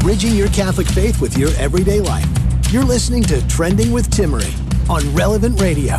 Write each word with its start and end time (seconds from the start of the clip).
Bridging 0.00 0.34
your 0.34 0.48
Catholic 0.48 0.86
faith 0.86 1.20
with 1.20 1.36
your 1.36 1.50
everyday 1.58 2.00
life. 2.00 2.26
You're 2.70 2.84
listening 2.84 3.22
to 3.24 3.46
Trending 3.48 3.92
with 3.92 4.08
Timmerie 4.10 4.54
on 4.88 5.14
Relevant 5.14 5.60
Radio. 5.60 5.96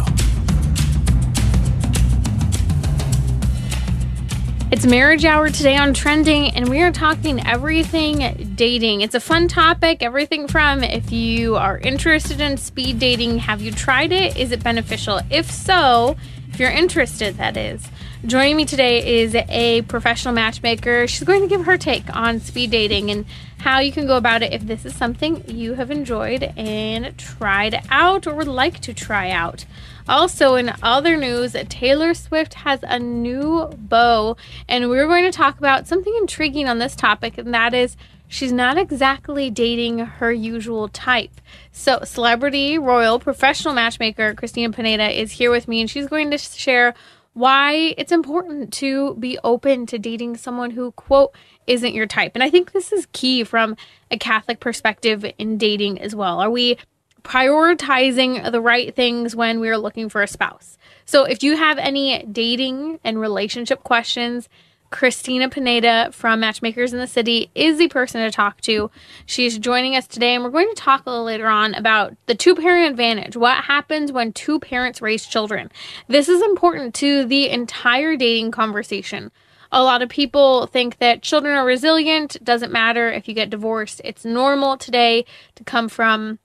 It's 4.71 4.85
marriage 4.85 5.25
hour 5.25 5.49
today 5.49 5.75
on 5.77 5.93
Trending, 5.93 6.51
and 6.51 6.69
we 6.69 6.81
are 6.81 6.91
talking 6.91 7.45
everything 7.45 8.53
dating. 8.55 9.01
It's 9.01 9.15
a 9.15 9.19
fun 9.19 9.47
topic, 9.47 10.03
everything 10.03 10.47
from 10.47 10.83
if 10.83 11.11
you 11.11 11.55
are 11.55 11.77
interested 11.79 12.39
in 12.39 12.57
speed 12.57 12.99
dating, 12.99 13.39
have 13.39 13.61
you 13.61 13.71
tried 13.71 14.11
it? 14.11 14.37
Is 14.37 14.51
it 14.51 14.63
beneficial? 14.63 15.21
If 15.29 15.49
so, 15.49 16.15
if 16.53 16.59
you're 16.59 16.69
interested, 16.69 17.37
that 17.37 17.57
is. 17.57 17.87
Joining 18.25 18.57
me 18.57 18.65
today 18.65 19.21
is 19.21 19.33
a 19.33 19.81
professional 19.83 20.33
matchmaker. 20.33 21.07
She's 21.07 21.23
going 21.23 21.41
to 21.41 21.47
give 21.47 21.65
her 21.65 21.77
take 21.77 22.15
on 22.15 22.39
speed 22.39 22.69
dating 22.69 23.09
and 23.09 23.25
how 23.59 23.79
you 23.79 23.91
can 23.91 24.07
go 24.07 24.17
about 24.17 24.41
it 24.41 24.53
if 24.53 24.65
this 24.65 24.85
is 24.85 24.95
something 24.95 25.43
you 25.47 25.73
have 25.73 25.91
enjoyed 25.91 26.43
and 26.57 27.17
tried 27.17 27.81
out 27.89 28.25
or 28.25 28.33
would 28.33 28.47
like 28.47 28.79
to 28.79 28.93
try 28.93 29.29
out. 29.29 29.65
Also, 30.07 30.55
in 30.55 30.73
other 30.81 31.17
news, 31.17 31.55
Taylor 31.67 32.13
Swift 32.13 32.55
has 32.55 32.79
a 32.83 32.97
new 32.97 33.67
beau, 33.77 34.37
and 34.67 34.89
we're 34.89 35.07
going 35.07 35.25
to 35.25 35.31
talk 35.31 35.57
about 35.57 35.87
something 35.87 36.15
intriguing 36.19 36.67
on 36.67 36.79
this 36.79 36.95
topic, 36.95 37.37
and 37.37 37.53
that 37.53 37.73
is 37.73 37.95
she's 38.27 38.51
not 38.51 38.77
exactly 38.77 39.49
dating 39.49 39.99
her 39.99 40.31
usual 40.31 40.87
type. 40.87 41.41
So, 41.71 41.99
celebrity, 42.03 42.79
royal, 42.79 43.19
professional 43.19 43.73
matchmaker 43.73 44.33
Cristina 44.33 44.71
Pineda 44.73 45.09
is 45.09 45.33
here 45.33 45.51
with 45.51 45.67
me, 45.67 45.81
and 45.81 45.89
she's 45.89 46.07
going 46.07 46.31
to 46.31 46.37
share 46.37 46.95
why 47.33 47.93
it's 47.97 48.11
important 48.11 48.73
to 48.73 49.15
be 49.15 49.37
open 49.43 49.85
to 49.85 49.99
dating 49.99 50.37
someone 50.37 50.71
who, 50.71 50.91
quote, 50.93 51.33
isn't 51.69 51.93
your 51.93 52.07
type. 52.07 52.31
And 52.33 52.43
I 52.43 52.49
think 52.49 52.71
this 52.71 52.91
is 52.91 53.07
key 53.13 53.43
from 53.43 53.77
a 54.11 54.17
Catholic 54.17 54.59
perspective 54.59 55.25
in 55.37 55.57
dating 55.57 56.01
as 56.01 56.15
well. 56.15 56.39
Are 56.39 56.49
we 56.49 56.77
prioritizing 57.23 58.51
the 58.51 58.59
right 58.59 58.95
things 58.95 59.35
when 59.35 59.59
we're 59.59 59.77
looking 59.77 60.09
for 60.09 60.21
a 60.21 60.27
spouse? 60.27 60.77
So 61.05 61.23
if 61.23 61.43
you 61.43 61.55
have 61.57 61.77
any 61.77 62.23
dating 62.23 62.99
and 63.03 63.19
relationship 63.19 63.83
questions, 63.83 64.49
Cristina 64.89 65.49
Pineda 65.49 66.09
from 66.11 66.39
Matchmakers 66.39 66.93
in 66.93 66.99
the 66.99 67.05
City 67.05 67.51
is 67.53 67.77
the 67.77 67.89
person 67.89 68.21
to 68.21 68.31
talk 68.31 68.59
to. 68.61 68.89
She's 69.27 69.59
joining 69.59 69.95
us 69.95 70.07
today, 70.07 70.33
and 70.33 70.43
we're 70.43 70.49
going 70.49 70.69
to 70.69 70.75
talk 70.81 71.05
a 71.05 71.11
little 71.11 71.25
later 71.25 71.47
on 71.47 71.75
about 71.75 72.15
the 72.25 72.33
two 72.33 72.55
parent 72.55 72.89
advantage. 72.89 73.37
What 73.37 73.65
happens 73.65 74.11
when 74.11 74.33
two 74.33 74.59
parents 74.59 75.01
raise 75.01 75.27
children? 75.27 75.71
This 76.07 76.27
is 76.27 76.41
important 76.41 76.95
to 76.95 77.25
the 77.25 77.49
entire 77.49 78.15
dating 78.15 78.49
conversation. 78.49 79.31
A 79.71 79.83
lot 79.83 80.01
of 80.01 80.09
people 80.09 80.65
think 80.67 80.97
that 80.97 81.21
children 81.21 81.55
are 81.55 81.65
resilient, 81.65 82.37
doesn't 82.43 82.71
matter 82.71 83.11
if 83.11 83.27
you 83.27 83.33
get 83.33 83.49
divorced. 83.49 84.01
It's 84.03 84.25
normal 84.25 84.77
today 84.77 85.25
to 85.55 85.63
come 85.63 85.89
from 85.89 86.39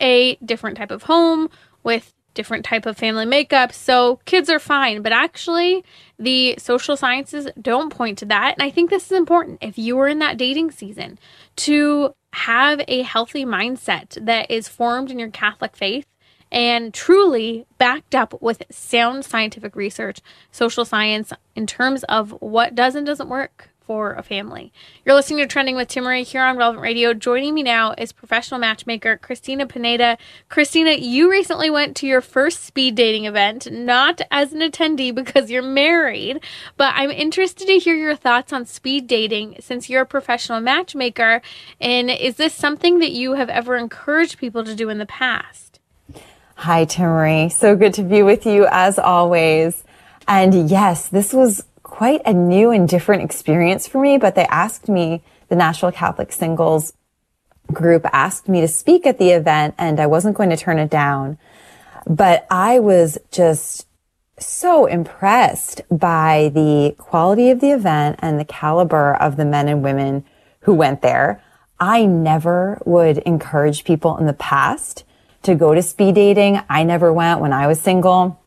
a 0.00 0.36
different 0.44 0.76
type 0.76 0.90
of 0.90 1.04
home 1.04 1.48
with 1.84 2.12
different 2.34 2.64
type 2.64 2.86
of 2.86 2.96
family 2.96 3.24
makeup. 3.24 3.72
So 3.72 4.20
kids 4.26 4.50
are 4.50 4.58
fine, 4.58 5.02
but 5.02 5.12
actually 5.12 5.84
the 6.18 6.56
social 6.58 6.96
sciences 6.96 7.48
don't 7.60 7.90
point 7.90 8.18
to 8.18 8.26
that. 8.26 8.54
And 8.54 8.62
I 8.62 8.70
think 8.70 8.90
this 8.90 9.06
is 9.06 9.16
important 9.16 9.58
if 9.62 9.78
you 9.78 9.98
are 10.00 10.08
in 10.08 10.18
that 10.18 10.36
dating 10.36 10.70
season 10.72 11.18
to 11.56 12.14
have 12.32 12.82
a 12.86 13.02
healthy 13.02 13.44
mindset 13.44 14.24
that 14.24 14.50
is 14.50 14.68
formed 14.68 15.10
in 15.10 15.18
your 15.18 15.30
Catholic 15.30 15.74
faith 15.74 16.06
and 16.50 16.92
truly 16.92 17.66
backed 17.78 18.14
up 18.14 18.40
with 18.40 18.62
sound 18.70 19.24
scientific 19.24 19.76
research, 19.76 20.20
social 20.50 20.84
science 20.84 21.32
in 21.54 21.66
terms 21.66 22.04
of 22.04 22.30
what 22.40 22.74
does 22.74 22.94
and 22.94 23.06
doesn't 23.06 23.28
work 23.28 23.70
for 23.86 24.14
a 24.14 24.22
family. 24.22 24.72
You're 25.04 25.14
listening 25.14 25.38
to 25.38 25.46
Trending 25.46 25.76
with 25.76 25.88
Timmerie 25.88 26.24
here 26.24 26.42
on 26.42 26.56
Relevant 26.56 26.82
Radio. 26.82 27.14
Joining 27.14 27.54
me 27.54 27.62
now 27.62 27.94
is 27.96 28.10
professional 28.10 28.58
matchmaker 28.58 29.16
Cristina 29.16 29.64
Pineda. 29.64 30.18
Cristina, 30.48 30.92
you 30.92 31.30
recently 31.30 31.70
went 31.70 31.96
to 31.98 32.06
your 32.06 32.20
first 32.20 32.64
speed 32.64 32.96
dating 32.96 33.26
event, 33.26 33.70
not 33.70 34.20
as 34.30 34.52
an 34.52 34.58
attendee 34.60 35.14
because 35.14 35.52
you're 35.52 35.62
married, 35.62 36.40
but 36.76 36.94
I'm 36.96 37.12
interested 37.12 37.68
to 37.68 37.78
hear 37.78 37.94
your 37.94 38.16
thoughts 38.16 38.52
on 38.52 38.66
speed 38.66 39.06
dating 39.06 39.58
since 39.60 39.88
you're 39.88 40.02
a 40.02 40.06
professional 40.06 40.60
matchmaker. 40.60 41.40
And 41.80 42.10
is 42.10 42.36
this 42.36 42.54
something 42.54 42.98
that 42.98 43.12
you 43.12 43.34
have 43.34 43.48
ever 43.48 43.76
encouraged 43.76 44.38
people 44.38 44.64
to 44.64 44.74
do 44.74 44.88
in 44.88 44.98
the 44.98 45.06
past? 45.06 45.65
Hi, 46.60 46.86
Timmerie. 46.86 47.52
So 47.52 47.76
good 47.76 47.92
to 47.94 48.02
be 48.02 48.22
with 48.22 48.46
you 48.46 48.66
as 48.70 48.98
always. 48.98 49.84
And 50.26 50.70
yes, 50.70 51.06
this 51.06 51.34
was 51.34 51.62
quite 51.82 52.22
a 52.24 52.32
new 52.32 52.70
and 52.70 52.88
different 52.88 53.22
experience 53.22 53.86
for 53.86 54.00
me, 54.00 54.16
but 54.16 54.34
they 54.34 54.46
asked 54.46 54.88
me, 54.88 55.22
the 55.48 55.54
National 55.54 55.92
Catholic 55.92 56.32
Singles 56.32 56.94
group 57.70 58.06
asked 58.10 58.48
me 58.48 58.62
to 58.62 58.68
speak 58.68 59.04
at 59.04 59.18
the 59.18 59.32
event 59.32 59.74
and 59.76 60.00
I 60.00 60.06
wasn't 60.06 60.34
going 60.34 60.48
to 60.48 60.56
turn 60.56 60.78
it 60.78 60.88
down. 60.88 61.36
But 62.06 62.46
I 62.50 62.78
was 62.78 63.18
just 63.30 63.86
so 64.38 64.86
impressed 64.86 65.82
by 65.90 66.50
the 66.54 66.94
quality 66.96 67.50
of 67.50 67.60
the 67.60 67.72
event 67.72 68.18
and 68.20 68.40
the 68.40 68.46
caliber 68.46 69.14
of 69.14 69.36
the 69.36 69.44
men 69.44 69.68
and 69.68 69.84
women 69.84 70.24
who 70.60 70.72
went 70.72 71.02
there. 71.02 71.42
I 71.78 72.06
never 72.06 72.80
would 72.86 73.18
encourage 73.18 73.84
people 73.84 74.16
in 74.16 74.24
the 74.24 74.32
past 74.32 75.04
to 75.46 75.54
go 75.54 75.74
to 75.74 75.82
speed 75.82 76.14
dating. 76.14 76.60
I 76.68 76.84
never 76.84 77.12
went 77.12 77.40
when 77.40 77.52
I 77.52 77.66
was 77.66 77.80
single. 77.80 78.40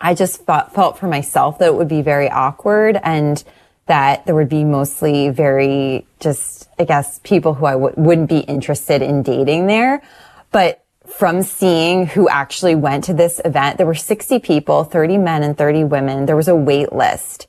I 0.00 0.14
just 0.14 0.42
thought, 0.42 0.74
felt 0.74 0.98
for 0.98 1.06
myself 1.06 1.58
that 1.58 1.66
it 1.66 1.74
would 1.74 1.88
be 1.88 2.02
very 2.02 2.28
awkward 2.28 2.98
and 3.02 3.42
that 3.86 4.26
there 4.26 4.34
would 4.34 4.48
be 4.48 4.64
mostly 4.64 5.28
very 5.28 6.06
just, 6.20 6.68
I 6.78 6.84
guess, 6.84 7.20
people 7.24 7.54
who 7.54 7.66
I 7.66 7.72
w- 7.72 7.94
wouldn't 7.96 8.28
be 8.28 8.40
interested 8.40 9.02
in 9.02 9.22
dating 9.22 9.66
there. 9.66 10.02
But 10.50 10.84
from 11.06 11.42
seeing 11.42 12.06
who 12.06 12.28
actually 12.28 12.74
went 12.74 13.04
to 13.04 13.14
this 13.14 13.40
event, 13.44 13.78
there 13.78 13.86
were 13.86 13.94
60 13.94 14.38
people, 14.40 14.84
30 14.84 15.18
men 15.18 15.42
and 15.42 15.56
30 15.56 15.84
women. 15.84 16.26
There 16.26 16.36
was 16.36 16.48
a 16.48 16.54
wait 16.54 16.92
list. 16.92 17.46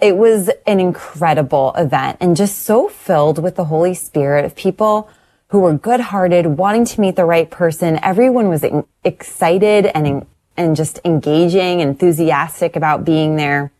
It 0.00 0.16
was 0.16 0.50
an 0.66 0.80
incredible 0.80 1.72
event 1.76 2.18
and 2.20 2.36
just 2.36 2.60
so 2.60 2.88
filled 2.88 3.42
with 3.42 3.56
the 3.56 3.64
Holy 3.64 3.94
Spirit 3.94 4.44
of 4.44 4.54
people 4.54 5.08
who 5.48 5.60
were 5.60 5.72
good 5.72 6.00
hearted, 6.00 6.46
wanting 6.46 6.84
to 6.84 7.00
meet 7.00 7.16
the 7.16 7.24
right 7.24 7.50
person. 7.50 7.98
Everyone 8.02 8.48
was 8.48 8.64
excited 9.04 9.86
and 9.86 10.26
and 10.56 10.74
just 10.74 10.98
engaging, 11.04 11.80
enthusiastic 11.80 12.76
about 12.76 13.04
being 13.04 13.36
there. 13.36 13.70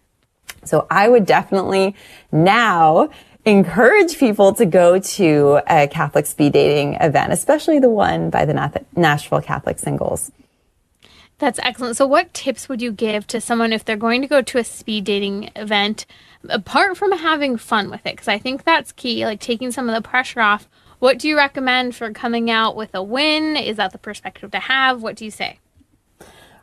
So 0.65 0.87
I 0.91 1.09
would 1.09 1.25
definitely 1.25 1.95
now 2.31 3.09
encourage 3.47 4.19
people 4.19 4.53
to 4.55 4.67
go 4.67 4.99
to 4.99 5.61
a 5.69 5.87
Catholic 5.89 6.27
speed 6.27 6.53
dating 6.53 6.95
event, 6.95 7.33
especially 7.33 7.79
the 7.79 7.89
one 7.89 8.29
by 8.29 8.45
the 8.45 8.85
Nashville 8.95 9.41
Catholic 9.41 9.79
Singles. 9.79 10.31
That's 11.39 11.61
excellent. 11.63 11.97
So, 11.97 12.07
what 12.07 12.33
tips 12.33 12.69
would 12.69 12.81
you 12.81 12.91
give 12.93 13.27
to 13.29 13.41
someone 13.41 13.73
if 13.73 13.85
they're 13.85 13.97
going 13.97 14.23
to 14.23 14.29
go 14.29 14.41
to 14.41 14.59
a 14.59 14.65
speed 14.65 15.05
dating 15.05 15.51
event, 15.55 16.07
apart 16.49 16.97
from 16.97 17.13
having 17.13 17.59
fun 17.59 17.91
with 17.91 18.07
it? 18.07 18.15
Because 18.15 18.29
I 18.29 18.39
think 18.39 18.65
that's 18.65 18.93
key, 18.93 19.25
like 19.25 19.41
taking 19.41 19.71
some 19.71 19.89
of 19.89 19.95
the 19.95 20.07
pressure 20.07 20.41
off. 20.41 20.67
What 20.99 21.19
do 21.19 21.29
you 21.29 21.37
recommend 21.37 21.95
for 21.95 22.11
coming 22.13 22.51
out 22.51 22.77
with 22.77 22.95
a 22.95 23.03
win? 23.03 23.57
Is 23.57 23.77
that 23.77 23.93
the 23.93 23.99
perspective 23.99 24.51
to 24.53 24.61
have? 24.61 25.03
What 25.03 25.17
do 25.17 25.25
you 25.25 25.31
say? 25.31 25.59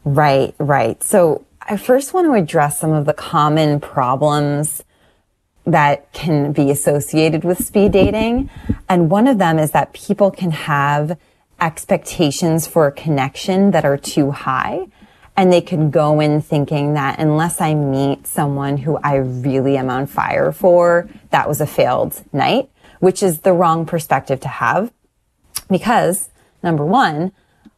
Right, 0.03 0.55
right. 0.57 1.01
So 1.03 1.45
I 1.61 1.77
first 1.77 2.13
want 2.13 2.25
to 2.27 2.33
address 2.33 2.79
some 2.79 2.91
of 2.91 3.05
the 3.05 3.13
common 3.13 3.79
problems 3.79 4.83
that 5.65 6.11
can 6.11 6.51
be 6.51 6.71
associated 6.71 7.43
with 7.43 7.63
speed 7.63 7.93
dating. 7.93 8.49
And 8.89 9.09
one 9.09 9.27
of 9.27 9.37
them 9.37 9.59
is 9.59 9.71
that 9.71 9.93
people 9.93 10.29
can 10.31 10.51
have 10.51 11.17
expectations 11.61 12.67
for 12.67 12.87
a 12.87 12.91
connection 12.91 13.71
that 13.71 13.85
are 13.85 13.97
too 13.97 14.31
high. 14.31 14.87
And 15.37 15.51
they 15.51 15.61
can 15.61 15.89
go 15.89 16.19
in 16.19 16.41
thinking 16.41 16.93
that 16.95 17.19
unless 17.19 17.61
I 17.61 17.73
meet 17.73 18.27
someone 18.27 18.77
who 18.77 18.97
I 18.97 19.15
really 19.15 19.77
am 19.77 19.89
on 19.89 20.05
fire 20.05 20.51
for, 20.51 21.09
that 21.31 21.47
was 21.47 21.61
a 21.61 21.65
failed 21.65 22.21
night, 22.33 22.69
which 23.03 23.21
is 23.21 23.39
the 23.39 23.51
wrong 23.51 23.85
perspective 23.85 24.39
to 24.39 24.47
have. 24.47 24.89
Because 25.69 26.29
number 26.63 26.85
one, 26.85 27.33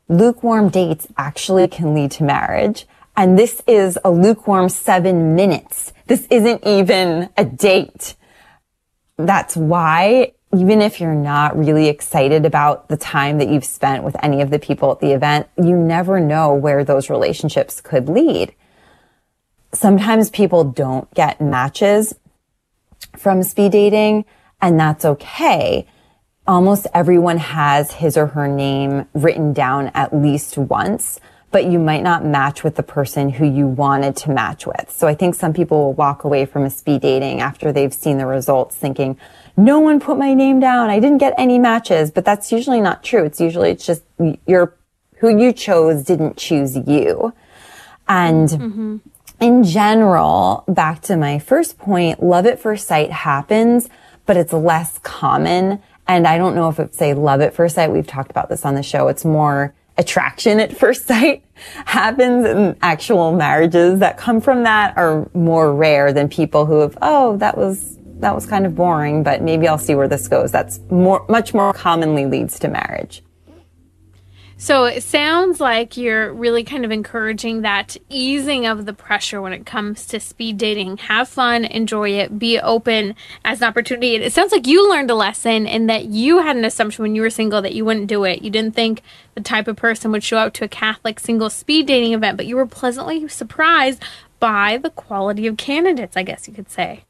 lukewarm 0.08 0.70
dates 0.70 1.08
actually 1.18 1.68
can 1.68 1.96
lead 1.96 2.12
to 2.12 2.24
marriage. 2.24 2.86
And 3.18 3.36
this 3.36 3.60
is 3.66 3.98
a 4.06 4.12
lukewarm 4.12 4.70
seven 4.70 5.34
minutes. 5.34 5.94
This 6.06 6.28
isn't 6.30 6.64
even 6.64 7.30
a 7.36 7.44
date. 7.44 8.14
That's 9.18 9.58
why 9.58 10.34
even 10.56 10.80
if 10.80 11.02
you're 11.02 11.16
not 11.16 11.58
really 11.58 11.88
excited 11.88 12.46
about 12.46 12.88
the 12.88 12.96
time 12.96 13.40
that 13.40 13.50
you've 13.50 13.66
spent 13.66 14.04
with 14.04 14.16
any 14.22 14.44
of 14.44 14.52
the 14.52 14.60
people 14.60 14.92
at 14.92 15.00
the 15.00 15.12
event, 15.12 15.48
you 15.58 15.76
never 15.76 16.20
know 16.20 16.54
where 16.54 16.84
those 16.84 17.10
relationships 17.10 17.82
could 17.82 18.08
lead. 18.08 18.54
Sometimes 19.74 20.30
people 20.30 20.66
don't 20.66 21.12
get 21.16 21.42
matches 21.42 22.14
from 23.18 23.42
speed 23.42 23.72
dating 23.72 24.26
and 24.66 24.80
that's 24.80 25.06
okay. 25.06 25.88
Almost 26.48 26.88
everyone 26.94 27.38
has 27.38 27.92
his 27.94 28.18
or 28.18 28.28
her 28.28 28.48
name 28.48 29.08
written 29.14 29.54
down 29.54 29.92
at 29.94 30.16
least 30.16 30.58
once 30.58 31.20
but 31.56 31.72
you 31.72 31.80
might 31.80 32.04
not 32.04 32.26
match 32.26 32.66
with 32.66 32.76
the 32.76 32.84
person 32.84 33.30
who 33.30 33.46
you 33.46 33.66
wanted 33.66 34.14
to 34.14 34.30
match 34.30 34.68
with. 34.68 34.92
So 34.92 35.08
I 35.08 35.16
think 35.16 35.36
some 35.36 35.54
people 35.54 35.78
will 35.78 35.94
walk 35.94 36.26
away 36.26 36.46
from 36.46 36.64
a 36.64 36.70
speed 36.70 37.00
dating 37.00 37.40
after 37.40 37.72
they've 37.72 37.94
seen 37.94 38.18
the 38.18 38.26
results 38.26 38.76
thinking, 38.76 39.18
no 39.56 39.80
one 39.80 40.02
put 40.02 40.18
my 40.18 40.34
name 40.34 40.60
down. 40.60 40.90
I 40.90 41.00
didn't 41.00 41.20
get 41.20 41.34
any 41.38 41.58
matches, 41.58 42.12
but 42.12 42.26
that's 42.26 42.52
usually 42.52 42.82
not 42.82 43.06
true. 43.06 43.24
It's 43.24 43.40
usually, 43.40 43.70
it's 43.72 43.86
just 43.86 44.04
your, 44.46 44.76
who 45.20 45.42
you 45.42 45.54
chose 45.54 46.04
didn't 46.04 46.36
choose 46.36 46.76
you. 46.76 47.34
And 48.06 48.50
mm-hmm. 48.50 48.98
in 49.40 49.64
general, 49.64 50.66
back 50.68 51.02
to 51.04 51.16
my 51.16 51.40
first 51.40 51.78
point, 51.78 52.22
love 52.22 52.46
at 52.48 52.60
first 52.60 52.86
sight 52.86 53.14
happens, 53.14 53.88
but 54.26 54.38
it's 54.38 54.54
less 54.54 55.00
common. 55.00 55.82
And 56.08 56.28
I 56.28 56.38
don't 56.38 56.56
know 56.56 56.70
if 56.70 56.80
it's 56.80 56.98
say 56.98 57.14
love 57.14 57.42
at 57.42 57.54
first 57.54 57.76
sight. 57.76 57.92
We've 57.92 58.08
talked 58.08 58.32
about 58.32 58.50
this 58.50 58.66
on 58.66 58.76
the 58.76 58.84
show. 58.84 59.08
It's 59.08 59.26
more 59.26 59.74
attraction 59.98 60.60
at 60.60 60.76
first 60.78 61.08
sight 61.08 61.44
happens 61.86 62.46
and 62.46 62.76
actual 62.82 63.32
marriages 63.32 64.00
that 64.00 64.18
come 64.18 64.42
from 64.42 64.64
that 64.64 64.96
are 64.98 65.30
more 65.34 65.74
rare 65.74 66.12
than 66.12 66.28
people 66.28 66.66
who 66.66 66.80
have, 66.80 66.98
oh, 67.02 67.38
that 67.38 67.58
was, 67.58 67.98
that 68.20 68.36
was 68.36 68.46
kind 68.46 68.66
of 68.66 68.76
boring, 68.76 69.24
but 69.24 69.42
maybe 69.42 69.68
I'll 69.68 69.78
see 69.78 69.96
where 69.96 70.08
this 70.08 70.28
goes. 70.28 70.52
That's 70.52 70.80
more, 70.90 71.26
much 71.30 71.54
more 71.54 71.74
commonly 71.74 72.26
leads 72.26 72.60
to 72.60 72.68
marriage. 72.68 73.24
So 74.58 74.86
it 74.86 75.04
sounds 75.04 75.60
like 75.60 75.98
you're 75.98 76.34
really 76.34 76.64
kind 76.64 76.86
of 76.86 76.92
encouraging 76.92 77.62
that 77.62 77.98
easing 78.10 78.66
of 78.66 78.86
the 78.86 78.94
pressure 78.94 79.42
when 79.42 79.52
it 79.52 79.66
comes 79.66 80.06
to 80.08 80.20
speed 80.20 80.58
dating. 80.58 80.98
Have 80.98 81.28
fun, 81.28 81.66
enjoy 81.66 82.12
it, 82.12 82.40
be 82.40 82.58
open 82.60 83.16
as 83.44 83.62
an 83.62 83.68
opportunity. 83.68 84.16
It 84.16 84.32
sounds 84.32 84.54
like 84.54 84.66
you 84.66 84.90
learned 84.90 85.12
a 85.12 85.16
lesson 85.16 85.68
and 85.68 85.90
that 85.90 86.06
you 86.06 86.40
had 86.40 86.56
an 86.56 86.64
assumption 86.64 87.04
when 87.04 87.16
you 87.16 87.22
were 87.22 87.30
single 87.30 87.62
that 87.62 87.76
you 87.76 87.84
wouldn't 87.84 88.08
do 88.08 88.24
it. 88.24 88.44
You 88.44 88.50
didn't 88.50 88.76
think 88.76 89.02
the 89.36 89.42
type 89.42 89.68
of 89.68 89.76
person 89.76 90.12
would 90.12 90.24
show 90.24 90.38
up 90.38 90.54
to 90.54 90.64
a 90.64 90.70
Catholic 90.70 91.20
single 91.20 91.50
speed 91.50 91.86
dating 91.86 92.14
event, 92.14 92.38
but 92.38 92.46
you 92.46 92.56
were 92.56 92.66
pleasantly 92.66 93.28
surprised 93.28 94.02
by 94.40 94.78
the 94.78 94.90
quality 94.90 95.48
of 95.48 95.58
candidates, 95.58 96.16
I 96.16 96.24
guess 96.24 96.48
you 96.48 96.54
could 96.54 96.70
say. 96.70 97.04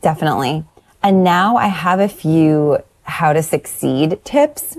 Definitely. 0.00 0.64
And 1.02 1.22
now 1.22 1.56
I 1.56 1.66
have 1.66 2.00
a 2.00 2.08
few 2.08 2.78
how 3.02 3.34
to 3.34 3.42
succeed 3.42 4.18
tips 4.24 4.78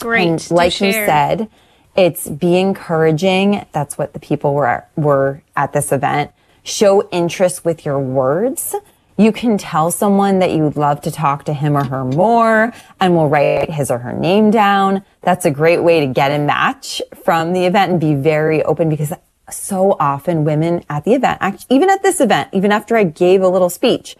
Great. 0.00 0.28
And 0.28 0.50
like 0.50 0.80
you 0.80 0.92
said, 0.92 1.48
it's 1.96 2.28
be 2.28 2.58
encouraging. 2.58 3.66
That's 3.72 3.98
what 3.98 4.12
the 4.12 4.20
people 4.20 4.54
were 4.54 4.84
were 4.96 5.42
at 5.56 5.72
this 5.72 5.92
event. 5.92 6.30
Show 6.62 7.08
interest 7.10 7.64
with 7.64 7.84
your 7.84 7.98
words. 7.98 8.74
You 9.16 9.32
can 9.32 9.58
tell 9.58 9.90
someone 9.90 10.38
that 10.38 10.52
you'd 10.52 10.76
love 10.76 11.00
to 11.00 11.10
talk 11.10 11.44
to 11.46 11.52
him 11.52 11.76
or 11.76 11.84
her 11.84 12.04
more 12.04 12.72
and 13.00 13.16
will 13.16 13.28
write 13.28 13.68
his 13.68 13.90
or 13.90 13.98
her 13.98 14.12
name 14.12 14.52
down. 14.52 15.02
That's 15.22 15.44
a 15.44 15.50
great 15.50 15.82
way 15.82 16.00
to 16.00 16.06
get 16.06 16.30
a 16.30 16.38
match 16.38 17.02
from 17.24 17.52
the 17.52 17.66
event 17.66 17.90
and 17.90 18.00
be 18.00 18.14
very 18.14 18.62
open 18.62 18.88
because 18.88 19.12
so 19.50 19.96
often 19.98 20.44
women 20.44 20.84
at 20.88 21.04
the 21.04 21.14
event, 21.14 21.66
even 21.68 21.90
at 21.90 22.04
this 22.04 22.20
event, 22.20 22.50
even 22.52 22.70
after 22.70 22.96
I 22.96 23.02
gave 23.02 23.42
a 23.42 23.48
little 23.48 23.70
speech, 23.70 24.16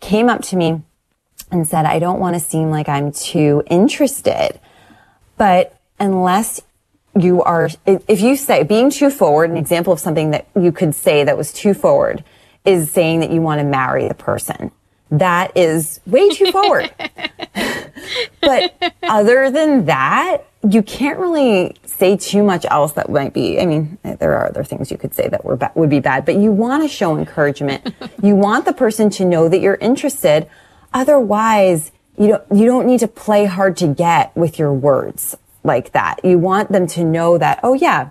came 0.00 0.28
up 0.28 0.42
to 0.44 0.56
me 0.56 0.82
and 1.52 1.68
said, 1.68 1.84
I 1.84 2.00
don't 2.00 2.18
want 2.18 2.34
to 2.34 2.40
seem 2.40 2.70
like 2.70 2.88
I'm 2.88 3.12
too 3.12 3.62
interested. 3.66 4.58
But 5.40 5.74
unless 5.98 6.60
you 7.18 7.42
are, 7.42 7.70
if 7.86 8.20
you 8.20 8.36
say 8.36 8.62
being 8.62 8.90
too 8.90 9.08
forward, 9.08 9.48
an 9.48 9.56
example 9.56 9.90
of 9.90 9.98
something 9.98 10.32
that 10.32 10.46
you 10.54 10.70
could 10.70 10.94
say 10.94 11.24
that 11.24 11.34
was 11.34 11.50
too 11.50 11.72
forward 11.72 12.22
is 12.66 12.90
saying 12.90 13.20
that 13.20 13.30
you 13.30 13.40
want 13.40 13.58
to 13.58 13.64
marry 13.64 14.06
the 14.06 14.12
person. 14.12 14.70
That 15.10 15.56
is 15.56 16.00
way 16.04 16.28
too 16.28 16.52
forward. 16.52 16.92
but 18.42 18.94
other 19.02 19.50
than 19.50 19.86
that, 19.86 20.44
you 20.68 20.82
can't 20.82 21.18
really 21.18 21.74
say 21.86 22.18
too 22.18 22.42
much 22.42 22.66
else 22.66 22.92
that 22.92 23.08
might 23.08 23.32
be. 23.32 23.58
I 23.58 23.64
mean, 23.64 23.96
there 24.02 24.36
are 24.36 24.46
other 24.46 24.62
things 24.62 24.90
you 24.90 24.98
could 24.98 25.14
say 25.14 25.26
that 25.28 25.42
were 25.42 25.56
ba- 25.56 25.72
would 25.74 25.88
be 25.88 26.00
bad, 26.00 26.26
but 26.26 26.36
you 26.36 26.52
want 26.52 26.82
to 26.82 26.88
show 26.88 27.16
encouragement. 27.16 27.94
you 28.22 28.36
want 28.36 28.66
the 28.66 28.74
person 28.74 29.08
to 29.08 29.24
know 29.24 29.48
that 29.48 29.60
you're 29.60 29.76
interested. 29.76 30.50
Otherwise, 30.92 31.92
you 32.20 32.28
don't, 32.28 32.44
you 32.52 32.66
don't 32.66 32.86
need 32.86 33.00
to 33.00 33.08
play 33.08 33.46
hard 33.46 33.78
to 33.78 33.88
get 33.88 34.36
with 34.36 34.58
your 34.58 34.74
words 34.74 35.38
like 35.64 35.92
that. 35.92 36.22
You 36.22 36.38
want 36.38 36.70
them 36.70 36.86
to 36.88 37.02
know 37.02 37.38
that, 37.38 37.60
oh 37.62 37.72
yeah, 37.72 38.10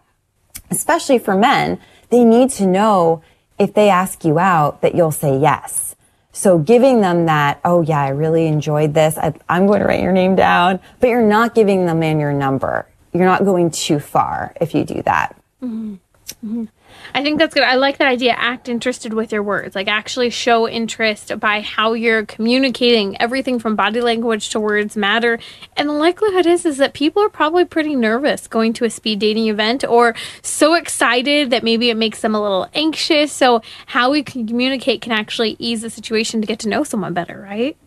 especially 0.72 1.20
for 1.20 1.36
men, 1.36 1.80
they 2.10 2.24
need 2.24 2.50
to 2.52 2.66
know 2.66 3.22
if 3.60 3.76
they 3.76 3.88
ask 3.88 4.26
you 4.26 4.40
out 4.40 4.82
that 4.82 4.96
you'll 4.96 5.12
say 5.12 5.38
yes. 5.38 5.96
So 6.32 6.58
giving 6.58 7.02
them 7.02 7.28
that, 7.28 7.62
oh 7.64 7.84
yeah, 7.84 8.02
I 8.02 8.10
really 8.10 8.48
enjoyed 8.48 8.96
this. 8.96 9.16
I, 9.16 9.34
am 9.48 9.68
going 9.68 9.82
to 9.82 9.86
write 9.86 10.02
your 10.02 10.12
name 10.12 10.36
down, 10.36 10.80
but 11.00 11.10
you're 11.10 11.22
not 11.22 11.54
giving 11.54 11.86
them 11.86 12.02
in 12.02 12.20
your 12.20 12.34
number. 12.34 12.88
You're 13.14 13.26
not 13.26 13.46
going 13.46 13.70
too 13.70 14.00
far 14.00 14.56
if 14.60 14.74
you 14.74 14.86
do 14.86 15.04
that. 15.04 15.36
Mm-hmm. 15.62 15.96
Mm-hmm. 16.44 16.64
I 17.14 17.24
think 17.24 17.40
that's 17.40 17.54
good. 17.54 17.64
I 17.64 17.76
like 17.76 17.98
that 17.98 18.08
idea. 18.08 18.34
Act 18.38 18.70
interested 18.70 19.14
with 19.14 19.32
your 19.32 19.44
words. 19.44 19.76
Like 19.76 19.88
actually 19.88 20.30
show 20.30 20.68
interest 20.68 21.40
by 21.40 21.62
how 21.62 21.94
you're 21.94 22.26
communicating. 22.26 23.20
Everything 23.22 23.60
from 23.60 23.76
body 23.76 24.02
language 24.02 24.50
to 24.50 24.60
words 24.60 24.96
matter. 24.96 25.40
And 25.76 25.90
the 25.90 25.94
likelihood 25.94 26.46
is 26.46 26.66
is 26.66 26.78
that 26.78 26.94
people 26.94 27.24
are 27.24 27.30
probably 27.30 27.66
pretty 27.66 27.96
nervous 27.96 28.48
going 28.48 28.74
to 28.74 28.86
a 28.86 28.90
speed 28.90 29.20
dating 29.20 29.48
event 29.48 29.84
or 29.84 30.16
so 30.42 30.74
excited 30.74 31.50
that 31.50 31.64
maybe 31.64 31.90
it 31.90 31.98
makes 31.98 32.22
them 32.22 32.36
a 32.36 32.42
little 32.42 32.68
anxious. 32.74 33.32
So 33.32 33.62
how 33.88 34.12
we 34.12 34.24
can 34.24 34.48
communicate 34.48 35.02
can 35.02 35.12
actually 35.12 35.56
ease 35.60 35.82
the 35.82 35.90
situation 35.90 36.42
to 36.42 36.48
get 36.48 36.60
to 36.60 36.70
know 36.70 36.84
someone 36.84 37.14
better, 37.14 37.40
right? 37.40 37.78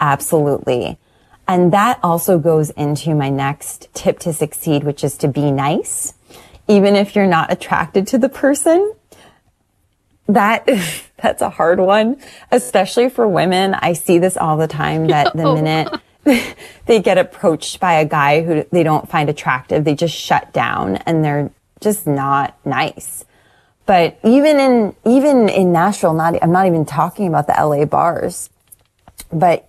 Absolutely. 0.00 0.98
And 1.46 1.72
that 1.72 1.98
also 2.02 2.38
goes 2.38 2.70
into 2.70 3.14
my 3.14 3.28
next 3.28 3.88
tip 3.92 4.20
to 4.20 4.32
succeed, 4.32 4.84
which 4.84 5.02
is 5.02 5.16
to 5.18 5.28
be 5.28 5.50
nice 5.50 6.14
even 6.70 6.94
if 6.94 7.16
you're 7.16 7.26
not 7.26 7.52
attracted 7.52 8.06
to 8.06 8.18
the 8.18 8.28
person. 8.28 8.94
That 10.28 10.68
that's 11.16 11.42
a 11.42 11.50
hard 11.50 11.80
one, 11.80 12.16
especially 12.50 13.10
for 13.10 13.26
women. 13.26 13.74
I 13.74 13.92
see 13.92 14.18
this 14.18 14.36
all 14.36 14.56
the 14.56 14.68
time 14.68 15.08
that 15.08 15.36
the 15.36 15.52
minute 15.52 16.00
they 16.86 17.02
get 17.02 17.18
approached 17.18 17.80
by 17.80 17.94
a 17.94 18.04
guy 18.04 18.42
who 18.42 18.64
they 18.70 18.84
don't 18.84 19.08
find 19.10 19.28
attractive, 19.28 19.84
they 19.84 19.96
just 19.96 20.14
shut 20.14 20.52
down 20.52 20.96
and 20.98 21.24
they're 21.24 21.50
just 21.80 22.06
not 22.06 22.56
nice. 22.64 23.24
But 23.84 24.20
even 24.22 24.60
in 24.60 24.94
even 25.04 25.48
in 25.48 25.72
Nashville, 25.72 26.14
not 26.14 26.40
I'm 26.40 26.52
not 26.52 26.66
even 26.68 26.84
talking 26.84 27.26
about 27.26 27.48
the 27.48 27.54
LA 27.58 27.84
bars, 27.84 28.48
but 29.32 29.68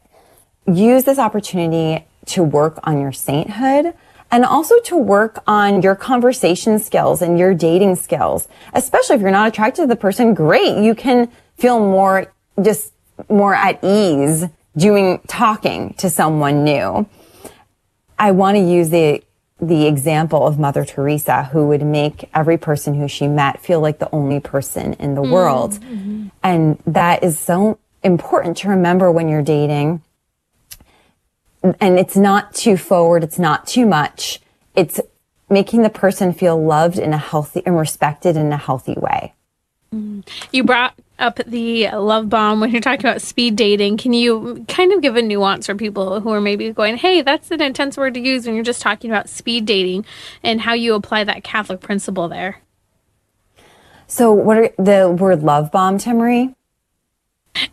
use 0.67 1.05
this 1.05 1.17
opportunity 1.17 2.05
to 2.27 2.43
work 2.43 2.79
on 2.83 3.01
your 3.01 3.11
sainthood 3.11 3.95
and 4.31 4.45
also 4.45 4.79
to 4.79 4.97
work 4.97 5.43
on 5.45 5.81
your 5.81 5.95
conversation 5.95 6.79
skills 6.79 7.21
and 7.21 7.38
your 7.38 7.53
dating 7.53 7.95
skills. 7.95 8.47
Especially 8.73 9.15
if 9.15 9.21
you're 9.21 9.31
not 9.31 9.50
attracted 9.50 9.81
to 9.81 9.88
the 9.88 9.95
person, 9.95 10.33
great. 10.33 10.81
You 10.81 10.95
can 10.95 11.29
feel 11.57 11.79
more, 11.79 12.31
just 12.61 12.93
more 13.29 13.53
at 13.53 13.83
ease 13.83 14.45
doing, 14.75 15.19
talking 15.27 15.93
to 15.95 16.09
someone 16.09 16.63
new. 16.63 17.05
I 18.17 18.31
want 18.31 18.55
to 18.55 18.63
use 18.63 18.89
the, 18.89 19.21
the 19.59 19.85
example 19.85 20.47
of 20.47 20.57
Mother 20.57 20.85
Teresa, 20.85 21.43
who 21.43 21.67
would 21.67 21.83
make 21.83 22.29
every 22.33 22.57
person 22.57 22.93
who 22.93 23.07
she 23.07 23.27
met 23.27 23.61
feel 23.61 23.81
like 23.81 24.00
the 24.00 24.09
only 24.11 24.39
person 24.39 24.93
in 24.93 25.15
the 25.15 25.21
mm-hmm. 25.21 25.31
world. 25.31 25.79
And 26.41 26.79
that 26.88 27.23
is 27.23 27.38
so 27.38 27.79
important 28.03 28.57
to 28.57 28.69
remember 28.69 29.11
when 29.11 29.27
you're 29.27 29.43
dating 29.43 30.01
and 31.63 31.99
it's 31.99 32.17
not 32.17 32.53
too 32.53 32.77
forward. 32.77 33.23
It's 33.23 33.39
not 33.39 33.67
too 33.67 33.85
much. 33.85 34.41
It's 34.75 34.99
making 35.49 35.81
the 35.81 35.89
person 35.89 36.33
feel 36.33 36.61
loved 36.61 36.97
in 36.97 37.13
a 37.13 37.17
healthy 37.17 37.61
and 37.65 37.77
respected 37.77 38.37
in 38.37 38.51
a 38.51 38.57
healthy 38.57 38.95
way. 38.95 39.33
Mm. 39.93 40.25
You 40.51 40.63
brought 40.63 40.93
up 41.19 41.39
the 41.45 41.89
love 41.91 42.29
bomb 42.29 42.61
when 42.61 42.71
you're 42.71 42.81
talking 42.81 43.05
about 43.05 43.21
speed 43.21 43.55
dating. 43.55 43.97
Can 43.97 44.13
you 44.13 44.65
kind 44.67 44.91
of 44.91 45.01
give 45.01 45.15
a 45.15 45.21
nuance 45.21 45.67
for 45.67 45.75
people 45.75 46.19
who 46.21 46.31
are 46.31 46.41
maybe 46.41 46.71
going, 46.71 46.97
hey, 46.97 47.21
that's 47.21 47.51
an 47.51 47.61
intense 47.61 47.97
word 47.97 48.13
to 48.15 48.19
use 48.19 48.45
when 48.45 48.55
you're 48.55 48.63
just 48.63 48.81
talking 48.81 49.11
about 49.11 49.29
speed 49.29 49.65
dating 49.65 50.05
and 50.41 50.61
how 50.61 50.73
you 50.73 50.95
apply 50.95 51.25
that 51.25 51.43
Catholic 51.43 51.81
principle 51.81 52.27
there? 52.27 52.61
So, 54.07 54.31
what 54.31 54.57
are 54.57 54.69
the 54.77 55.09
word 55.09 55.43
love 55.43 55.71
bomb, 55.71 55.97
Timmerie? 55.97 56.55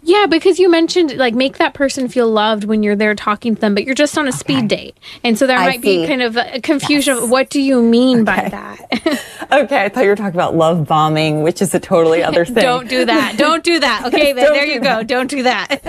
Yeah, 0.03 0.27
because 0.27 0.59
you 0.59 0.71
mentioned 0.71 1.17
like 1.17 1.35
make 1.35 1.59
that 1.59 1.75
person 1.75 2.09
feel 2.09 2.29
loved 2.29 2.65
when 2.65 2.83
you're 2.83 2.97
there 2.97 3.15
talking 3.15 3.55
to 3.55 3.61
them, 3.61 3.75
but 3.75 3.85
you're 3.85 3.95
just 3.95 4.19
on 4.19 4.27
a 4.27 4.33
speed 4.33 4.69
date. 4.69 4.99
And 5.23 5.39
so 5.39 5.47
there 5.47 5.59
I 5.59 5.67
might 5.67 5.83
see. 5.83 6.03
be 6.03 6.07
kind 6.07 6.23
of 6.23 6.37
a 6.37 6.61
confusion 6.61 7.15
yes. 7.15 7.25
of 7.25 7.31
what 7.31 7.49
do 7.49 7.61
you 7.61 7.83
mean 7.83 8.29
okay. 8.29 8.43
by 8.43 8.49
that? 8.49 9.49
okay, 9.53 9.85
I 9.85 9.89
thought 9.89 10.03
you 10.03 10.11
were 10.11 10.17
talking 10.17 10.35
about 10.35 10.57
love 10.57 10.87
bombing, 10.87 11.43
which 11.43 11.63
is 11.63 11.75
a 11.75 11.81
totally 11.81 12.23
other 12.23 12.45
thing. 12.47 12.55
Don't 12.55 12.89
do 12.89 13.05
that. 13.05 13.37
Don't 13.37 13.63
do 13.63 13.81
that. 13.81 14.07
Okay, 14.09 14.33
there, 14.33 14.53
there 14.53 14.67
you 14.67 14.81
go. 14.81 15.03
Don't 15.03 15.29
do 15.29 15.43
that. 15.43 15.81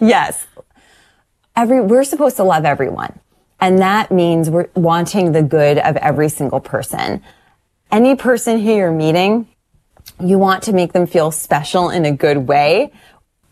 yes. 0.00 0.46
every, 1.54 1.80
we're 1.80 2.04
supposed 2.04 2.36
to 2.36 2.44
love 2.44 2.66
everyone. 2.66 3.18
And 3.60 3.78
that 3.78 4.10
means 4.10 4.50
we're 4.50 4.68
wanting 4.74 5.32
the 5.32 5.42
good 5.42 5.78
of 5.78 5.96
every 5.96 6.28
single 6.28 6.60
person. 6.60 7.22
Any 7.90 8.14
person 8.14 8.60
who 8.60 8.74
you're 8.74 8.92
meeting, 8.92 9.48
you 10.20 10.38
want 10.38 10.62
to 10.64 10.72
make 10.72 10.92
them 10.92 11.06
feel 11.06 11.30
special 11.30 11.90
in 11.90 12.04
a 12.04 12.12
good 12.12 12.48
way. 12.48 12.92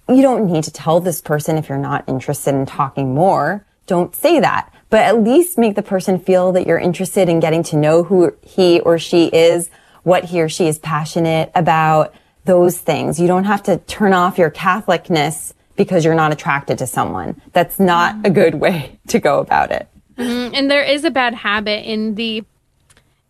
You 0.08 0.22
don't 0.22 0.50
need 0.50 0.64
to 0.64 0.70
tell 0.70 1.00
this 1.00 1.20
person 1.20 1.56
if 1.56 1.68
you're 1.68 1.78
not 1.78 2.08
interested 2.08 2.54
in 2.54 2.66
talking 2.66 3.14
more. 3.14 3.66
Don't 3.86 4.14
say 4.14 4.40
that, 4.40 4.72
but 4.90 5.02
at 5.02 5.22
least 5.22 5.58
make 5.58 5.76
the 5.76 5.82
person 5.82 6.18
feel 6.18 6.52
that 6.52 6.66
you're 6.66 6.78
interested 6.78 7.28
in 7.28 7.40
getting 7.40 7.62
to 7.64 7.76
know 7.76 8.04
who 8.04 8.34
he 8.42 8.80
or 8.80 8.98
she 8.98 9.26
is, 9.26 9.70
what 10.02 10.24
he 10.24 10.40
or 10.40 10.48
she 10.48 10.66
is 10.66 10.78
passionate 10.78 11.50
about, 11.54 12.14
those 12.44 12.78
things. 12.78 13.18
You 13.18 13.26
don't 13.26 13.44
have 13.44 13.62
to 13.64 13.78
turn 13.78 14.12
off 14.12 14.38
your 14.38 14.50
Catholicness 14.50 15.52
because 15.76 16.04
you're 16.04 16.14
not 16.14 16.32
attracted 16.32 16.78
to 16.78 16.86
someone. 16.86 17.40
That's 17.52 17.78
not 17.78 18.24
a 18.24 18.30
good 18.30 18.54
way 18.54 18.98
to 19.08 19.18
go 19.18 19.40
about 19.40 19.70
it. 19.70 19.88
Mm-hmm. 20.16 20.54
And 20.54 20.70
there 20.70 20.84
is 20.84 21.04
a 21.04 21.10
bad 21.10 21.34
habit 21.34 21.84
in 21.90 22.14
the 22.14 22.44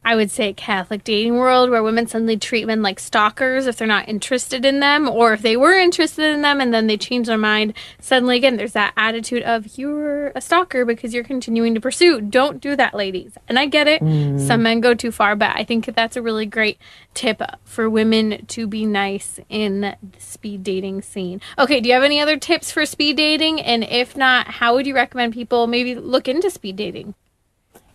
I 0.04 0.16
would 0.16 0.30
say 0.30 0.52
Catholic 0.52 1.02
dating 1.02 1.36
world 1.36 1.70
where 1.70 1.82
women 1.82 2.06
suddenly 2.06 2.36
treat 2.36 2.66
men 2.66 2.82
like 2.82 3.00
stalkers 3.00 3.66
if 3.66 3.76
they're 3.76 3.88
not 3.88 4.08
interested 4.08 4.64
in 4.64 4.80
them, 4.80 5.08
or 5.08 5.32
if 5.32 5.42
they 5.42 5.56
were 5.56 5.72
interested 5.72 6.24
in 6.24 6.42
them 6.42 6.60
and 6.60 6.74
then 6.74 6.86
they 6.86 6.96
change 6.96 7.26
their 7.26 7.38
mind. 7.38 7.72
Suddenly, 8.00 8.36
again, 8.36 8.56
there's 8.56 8.72
that 8.72 8.92
attitude 8.96 9.42
of 9.44 9.78
you're 9.78 10.28
a 10.28 10.40
stalker 10.40 10.84
because 10.84 11.14
you're 11.14 11.24
continuing 11.24 11.74
to 11.74 11.80
pursue. 11.80 12.20
Don't 12.20 12.60
do 12.60 12.76
that, 12.76 12.94
ladies. 12.94 13.38
And 13.48 13.58
I 13.58 13.66
get 13.66 13.88
it. 13.88 14.02
Mm. 14.02 14.38
Some 14.40 14.62
men 14.62 14.80
go 14.80 14.94
too 14.94 15.10
far, 15.10 15.36
but 15.36 15.56
I 15.56 15.64
think 15.64 15.86
that's 15.94 16.16
a 16.16 16.22
really 16.22 16.46
great 16.46 16.78
tip 17.14 17.40
for 17.64 17.88
women 17.88 18.44
to 18.46 18.66
be 18.66 18.84
nice 18.84 19.40
in 19.48 19.80
the 19.80 19.96
speed 20.18 20.62
dating 20.62 21.02
scene. 21.02 21.40
Okay, 21.58 21.80
do 21.80 21.88
you 21.88 21.94
have 21.94 22.02
any 22.02 22.20
other 22.20 22.36
tips 22.36 22.70
for 22.70 22.84
speed 22.84 23.16
dating? 23.16 23.60
And 23.60 23.84
if 23.84 24.16
not, 24.16 24.48
how 24.48 24.74
would 24.74 24.86
you 24.86 24.94
recommend 24.94 25.32
people 25.32 25.66
maybe 25.66 25.94
look 25.94 26.28
into 26.28 26.50
speed 26.50 26.76
dating? 26.76 27.14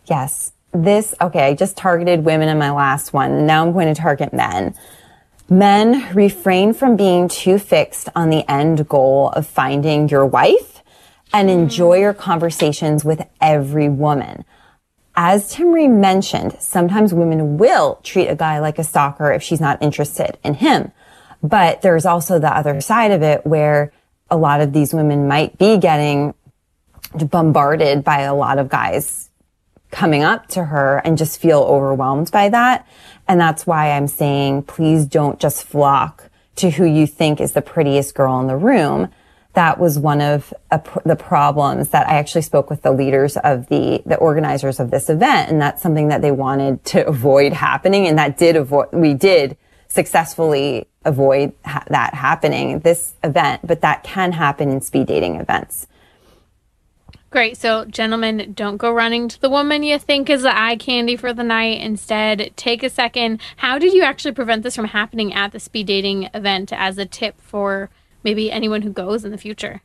Yes 0.06 0.54
this, 0.72 1.16
okay, 1.20 1.48
I 1.48 1.54
just 1.56 1.78
targeted 1.78 2.26
women 2.26 2.50
in 2.50 2.58
my 2.58 2.72
last 2.72 3.14
one. 3.14 3.46
Now 3.46 3.66
I'm 3.66 3.74
going 3.74 3.94
to 3.94 4.00
target 4.00 4.34
men. 4.34 4.76
Men 5.50 6.14
refrain 6.14 6.74
from 6.74 6.96
being 6.96 7.28
too 7.28 7.58
fixed 7.58 8.08
on 8.16 8.30
the 8.30 8.50
end 8.50 8.88
goal 8.88 9.30
of 9.30 9.48
finding 9.48 10.08
your 10.08 10.26
wife 10.26 10.84
and 11.34 11.50
mm. 11.50 11.54
enjoy 11.54 12.00
your 12.00 12.14
conversations 12.14 13.04
with 13.04 13.28
every 13.42 13.90
woman. 13.90 14.46
As 15.16 15.54
Timmerie 15.54 15.90
mentioned, 15.90 16.56
sometimes 16.60 17.14
women 17.14 17.58
will 17.58 18.00
treat 18.04 18.28
a 18.28 18.36
guy 18.36 18.60
like 18.60 18.80
a 18.80 18.84
stalker 18.84 19.32
if 19.32 19.42
she's 19.42 19.60
not 19.60 19.82
interested 19.82 20.38
in 20.44 20.54
him. 20.54 20.92
But 21.42 21.82
there's 21.82 22.06
also 22.06 22.38
the 22.38 22.56
other 22.56 22.80
side 22.80 23.12
of 23.12 23.24
it 23.24 23.46
where 23.46 23.92
a 24.30 24.38
lot 24.38 24.62
of 24.62 24.72
these 24.72 24.94
women 24.94 25.28
might 25.28 25.58
be 25.58 25.78
getting 25.78 26.36
bombarded 27.16 28.04
by 28.04 28.22
a 28.22 28.36
lot 28.36 28.60
of 28.60 28.70
guys 28.70 29.29
coming 29.92 30.24
up 30.24 30.48
to 30.48 30.66
her 30.66 31.02
and 31.04 31.18
just 31.18 31.40
feel 31.40 31.62
overwhelmed 31.62 32.32
by 32.32 32.50
that. 32.50 32.88
And 33.28 33.40
that's 33.40 33.66
why 33.66 33.92
I'm 33.92 34.08
saying, 34.08 34.64
please 34.64 35.06
don't 35.06 35.40
just 35.40 35.64
flock 35.64 36.30
to 36.56 36.70
who 36.72 36.86
you 36.86 37.08
think 37.08 37.40
is 37.40 37.54
the 37.54 37.62
prettiest 37.62 38.16
girl 38.16 38.40
in 38.40 38.48
the 38.48 38.58
room. 38.58 39.10
That 39.54 39.80
was 39.80 39.98
one 39.98 40.22
of 40.22 40.54
a, 40.72 40.82
the 41.06 41.16
problems 41.16 41.90
that 41.90 42.08
I 42.08 42.18
actually 42.18 42.42
spoke 42.44 42.70
with 42.70 42.82
the 42.82 42.92
leaders 42.92 43.38
of 43.38 43.68
the, 43.68 44.02
the 44.06 44.16
organizers 44.16 44.80
of 44.80 44.92
this 44.92 45.10
event. 45.10 45.50
And 45.50 45.62
that's 45.62 45.82
something 45.82 46.10
that 46.10 46.22
they 46.22 46.32
wanted 46.32 46.84
to 46.86 47.08
avoid 47.08 47.54
happening. 47.54 48.08
And 48.08 48.18
that 48.18 48.38
did 48.38 48.56
avoid, 48.56 48.90
we 48.92 49.14
did 49.14 49.58
successfully 49.88 50.88
avoid 51.06 51.54
ha- 51.66 51.84
that 51.88 52.14
happening 52.14 52.80
this 52.80 53.14
event, 53.24 53.66
but 53.66 53.82
that 53.82 54.04
can 54.04 54.32
happen 54.34 54.70
in 54.70 54.82
speed 54.82 55.08
dating 55.08 55.36
events. 55.36 55.88
Great. 57.30 57.58
So, 57.58 57.86
gentlemen, 57.86 58.54
don't 58.54 58.78
go 58.78 58.92
running 58.92 59.28
to 59.28 59.40
the 59.40 59.52
woman 59.52 59.84
you 59.84 60.00
think 60.00 60.30
is 60.30 60.42
the 60.42 60.58
eye 60.58 60.76
candy 60.76 61.16
for 61.16 61.32
the 61.32 61.44
night. 61.44 61.80
Instead, 61.80 62.52
take 62.56 62.82
a 62.82 62.90
second. 62.90 63.40
How 63.58 63.78
did 63.78 63.94
you 63.94 64.02
actually 64.02 64.32
prevent 64.32 64.64
this 64.64 64.76
from 64.76 64.86
happening 64.86 65.32
at 65.34 65.52
the 65.52 65.60
speed 65.60 65.86
dating 65.88 66.30
event 66.34 66.74
as 66.74 66.98
a 66.98 67.06
tip 67.06 67.40
for 67.40 67.92
maybe 68.24 68.52
anyone 68.52 68.82
who 68.82 68.90
goes 68.92 69.24
in 69.24 69.32
the 69.32 69.38
future? 69.38 69.82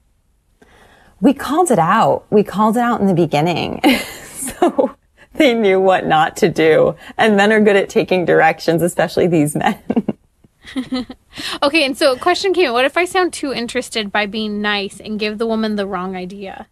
We 1.20 1.34
called 1.34 1.70
it 1.70 1.78
out. 1.78 2.24
We 2.30 2.44
called 2.44 2.76
it 2.76 2.80
out 2.80 3.00
in 3.00 3.06
the 3.06 3.14
beginning. 3.14 3.80
so 4.32 4.96
they 5.34 5.52
knew 5.54 5.78
what 5.80 6.06
not 6.06 6.36
to 6.38 6.48
do. 6.48 6.96
And 7.18 7.36
men 7.36 7.52
are 7.52 7.60
good 7.60 7.76
at 7.76 7.90
taking 7.90 8.24
directions, 8.24 8.80
especially 8.80 9.26
these 9.26 9.54
men. 9.54 9.78
okay. 11.62 11.84
And 11.84 11.96
so, 11.96 12.12
a 12.12 12.18
question 12.18 12.52
came 12.52 12.72
what 12.72 12.84
if 12.84 12.96
I 12.96 13.04
sound 13.04 13.32
too 13.32 13.52
interested 13.52 14.10
by 14.10 14.26
being 14.26 14.62
nice 14.62 15.00
and 15.00 15.18
give 15.18 15.38
the 15.38 15.46
woman 15.46 15.76
the 15.76 15.86
wrong 15.86 16.16
idea? 16.16 16.68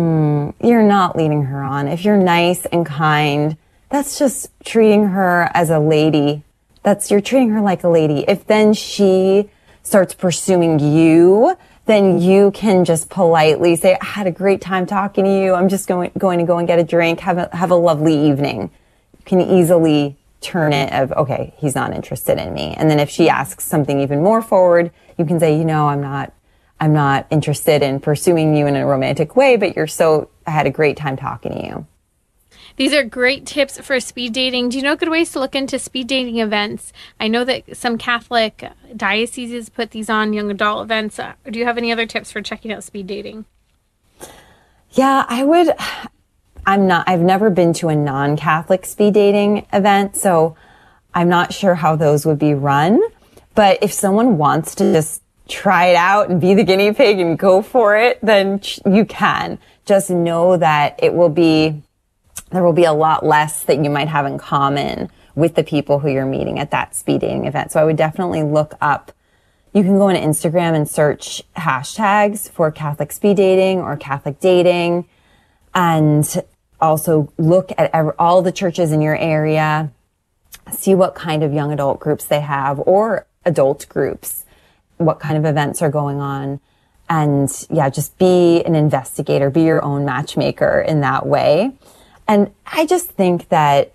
Mm, 0.00 0.54
you're 0.62 0.82
not 0.82 1.16
leading 1.16 1.44
her 1.44 1.62
on. 1.62 1.88
If 1.88 2.04
you're 2.04 2.16
nice 2.16 2.66
and 2.66 2.84
kind, 2.86 3.56
that's 3.90 4.18
just 4.18 4.50
treating 4.64 5.08
her 5.08 5.50
as 5.54 5.70
a 5.70 5.78
lady. 5.78 6.42
That's 6.82 7.10
you're 7.10 7.20
treating 7.20 7.50
her 7.50 7.60
like 7.60 7.84
a 7.84 7.88
lady. 7.88 8.24
If 8.26 8.46
then 8.46 8.72
she 8.72 9.50
starts 9.82 10.14
pursuing 10.14 10.78
you, 10.78 11.56
then 11.86 12.20
you 12.20 12.52
can 12.52 12.84
just 12.84 13.10
politely 13.10 13.76
say, 13.76 13.98
I 14.00 14.04
had 14.04 14.26
a 14.26 14.30
great 14.30 14.60
time 14.60 14.86
talking 14.86 15.24
to 15.24 15.30
you. 15.30 15.54
I'm 15.54 15.68
just 15.68 15.88
going, 15.88 16.12
going 16.16 16.38
to 16.38 16.44
go 16.44 16.58
and 16.58 16.66
get 16.66 16.78
a 16.78 16.84
drink. 16.84 17.20
Have 17.20 17.38
a, 17.38 17.50
have 17.54 17.70
a 17.70 17.76
lovely 17.76 18.28
evening. 18.28 18.70
You 19.18 19.24
can 19.24 19.40
easily 19.40 20.16
turn 20.40 20.72
it 20.72 20.92
of, 20.92 21.12
okay, 21.12 21.52
he's 21.58 21.74
not 21.74 21.92
interested 21.92 22.38
in 22.38 22.54
me. 22.54 22.74
And 22.76 22.90
then 22.90 22.98
if 23.00 23.10
she 23.10 23.28
asks 23.28 23.64
something 23.64 24.00
even 24.00 24.22
more 24.22 24.40
forward, 24.40 24.90
you 25.18 25.24
can 25.24 25.38
say, 25.38 25.56
you 25.58 25.64
know, 25.64 25.88
I'm 25.88 26.00
not 26.00 26.32
I'm 26.80 26.94
not 26.94 27.26
interested 27.30 27.82
in 27.82 28.00
pursuing 28.00 28.56
you 28.56 28.66
in 28.66 28.74
a 28.74 28.86
romantic 28.86 29.36
way, 29.36 29.56
but 29.56 29.76
you're 29.76 29.86
so, 29.86 30.30
I 30.46 30.50
had 30.50 30.66
a 30.66 30.70
great 30.70 30.96
time 30.96 31.16
talking 31.16 31.52
to 31.52 31.66
you. 31.66 31.86
These 32.76 32.94
are 32.94 33.04
great 33.04 33.44
tips 33.44 33.78
for 33.78 34.00
speed 34.00 34.32
dating. 34.32 34.70
Do 34.70 34.78
you 34.78 34.82
know 34.82 34.96
good 34.96 35.10
ways 35.10 35.32
to 35.32 35.40
look 35.40 35.54
into 35.54 35.78
speed 35.78 36.06
dating 36.06 36.38
events? 36.38 36.94
I 37.18 37.28
know 37.28 37.44
that 37.44 37.76
some 37.76 37.98
Catholic 37.98 38.70
dioceses 38.96 39.68
put 39.68 39.90
these 39.90 40.08
on 40.08 40.32
young 40.32 40.50
adult 40.50 40.84
events. 40.84 41.18
Uh, 41.18 41.34
do 41.50 41.58
you 41.58 41.66
have 41.66 41.76
any 41.76 41.92
other 41.92 42.06
tips 42.06 42.32
for 42.32 42.40
checking 42.40 42.72
out 42.72 42.82
speed 42.82 43.06
dating? 43.06 43.44
Yeah, 44.92 45.26
I 45.28 45.44
would. 45.44 45.74
I'm 46.66 46.86
not, 46.86 47.06
I've 47.06 47.20
never 47.20 47.50
been 47.50 47.74
to 47.74 47.88
a 47.88 47.96
non 47.96 48.36
Catholic 48.36 48.86
speed 48.86 49.14
dating 49.14 49.66
event, 49.72 50.16
so 50.16 50.56
I'm 51.12 51.28
not 51.28 51.52
sure 51.52 51.74
how 51.74 51.96
those 51.96 52.24
would 52.24 52.38
be 52.38 52.54
run. 52.54 53.00
But 53.54 53.78
if 53.82 53.92
someone 53.92 54.38
wants 54.38 54.74
to 54.76 54.92
just 54.92 55.22
try 55.50 55.86
it 55.86 55.96
out 55.96 56.30
and 56.30 56.40
be 56.40 56.54
the 56.54 56.64
guinea 56.64 56.92
pig 56.92 57.18
and 57.18 57.38
go 57.38 57.60
for 57.60 57.96
it, 57.96 58.18
then 58.22 58.60
you 58.86 59.04
can. 59.04 59.58
Just 59.84 60.08
know 60.08 60.56
that 60.56 60.98
it 61.02 61.12
will 61.12 61.28
be, 61.28 61.82
there 62.50 62.62
will 62.62 62.72
be 62.72 62.84
a 62.84 62.92
lot 62.92 63.24
less 63.24 63.64
that 63.64 63.82
you 63.82 63.90
might 63.90 64.08
have 64.08 64.24
in 64.24 64.38
common 64.38 65.10
with 65.34 65.54
the 65.54 65.64
people 65.64 65.98
who 65.98 66.08
you're 66.08 66.26
meeting 66.26 66.58
at 66.58 66.70
that 66.70 66.94
speed 66.94 67.20
dating 67.20 67.46
event. 67.46 67.72
So 67.72 67.80
I 67.80 67.84
would 67.84 67.96
definitely 67.96 68.42
look 68.42 68.74
up, 68.80 69.12
you 69.72 69.82
can 69.82 69.98
go 69.98 70.08
on 70.08 70.14
Instagram 70.14 70.74
and 70.74 70.88
search 70.88 71.42
hashtags 71.56 72.48
for 72.48 72.70
Catholic 72.70 73.12
speed 73.12 73.36
dating 73.36 73.80
or 73.80 73.96
Catholic 73.96 74.40
dating 74.40 75.08
and 75.74 76.42
also 76.80 77.32
look 77.38 77.72
at 77.78 77.92
all 78.18 78.42
the 78.42 78.52
churches 78.52 78.92
in 78.92 79.00
your 79.00 79.16
area, 79.16 79.92
see 80.72 80.94
what 80.94 81.14
kind 81.14 81.42
of 81.42 81.52
young 81.52 81.72
adult 81.72 82.00
groups 82.00 82.24
they 82.24 82.40
have 82.40 82.80
or 82.80 83.26
adult 83.44 83.88
groups 83.88 84.44
what 85.00 85.18
kind 85.18 85.36
of 85.36 85.44
events 85.44 85.80
are 85.82 85.90
going 85.90 86.20
on. 86.20 86.60
And 87.08 87.50
yeah, 87.70 87.88
just 87.88 88.16
be 88.18 88.62
an 88.64 88.74
investigator, 88.74 89.50
be 89.50 89.62
your 89.62 89.82
own 89.82 90.04
matchmaker 90.04 90.80
in 90.80 91.00
that 91.00 91.26
way. 91.26 91.72
And 92.28 92.52
I 92.66 92.86
just 92.86 93.10
think 93.10 93.48
that 93.48 93.92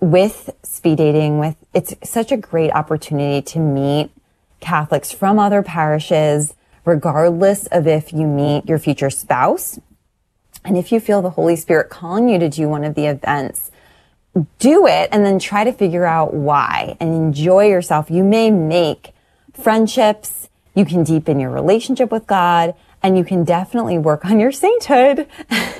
with 0.00 0.50
speed 0.62 0.98
dating, 0.98 1.38
with 1.38 1.56
it's 1.74 1.94
such 2.02 2.32
a 2.32 2.36
great 2.36 2.72
opportunity 2.72 3.42
to 3.42 3.58
meet 3.58 4.10
Catholics 4.60 5.12
from 5.12 5.38
other 5.38 5.62
parishes, 5.62 6.54
regardless 6.84 7.66
of 7.66 7.86
if 7.86 8.12
you 8.12 8.26
meet 8.26 8.66
your 8.66 8.78
future 8.78 9.10
spouse. 9.10 9.78
And 10.64 10.76
if 10.76 10.90
you 10.90 10.98
feel 10.98 11.22
the 11.22 11.30
Holy 11.30 11.56
Spirit 11.56 11.90
calling 11.90 12.28
you 12.28 12.38
to 12.38 12.48
do 12.48 12.68
one 12.68 12.84
of 12.84 12.94
the 12.94 13.06
events, 13.06 13.70
do 14.58 14.86
it 14.86 15.08
and 15.12 15.24
then 15.24 15.38
try 15.38 15.64
to 15.64 15.72
figure 15.72 16.04
out 16.04 16.32
why 16.32 16.96
and 17.00 17.14
enjoy 17.14 17.68
yourself. 17.68 18.10
You 18.10 18.24
may 18.24 18.50
make 18.50 19.12
friendships, 19.52 20.37
you 20.78 20.84
can 20.84 21.02
deepen 21.02 21.40
your 21.40 21.50
relationship 21.50 22.12
with 22.12 22.26
God, 22.28 22.74
and 23.02 23.18
you 23.18 23.24
can 23.24 23.42
definitely 23.42 23.98
work 23.98 24.24
on 24.24 24.38
your 24.38 24.52
sainthood. 24.52 25.26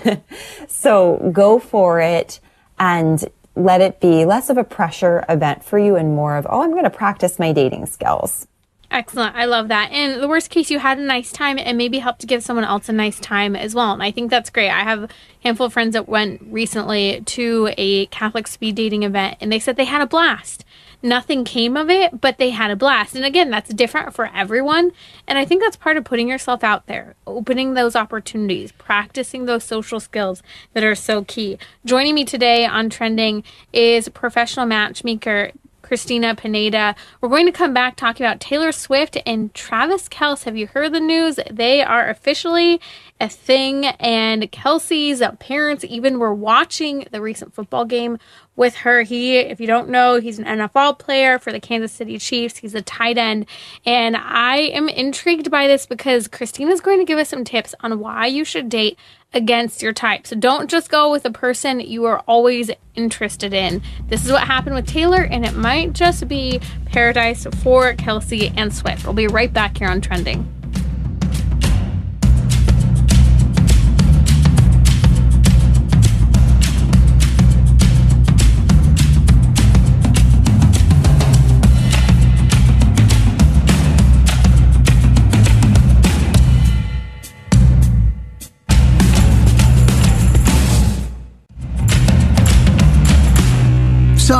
so 0.68 1.30
go 1.32 1.60
for 1.60 2.00
it 2.00 2.40
and 2.80 3.24
let 3.54 3.80
it 3.80 4.00
be 4.00 4.24
less 4.24 4.50
of 4.50 4.56
a 4.56 4.64
pressure 4.64 5.24
event 5.28 5.64
for 5.64 5.78
you 5.78 5.94
and 5.94 6.16
more 6.16 6.36
of, 6.36 6.46
oh, 6.50 6.62
I'm 6.62 6.72
going 6.72 6.84
to 6.84 6.90
practice 6.90 7.38
my 7.38 7.52
dating 7.52 7.86
skills. 7.86 8.48
Excellent. 8.90 9.36
I 9.36 9.44
love 9.44 9.68
that. 9.68 9.92
And 9.92 10.20
the 10.20 10.28
worst 10.28 10.50
case, 10.50 10.70
you 10.70 10.78
had 10.78 10.98
a 10.98 11.02
nice 11.02 11.30
time 11.30 11.58
and 11.58 11.76
maybe 11.76 11.98
help 11.98 12.18
to 12.18 12.26
give 12.26 12.42
someone 12.42 12.64
else 12.64 12.88
a 12.88 12.92
nice 12.92 13.20
time 13.20 13.54
as 13.54 13.74
well. 13.74 13.92
And 13.92 14.02
I 14.02 14.10
think 14.10 14.30
that's 14.30 14.50
great. 14.50 14.70
I 14.70 14.80
have 14.80 15.04
a 15.04 15.08
handful 15.44 15.66
of 15.66 15.72
friends 15.74 15.92
that 15.92 16.08
went 16.08 16.40
recently 16.50 17.20
to 17.20 17.72
a 17.76 18.06
Catholic 18.06 18.48
speed 18.48 18.74
dating 18.76 19.02
event 19.04 19.36
and 19.40 19.52
they 19.52 19.58
said 19.58 19.76
they 19.76 19.84
had 19.84 20.00
a 20.00 20.06
blast. 20.06 20.64
Nothing 21.02 21.44
came 21.44 21.76
of 21.76 21.88
it, 21.90 22.20
but 22.20 22.38
they 22.38 22.50
had 22.50 22.70
a 22.70 22.76
blast. 22.76 23.14
And 23.14 23.24
again, 23.24 23.50
that's 23.50 23.72
different 23.72 24.14
for 24.14 24.30
everyone. 24.34 24.90
And 25.26 25.38
I 25.38 25.44
think 25.44 25.62
that's 25.62 25.76
part 25.76 25.96
of 25.96 26.04
putting 26.04 26.28
yourself 26.28 26.64
out 26.64 26.86
there, 26.86 27.14
opening 27.26 27.74
those 27.74 27.94
opportunities, 27.94 28.72
practicing 28.72 29.44
those 29.44 29.62
social 29.62 30.00
skills 30.00 30.42
that 30.72 30.82
are 30.82 30.96
so 30.96 31.22
key. 31.24 31.58
Joining 31.84 32.14
me 32.14 32.24
today 32.24 32.64
on 32.66 32.90
Trending 32.90 33.44
is 33.72 34.08
professional 34.08 34.66
matchmaker 34.66 35.52
Cristina 35.88 36.34
Pineda. 36.34 36.94
We're 37.20 37.30
going 37.30 37.46
to 37.46 37.52
come 37.52 37.72
back 37.72 37.96
talking 37.96 38.26
about 38.26 38.40
Taylor 38.40 38.72
Swift 38.72 39.16
and 39.24 39.54
Travis 39.54 40.06
Kelce. 40.08 40.44
Have 40.44 40.56
you 40.56 40.66
heard 40.66 40.92
the 40.92 41.00
news? 41.00 41.38
They 41.50 41.80
are 41.80 42.10
officially 42.10 42.78
a 43.20 43.28
thing, 43.28 43.86
and 43.86 44.50
Kelce's 44.52 45.22
parents 45.40 45.84
even 45.84 46.18
were 46.18 46.34
watching 46.34 47.06
the 47.10 47.20
recent 47.20 47.52
football 47.52 47.84
game 47.84 48.18
with 48.54 48.76
her. 48.76 49.02
He, 49.02 49.38
if 49.38 49.60
you 49.60 49.66
don't 49.66 49.88
know, 49.88 50.20
he's 50.20 50.38
an 50.38 50.44
NFL 50.44 50.98
player 50.98 51.38
for 51.38 51.52
the 51.52 51.60
Kansas 51.60 51.92
City 51.92 52.18
Chiefs. 52.18 52.58
He's 52.58 52.74
a 52.74 52.82
tight 52.82 53.16
end. 53.16 53.46
And 53.86 54.16
I 54.16 54.58
am 54.58 54.88
intrigued 54.88 55.50
by 55.50 55.66
this 55.66 55.86
because 55.86 56.28
Cristina's 56.28 56.80
going 56.80 56.98
to 56.98 57.04
give 57.04 57.18
us 57.18 57.28
some 57.28 57.44
tips 57.44 57.74
on 57.80 57.98
why 58.00 58.26
you 58.26 58.44
should 58.44 58.68
date 58.68 58.98
against 59.32 59.82
your 59.82 59.92
type. 59.92 60.26
So 60.26 60.36
don't 60.36 60.68
just 60.68 60.90
go 60.90 61.10
with 61.10 61.24
a 61.24 61.30
person 61.30 61.80
you 61.80 62.04
are 62.06 62.20
always 62.20 62.70
interested 62.94 63.52
in. 63.52 63.82
This 64.08 64.24
is 64.24 64.32
what 64.32 64.42
happened 64.42 64.74
with 64.74 64.86
Taylor, 64.86 65.22
and 65.22 65.44
it 65.44 65.54
might 65.54 65.92
just 65.92 66.26
be 66.26 66.60
paradise 66.86 67.46
for 67.62 67.94
Kelsey 67.94 68.52
and 68.56 68.74
Swift. 68.74 69.04
We'll 69.04 69.14
be 69.14 69.28
right 69.28 69.52
back 69.52 69.78
here 69.78 69.88
on 69.88 70.00
Trending. 70.00 70.57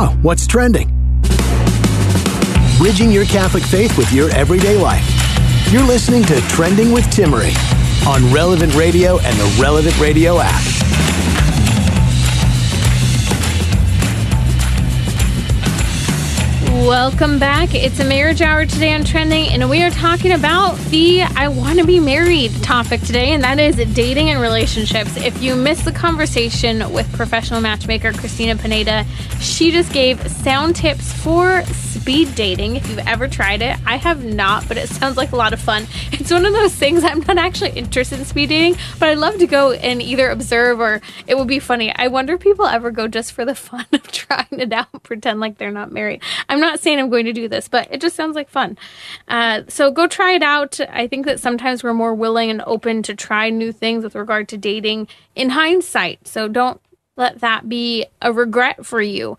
What's 0.06 0.46
trending? 0.46 0.88
Bridging 2.78 3.10
your 3.10 3.24
Catholic 3.24 3.64
faith 3.64 3.98
with 3.98 4.12
your 4.12 4.30
everyday 4.30 4.76
life. 4.76 5.04
You're 5.72 5.82
listening 5.82 6.22
to 6.24 6.40
Trending 6.42 6.92
with 6.92 7.04
Timmerie 7.06 7.56
on 8.06 8.32
Relevant 8.32 8.74
Radio 8.76 9.18
and 9.18 9.36
the 9.36 9.58
Relevant 9.60 9.98
Radio 9.98 10.38
app. 10.40 10.97
Welcome 16.86 17.40
back. 17.40 17.74
It's 17.74 17.98
a 17.98 18.04
marriage 18.04 18.40
hour 18.40 18.64
today 18.64 18.94
on 18.94 19.02
Trending, 19.02 19.48
and 19.48 19.68
we 19.68 19.82
are 19.82 19.90
talking 19.90 20.30
about 20.30 20.76
the 20.90 21.22
I 21.22 21.48
want 21.48 21.80
to 21.80 21.84
be 21.84 21.98
married 21.98 22.52
topic 22.62 23.00
today, 23.00 23.32
and 23.32 23.42
that 23.42 23.58
is 23.58 23.76
dating 23.94 24.30
and 24.30 24.40
relationships. 24.40 25.16
If 25.16 25.42
you 25.42 25.56
missed 25.56 25.84
the 25.84 25.92
conversation 25.92 26.90
with 26.92 27.12
professional 27.14 27.60
matchmaker 27.60 28.12
Cristina 28.12 28.54
Pineda, 28.54 29.04
she 29.40 29.72
just 29.72 29.92
gave 29.92 30.24
sound 30.30 30.76
tips 30.76 31.12
for 31.12 31.64
speed 32.00 32.32
dating. 32.36 32.76
If 32.76 32.88
you've 32.88 33.06
ever 33.06 33.26
tried 33.26 33.60
it, 33.60 33.76
I 33.84 33.96
have 33.96 34.24
not, 34.24 34.68
but 34.68 34.76
it 34.76 34.88
sounds 34.88 35.16
like 35.16 35.32
a 35.32 35.36
lot 35.36 35.52
of 35.52 35.60
fun. 35.60 35.86
It's 36.12 36.32
one 36.32 36.44
of 36.44 36.52
those 36.52 36.74
things 36.74 37.04
I'm 37.04 37.20
not 37.20 37.38
actually 37.38 37.70
interested 37.70 38.18
in 38.18 38.24
speed 38.24 38.50
dating, 38.50 38.76
but 38.98 39.08
I'd 39.08 39.18
love 39.18 39.38
to 39.38 39.46
go 39.46 39.72
and 39.72 40.02
either 40.02 40.28
observe 40.28 40.78
or 40.78 41.00
it 41.26 41.38
would 41.38 41.48
be 41.48 41.58
funny. 41.58 41.94
I 41.94 42.08
wonder 42.08 42.34
if 42.34 42.40
people 42.40 42.66
ever 42.66 42.90
go 42.90 43.08
just 43.08 43.32
for 43.32 43.44
the 43.44 43.54
fun 43.68 43.86
of 43.92 44.02
trying 44.10 44.46
it 44.50 44.72
out, 44.72 45.02
pretend 45.02 45.40
like 45.40 45.58
they're 45.58 45.70
not 45.70 45.90
married. 45.90 46.22
I'm 46.48 46.60
not 46.60 46.80
saying 46.80 46.98
I'm 46.98 47.08
going 47.08 47.24
to 47.24 47.32
do 47.32 47.48
this, 47.48 47.68
but 47.68 47.88
it 47.90 48.00
just 48.00 48.14
sounds 48.16 48.36
like 48.36 48.48
fun. 48.48 48.76
Uh, 49.26 49.62
so 49.68 49.90
go 49.90 50.06
try 50.06 50.32
it 50.32 50.42
out. 50.42 50.80
I 50.90 51.06
think 51.06 51.24
that 51.26 51.40
sometimes 51.40 51.82
we're 51.82 51.94
more 51.94 52.14
willing 52.14 52.50
and 52.50 52.62
open 52.66 53.02
to 53.04 53.14
try 53.14 53.48
new 53.48 53.72
things 53.72 54.04
with 54.04 54.14
regard 54.14 54.48
to 54.48 54.58
dating 54.58 55.08
in 55.34 55.50
hindsight. 55.50 56.28
So 56.28 56.48
don't 56.48 56.80
let 57.16 57.40
that 57.40 57.68
be 57.68 58.06
a 58.20 58.32
regret 58.32 58.84
for 58.84 59.00
you. 59.00 59.38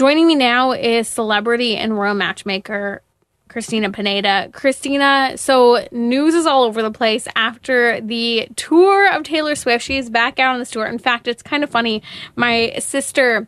Joining 0.00 0.26
me 0.26 0.34
now 0.34 0.72
is 0.72 1.08
celebrity 1.08 1.76
and 1.76 1.94
royal 1.94 2.14
matchmaker 2.14 3.02
Cristina 3.48 3.90
Pineda. 3.90 4.48
Cristina, 4.50 5.36
so 5.36 5.86
news 5.92 6.32
is 6.32 6.46
all 6.46 6.62
over 6.62 6.80
the 6.80 6.90
place 6.90 7.28
after 7.36 8.00
the 8.00 8.48
tour 8.56 9.12
of 9.12 9.24
Taylor 9.24 9.54
Swift. 9.54 9.84
She's 9.84 10.08
back 10.08 10.38
out 10.38 10.54
on 10.54 10.58
the 10.58 10.64
tour. 10.64 10.86
In 10.86 10.98
fact, 10.98 11.28
it's 11.28 11.42
kind 11.42 11.62
of 11.62 11.68
funny. 11.68 12.02
My 12.34 12.76
sister 12.78 13.46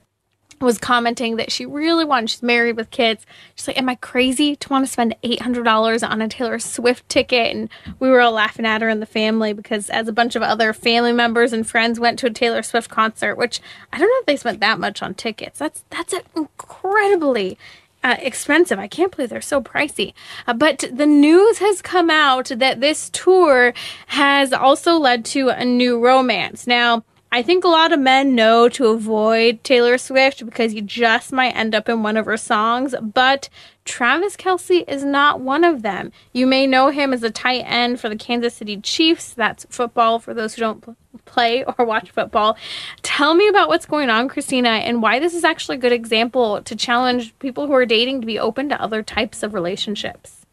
was 0.63 0.79
commenting 0.79 1.37
that 1.37 1.53
she 1.53 1.67
really 1.67 2.05
wanted, 2.05 2.31
she's 2.31 2.43
married 2.43 2.77
with 2.77 2.91
kids. 2.91 3.27
She's 3.55 3.67
like, 3.67 3.79
Am 3.79 3.89
I 3.89 3.97
crazy 3.97 4.57
to 4.57 4.69
want 4.69 4.87
to 4.87 4.93
spend 4.93 5.17
$800 5.23 6.09
on 6.09 6.23
a 6.23 6.29
Taylor 6.29 6.59
Swift 6.59 7.09
ticket? 7.09 7.55
And 7.55 7.69
we 7.99 8.09
were 8.09 8.21
all 8.21 8.33
laughing 8.33 8.67
at 8.67 8.83
her 8.83 8.89
in 8.89 9.01
the 9.01 9.07
family 9.07 9.53
because, 9.53 9.91
as 9.91 10.09
a 10.09 10.13
bunch 10.13 10.37
of 10.37 10.43
other 10.43 10.73
family 10.73 11.13
members 11.13 11.53
and 11.53 11.67
friends 11.67 12.01
went 12.01 12.19
to 12.21 12.27
a 12.27 12.31
Taylor 12.31 12.63
Swift 12.63 12.91
concert, 12.91 13.37
which 13.37 13.61
I 13.93 13.99
don't 13.99 14.09
know 14.09 14.21
if 14.21 14.27
they 14.27 14.37
spent 14.37 14.61
that 14.61 14.79
much 14.79 15.03
on 15.03 15.15
tickets. 15.15 15.59
That's, 15.59 15.85
that's 15.91 16.15
incredibly 16.35 17.59
uh, 18.05 18.17
expensive. 18.19 18.79
I 18.79 18.89
can't 18.89 19.15
believe 19.15 19.31
they're 19.31 19.41
so 19.41 19.61
pricey. 19.61 20.15
Uh, 20.47 20.55
but 20.55 20.85
the 20.93 21.07
news 21.07 21.59
has 21.59 21.83
come 21.83 22.11
out 22.11 22.47
that 22.47 22.81
this 22.81 23.11
tour 23.11 23.73
has 24.09 24.53
also 24.53 24.97
led 24.97 25.25
to 25.27 25.49
a 25.49 25.65
new 25.65 25.99
romance. 25.99 26.67
Now, 26.67 27.05
I 27.35 27.43
think 27.43 27.65
a 27.65 27.69
lot 27.69 27.95
of 27.95 27.99
men 27.99 28.35
know 28.35 28.69
to 28.69 28.89
avoid 28.89 29.65
Taylor 29.65 29.97
Swift 29.97 30.45
because 30.45 30.75
you 30.75 30.83
just 30.83 31.33
might 31.33 31.57
end 31.57 31.75
up 31.75 31.89
in 31.89 32.03
one 32.03 32.19
of 32.19 32.27
her 32.27 32.37
songs, 32.37 32.95
but 33.01 33.49
Travis 33.87 34.37
Kelce 34.37 34.87
is 34.87 35.03
not 35.03 35.41
one 35.41 35.65
of 35.65 35.81
them. 35.81 36.13
You 36.35 36.47
may 36.47 36.67
know 36.67 36.91
him 36.91 37.15
as 37.15 37.23
a 37.23 37.31
tight 37.31 37.65
end 37.65 37.99
for 37.99 38.11
the 38.11 38.17
Kansas 38.17 38.53
City 38.53 38.77
Chiefs. 38.83 39.33
That's 39.33 39.65
football 39.71 40.19
for 40.19 40.35
those 40.35 40.55
who 40.55 40.61
don't 40.61 40.97
play 41.25 41.65
or 41.65 41.87
watch 41.87 42.11
football. 42.11 42.59
Tell 43.01 43.33
me 43.33 43.49
about 43.49 43.69
what's 43.69 43.87
going 43.87 44.11
on, 44.11 44.29
Cristina, 44.29 44.69
and 44.69 45.01
why 45.01 45.19
this 45.19 45.33
is 45.33 45.43
actually 45.43 45.79
a 45.79 45.81
good 45.81 45.93
example 45.93 46.61
to 46.61 46.77
challenge 46.77 47.37
people 47.39 47.67
who 47.67 47.73
are 47.73 47.87
dating 47.87 48.21
to 48.21 48.27
be 48.27 48.39
open 48.39 48.69
to 48.69 48.79
other 48.79 49.03
types 49.03 49.43
of 49.43 49.55
relationships. 49.55 50.45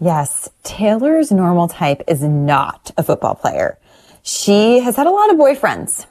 Yes, 0.00 0.48
Taylor's 0.62 1.30
normal 1.30 1.68
type 1.68 2.02
is 2.08 2.22
not 2.22 2.90
a 2.96 3.02
football 3.02 3.34
player. 3.34 3.76
She 4.22 4.80
has 4.80 4.96
had 4.96 5.06
a 5.06 5.10
lot 5.10 5.30
of 5.30 5.36
boyfriends 5.36 6.06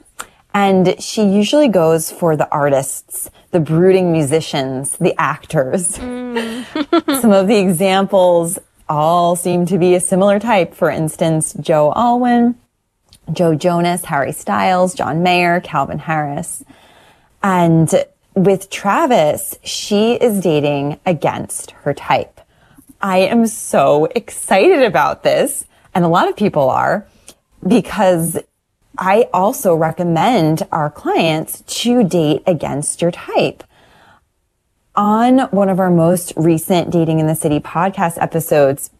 and 0.52 1.00
she 1.00 1.22
usually 1.24 1.68
goes 1.68 2.10
for 2.10 2.36
the 2.36 2.48
artists, 2.50 3.30
the 3.50 3.60
brooding 3.60 4.12
musicians, 4.12 4.96
the 4.96 5.14
actors. 5.18 5.98
Mm. 5.98 7.20
Some 7.20 7.32
of 7.32 7.46
the 7.46 7.56
examples 7.56 8.58
all 8.88 9.36
seem 9.36 9.66
to 9.66 9.78
be 9.78 9.94
a 9.94 10.00
similar 10.00 10.40
type. 10.40 10.74
For 10.74 10.90
instance, 10.90 11.54
Joe 11.60 11.92
Alwyn, 11.94 12.56
Joe 13.32 13.54
Jonas, 13.54 14.06
Harry 14.06 14.32
Styles, 14.32 14.94
John 14.94 15.22
Mayer, 15.22 15.60
Calvin 15.60 16.00
Harris. 16.00 16.64
And 17.42 17.88
with 18.34 18.70
Travis, 18.70 19.56
she 19.62 20.14
is 20.14 20.40
dating 20.40 20.98
against 21.06 21.70
her 21.70 21.94
type. 21.94 22.40
I 23.00 23.18
am 23.18 23.46
so 23.46 24.06
excited 24.16 24.82
about 24.82 25.22
this. 25.22 25.64
And 25.94 26.04
a 26.04 26.08
lot 26.08 26.28
of 26.28 26.36
people 26.36 26.70
are 26.70 27.06
because 27.66 28.38
I 28.98 29.28
also 29.32 29.74
recommend 29.74 30.66
our 30.72 30.90
clients 30.90 31.62
to 31.82 32.04
date 32.04 32.42
against 32.46 33.00
your 33.00 33.10
type. 33.10 33.64
On 34.96 35.40
one 35.50 35.68
of 35.68 35.78
our 35.78 35.90
most 35.90 36.32
recent 36.36 36.90
Dating 36.90 37.20
in 37.20 37.26
the 37.26 37.34
City 37.34 37.60
podcast 37.60 38.20
episodes, 38.20 38.90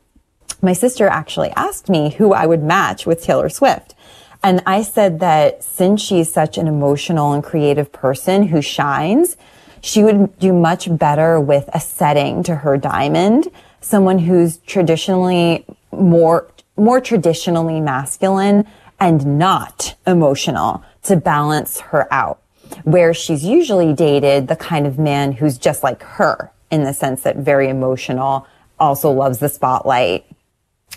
my 0.63 0.73
sister 0.73 1.09
actually 1.09 1.51
asked 1.51 1.89
me 1.89 2.11
who 2.11 2.33
I 2.33 2.47
would 2.47 2.63
match 2.63 3.07
with 3.07 3.23
Taylor 3.23 3.49
Swift. 3.49 3.95
And 4.43 4.63
I 4.65 4.83
said 4.83 5.21
that 5.21 5.63
since 5.63 6.01
she's 6.01 6.33
such 6.33 6.57
an 6.57 6.67
emotional 6.67 7.33
and 7.33 7.45
creative 7.45 7.93
person 7.93 8.45
who 8.45 8.63
shines, 8.63 9.37
she 9.83 10.03
would 10.03 10.39
do 10.39 10.53
much 10.53 10.97
better 10.97 11.41
with 11.41 11.69
a 11.75 11.81
setting 11.81 12.43
to 12.45 12.57
her 12.57 12.77
diamond, 12.77 13.49
someone 13.81 14.19
who's 14.19 14.59
traditionally 14.59 15.65
more 15.93 16.47
more 16.81 17.01
traditionally 17.01 17.81
masculine 17.81 18.67
and 18.99 19.39
not 19.39 19.95
emotional 20.07 20.83
to 21.05 21.17
balance 21.17 21.81
her 21.81 22.13
out. 22.13 22.41
Where 22.85 23.13
she's 23.13 23.45
usually 23.45 23.93
dated 23.93 24.49
the 24.49 24.57
kind 24.57 24.87
of 24.87 24.99
man 24.99 25.33
who's 25.33 25.59
just 25.59 25.83
like 25.83 26.03
her 26.03 26.51
in 26.71 26.85
the 26.85 26.95
sense 26.95 27.23
that 27.23 27.37
very 27.37 27.69
emotional, 27.69 28.47
also 28.79 29.11
loves 29.11 29.39
the 29.39 29.49
spotlight, 29.49 30.25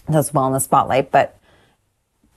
does 0.09 0.33
well 0.33 0.47
in 0.47 0.53
the 0.53 0.59
spotlight, 0.59 1.11
but 1.11 1.37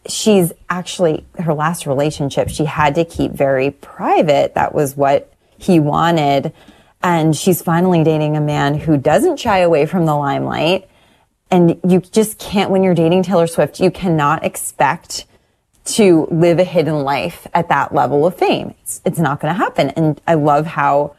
she's 0.09 0.53
actually 0.69 1.27
her 1.39 1.53
last 1.53 1.87
relationship 1.87 2.49
she 2.49 2.65
had 2.65 2.95
to 2.95 3.05
keep 3.05 3.33
very 3.33 3.71
private 3.71 4.55
that 4.55 4.73
was 4.73 4.97
what 4.97 5.33
he 5.59 5.81
wanted 5.81 6.53
and 7.03 7.37
she's 7.37 7.61
finally 7.61 8.05
dating 8.05 8.37
a 8.37 8.41
man 8.41 8.79
who 8.79 8.97
doesn't 8.97 9.39
shy 9.39 9.59
away 9.59 9.85
from 9.85 10.07
the 10.07 10.15
limelight 10.15 10.89
and 11.51 11.81
you 11.87 12.01
just 12.01 12.39
can't, 12.39 12.71
when 12.71 12.83
you're 12.83 12.95
dating 12.95 13.23
Taylor 13.23 13.47
Swift, 13.47 13.81
you 13.81 13.91
cannot 13.91 14.45
expect 14.45 15.27
to 15.85 16.27
live 16.31 16.59
a 16.59 16.65
hidden 16.65 17.03
life 17.05 17.47
at 17.55 17.69
that 17.69 17.95
level 17.95 18.27
of 18.27 18.37
fame. 18.37 18.75
It's, 18.83 19.01
it's 19.05 19.19
not 19.19 19.41
going 19.41 19.55
to 19.55 19.59
happen. 19.59 19.91
And 19.91 20.21
I 20.27 20.35
love 20.35 20.67
how 20.67 21.15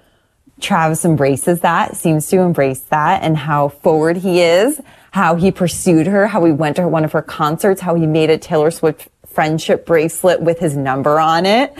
Travis 0.59 1.05
embraces 1.05 1.61
that, 1.61 1.95
seems 1.95 2.27
to 2.27 2.39
embrace 2.39 2.79
that 2.81 3.23
and 3.23 3.37
how 3.37 3.69
forward 3.69 4.17
he 4.17 4.41
is, 4.41 4.81
how 5.11 5.35
he 5.35 5.51
pursued 5.51 6.07
her, 6.07 6.27
how 6.27 6.43
he 6.43 6.51
went 6.51 6.75
to 6.75 6.87
one 6.87 7.05
of 7.05 7.13
her 7.13 7.21
concerts, 7.21 7.79
how 7.79 7.95
he 7.95 8.05
made 8.05 8.29
a 8.29 8.37
Taylor 8.37 8.71
Swift 8.71 9.07
friendship 9.25 9.85
bracelet 9.85 10.41
with 10.41 10.59
his 10.59 10.75
number 10.75 11.19
on 11.19 11.45
it. 11.45 11.73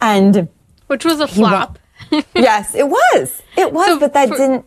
And 0.00 0.48
which 0.88 1.04
was 1.04 1.20
a 1.20 1.28
flop. 1.28 1.78
yes, 2.34 2.74
it 2.74 2.86
was. 2.86 3.42
It 3.56 3.72
was, 3.72 3.86
so 3.86 3.98
but 3.98 4.12
that 4.12 4.28
for, 4.28 4.36
didn't 4.36 4.66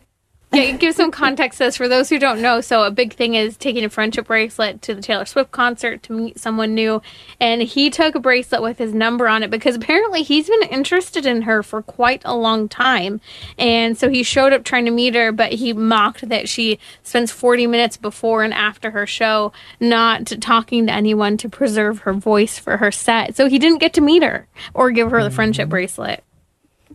yeah, 0.51 0.71
give 0.71 0.95
some 0.95 1.11
context 1.11 1.61
as 1.61 1.77
for 1.77 1.87
those 1.87 2.09
who 2.09 2.17
don't 2.17 2.41
know. 2.41 2.59
So 2.59 2.83
a 2.83 2.89
big 2.89 3.13
thing 3.13 3.35
is 3.35 3.55
taking 3.55 3.85
a 3.85 3.89
friendship 3.89 4.25
bracelet 4.27 4.81
to 4.81 4.95
the 4.95 5.01
Taylor 5.01 5.25
Swift 5.25 5.51
concert 5.51 6.01
to 6.03 6.13
meet 6.13 6.39
someone 6.39 6.73
new, 6.73 7.03
and 7.39 7.61
he 7.61 7.91
took 7.91 8.15
a 8.15 8.19
bracelet 8.19 8.63
with 8.63 8.79
his 8.79 8.91
number 8.91 9.27
on 9.27 9.43
it 9.43 9.51
because 9.51 9.75
apparently 9.75 10.23
he's 10.23 10.49
been 10.49 10.63
interested 10.69 11.27
in 11.27 11.43
her 11.43 11.61
for 11.61 11.83
quite 11.83 12.23
a 12.25 12.35
long 12.35 12.67
time, 12.67 13.21
and 13.59 13.95
so 13.95 14.09
he 14.09 14.23
showed 14.23 14.51
up 14.51 14.63
trying 14.63 14.85
to 14.85 14.91
meet 14.91 15.13
her, 15.13 15.31
but 15.31 15.53
he 15.53 15.71
mocked 15.71 16.27
that 16.29 16.49
she 16.49 16.79
spends 17.03 17.31
40 17.31 17.67
minutes 17.67 17.97
before 17.97 18.43
and 18.43 18.53
after 18.53 18.89
her 18.89 19.05
show 19.05 19.53
not 19.79 20.25
talking 20.41 20.87
to 20.87 20.93
anyone 20.93 21.37
to 21.37 21.47
preserve 21.47 21.99
her 21.99 22.13
voice 22.13 22.57
for 22.57 22.77
her 22.77 22.91
set. 22.91 23.35
So 23.35 23.47
he 23.47 23.59
didn't 23.59 23.79
get 23.79 23.93
to 23.93 24.01
meet 24.01 24.23
her 24.23 24.47
or 24.73 24.89
give 24.89 25.11
her 25.11 25.23
the 25.23 25.29
friendship 25.29 25.65
mm-hmm. 25.65 25.71
bracelet. 25.71 26.23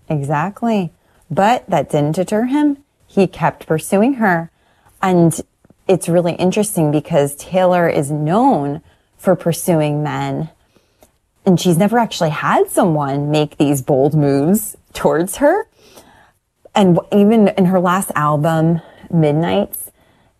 Exactly. 0.08 0.92
But 1.30 1.68
that 1.68 1.90
didn't 1.90 2.16
deter 2.16 2.44
him 2.44 2.83
he 3.14 3.26
kept 3.28 3.66
pursuing 3.66 4.14
her. 4.14 4.50
And 5.00 5.40
it's 5.86 6.08
really 6.08 6.32
interesting 6.32 6.90
because 6.90 7.36
Taylor 7.36 7.88
is 7.88 8.10
known 8.10 8.82
for 9.16 9.36
pursuing 9.36 10.02
men. 10.02 10.50
And 11.46 11.60
she's 11.60 11.78
never 11.78 11.98
actually 11.98 12.30
had 12.30 12.68
someone 12.70 13.30
make 13.30 13.56
these 13.56 13.82
bold 13.82 14.14
moves 14.14 14.76
towards 14.94 15.36
her. 15.36 15.68
And 16.74 16.98
even 17.12 17.48
in 17.48 17.66
her 17.66 17.78
last 17.78 18.10
album, 18.16 18.80
Midnights, 19.10 19.92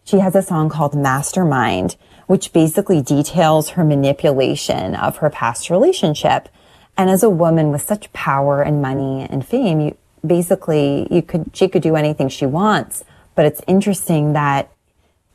she 0.05 0.19
has 0.19 0.35
a 0.35 0.43
song 0.43 0.69
called 0.69 0.95
Mastermind, 0.95 1.97
which 2.27 2.53
basically 2.53 3.03
details 3.03 3.71
her 3.71 3.85
manipulation 3.85 4.97
of 4.97 5.19
her 5.19 5.31
past 5.31 5.71
relationship. 5.71 6.49
And 6.97 7.09
as 7.09 7.23
a 7.23 7.31
woman 7.31 7.71
with 7.71 7.83
such 7.83 8.13
power 8.13 8.63
and 8.63 8.83
money 8.83 9.27
and 9.29 9.47
fame, 9.47 9.81
you, 9.81 9.97
basically 10.27 11.07
you 11.11 11.23
could 11.23 11.51
she 11.53 11.69
could 11.69 11.83
do 11.83 11.97
anything 11.97 12.29
she 12.29 12.47
wants 12.47 13.05
but 13.35 13.45
it's 13.45 13.61
interesting 13.67 14.33
that 14.33 14.71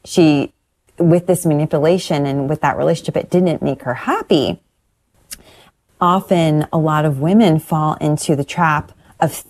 she 0.06 0.54
with 0.99 1.28
this 1.28 1.45
manipulation 1.45 2.25
and 2.25 2.49
with 2.49 2.62
that 2.62 2.78
relationship 2.78 3.17
it 3.17 3.30
didn't 3.30 3.62
make 3.62 3.84
her 3.84 3.93
happy. 3.93 4.62
Often 6.02 6.67
a 6.71 6.78
lot 6.78 7.06
of 7.06 7.19
women 7.19 7.60
fall 7.60 7.95
into 7.95 8.36
the 8.36 8.43
trap 8.43 8.91
of 9.19 9.43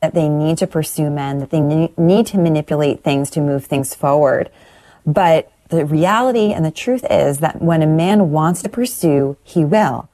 that 0.00 0.14
they 0.14 0.28
need 0.28 0.58
to 0.58 0.66
pursue 0.66 1.10
men 1.10 1.38
that 1.38 1.50
they 1.50 1.60
need 1.60 2.26
to 2.26 2.38
manipulate 2.38 3.02
things 3.02 3.30
to 3.30 3.40
move 3.40 3.64
things 3.66 3.94
forward. 3.94 4.48
But 5.04 5.50
the 5.70 5.84
reality 5.84 6.52
and 6.52 6.64
the 6.64 6.70
truth 6.70 7.04
is 7.10 7.38
that 7.38 7.60
when 7.60 7.82
a 7.82 7.86
man 7.86 8.30
wants 8.30 8.62
to 8.62 8.68
pursue 8.68 9.36
he 9.42 9.64
will. 9.64 10.08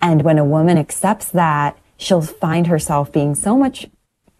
And 0.00 0.22
when 0.22 0.38
a 0.38 0.44
woman 0.44 0.78
accepts 0.78 1.28
that 1.28 1.78
she'll 1.98 2.22
find 2.22 2.68
herself 2.68 3.12
being 3.12 3.34
so 3.34 3.58
much, 3.58 3.86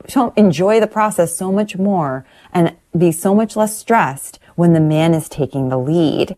she'll 0.09 0.33
enjoy 0.37 0.81
the 0.81 0.87
process 0.87 1.37
so 1.37 1.53
much 1.53 1.77
more 1.77 2.25
and 2.53 2.75
be 2.97 3.12
so 3.12 3.35
much 3.35 3.57
less 3.57 3.77
stressed 3.77 4.38
when 4.55 4.73
the 4.73 4.81
man 4.81 5.12
is 5.12 5.29
taking 5.29 5.68
the 5.68 5.77
lead. 5.77 6.37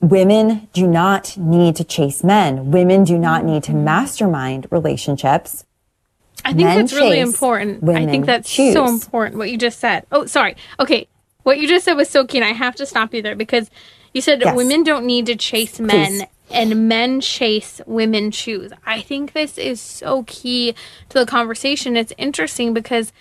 Women 0.00 0.68
do 0.72 0.86
not 0.86 1.36
need 1.36 1.76
to 1.76 1.84
chase 1.84 2.24
men. 2.24 2.70
Women 2.70 3.04
do 3.04 3.18
not 3.18 3.44
need 3.44 3.62
to 3.64 3.72
mastermind 3.72 4.66
relationships. 4.70 5.64
I 6.44 6.48
think 6.48 6.66
men 6.66 6.78
that's 6.78 6.92
really 6.92 7.20
important. 7.20 7.88
I 7.88 8.06
think 8.06 8.26
that's 8.26 8.50
choose. 8.50 8.72
so 8.72 8.88
important 8.88 9.38
what 9.38 9.50
you 9.50 9.58
just 9.58 9.78
said. 9.78 10.06
Oh, 10.10 10.26
sorry. 10.26 10.56
Okay. 10.80 11.06
What 11.44 11.58
you 11.58 11.68
just 11.68 11.84
said 11.84 11.94
was 11.94 12.08
so 12.08 12.26
key, 12.26 12.38
and 12.38 12.44
I 12.44 12.52
have 12.52 12.74
to 12.76 12.86
stop 12.86 13.14
you 13.14 13.22
there 13.22 13.36
because 13.36 13.70
you 14.12 14.20
said 14.20 14.40
yes. 14.40 14.56
women 14.56 14.82
don't 14.82 15.06
need 15.06 15.26
to 15.26 15.36
chase 15.36 15.78
men. 15.78 16.18
Please 16.18 16.26
and 16.52 16.88
men 16.88 17.20
chase 17.20 17.80
women 17.86 18.30
choose. 18.30 18.72
I 18.86 19.00
think 19.00 19.32
this 19.32 19.58
is 19.58 19.80
so 19.80 20.24
key 20.26 20.74
to 21.08 21.18
the 21.18 21.26
conversation. 21.26 21.96
It's 21.96 22.12
interesting 22.18 22.74
because 22.74 23.12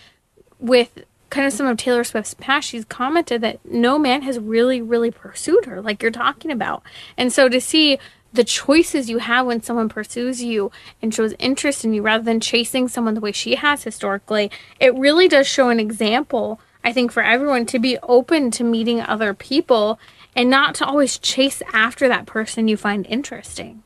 with 0.59 1.03
kind 1.29 1.47
of 1.47 1.53
some 1.53 1.65
of 1.65 1.77
Taylor 1.77 2.03
Swift's 2.03 2.35
past, 2.35 2.67
she's 2.67 2.85
commented 2.85 3.41
that 3.41 3.65
no 3.65 3.97
man 3.97 4.21
has 4.21 4.37
really, 4.37 4.81
really 4.81 5.09
pursued 5.09 5.65
her, 5.65 5.81
like 5.81 6.01
you're 6.01 6.11
talking 6.11 6.51
about. 6.51 6.83
And 7.17 7.33
so 7.33 7.49
to 7.49 7.59
see 7.59 7.97
the 8.33 8.43
choices 8.43 9.09
you 9.09 9.17
have 9.17 9.45
when 9.45 9.61
someone 9.61 9.89
pursues 9.89 10.43
you 10.43 10.71
and 11.01 11.13
shows 11.13 11.33
interest 11.39 11.83
in 11.83 11.93
you 11.93 12.01
rather 12.01 12.23
than 12.23 12.39
chasing 12.39 12.87
someone 12.87 13.13
the 13.13 13.21
way 13.21 13.31
she 13.31 13.55
has 13.55 13.83
historically, 13.83 14.51
it 14.79 14.93
really 14.95 15.27
does 15.27 15.47
show 15.47 15.69
an 15.69 15.79
example, 15.79 16.59
I 16.83 16.93
think, 16.93 17.11
for 17.11 17.23
everyone 17.23 17.65
to 17.67 17.79
be 17.79 17.97
open 18.03 18.51
to 18.51 18.63
meeting 18.63 19.01
other 19.01 19.33
people 19.33 19.99
and 20.35 20.49
not 20.49 20.75
to 20.75 20.85
always 20.85 21.17
chase 21.17 21.61
after 21.73 22.07
that 22.07 22.25
person 22.25 22.67
you 22.67 22.77
find 22.77 23.05
interesting. 23.07 23.83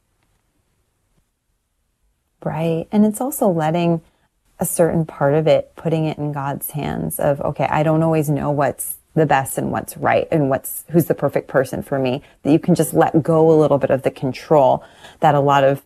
Right. 2.43 2.87
And 2.91 3.05
it's 3.05 3.21
also 3.21 3.49
letting 3.49 4.01
a 4.59 4.65
certain 4.65 5.05
part 5.05 5.33
of 5.33 5.47
it, 5.47 5.75
putting 5.75 6.05
it 6.05 6.17
in 6.17 6.31
God's 6.31 6.71
hands 6.71 7.19
of, 7.19 7.41
okay, 7.41 7.65
I 7.65 7.83
don't 7.83 8.03
always 8.03 8.29
know 8.29 8.51
what's 8.51 8.97
the 9.15 9.25
best 9.25 9.57
and 9.57 9.71
what's 9.71 9.97
right 9.97 10.27
and 10.31 10.49
what's, 10.49 10.83
who's 10.91 11.05
the 11.05 11.15
perfect 11.15 11.47
person 11.47 11.81
for 11.81 11.97
me. 11.97 12.21
That 12.43 12.51
you 12.51 12.59
can 12.59 12.75
just 12.75 12.93
let 12.93 13.23
go 13.23 13.49
a 13.49 13.57
little 13.59 13.77
bit 13.77 13.89
of 13.89 14.03
the 14.03 14.11
control 14.11 14.83
that 15.21 15.35
a 15.35 15.39
lot 15.39 15.63
of, 15.63 15.81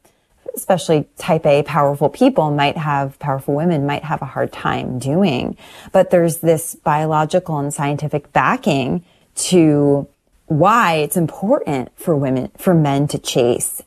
especially 0.56 1.08
type 1.18 1.46
A 1.46 1.64
powerful 1.64 2.10
people 2.10 2.52
might 2.52 2.76
have, 2.78 3.18
powerful 3.20 3.54
women 3.54 3.86
might 3.86 4.04
have 4.04 4.22
a 4.22 4.26
hard 4.26 4.52
time 4.52 5.00
doing. 5.00 5.56
But 5.92 6.10
there's 6.10 6.40
this 6.40 6.76
biological 6.76 7.58
and 7.58 7.74
scientific 7.74 8.34
backing 8.34 9.06
to 9.36 10.08
why 10.50 10.96
it's 10.96 11.16
important 11.16 11.92
for 11.96 12.16
women, 12.16 12.52
for 12.58 12.74
men 12.74 13.08
to 13.08 13.18
chase. 13.18 13.82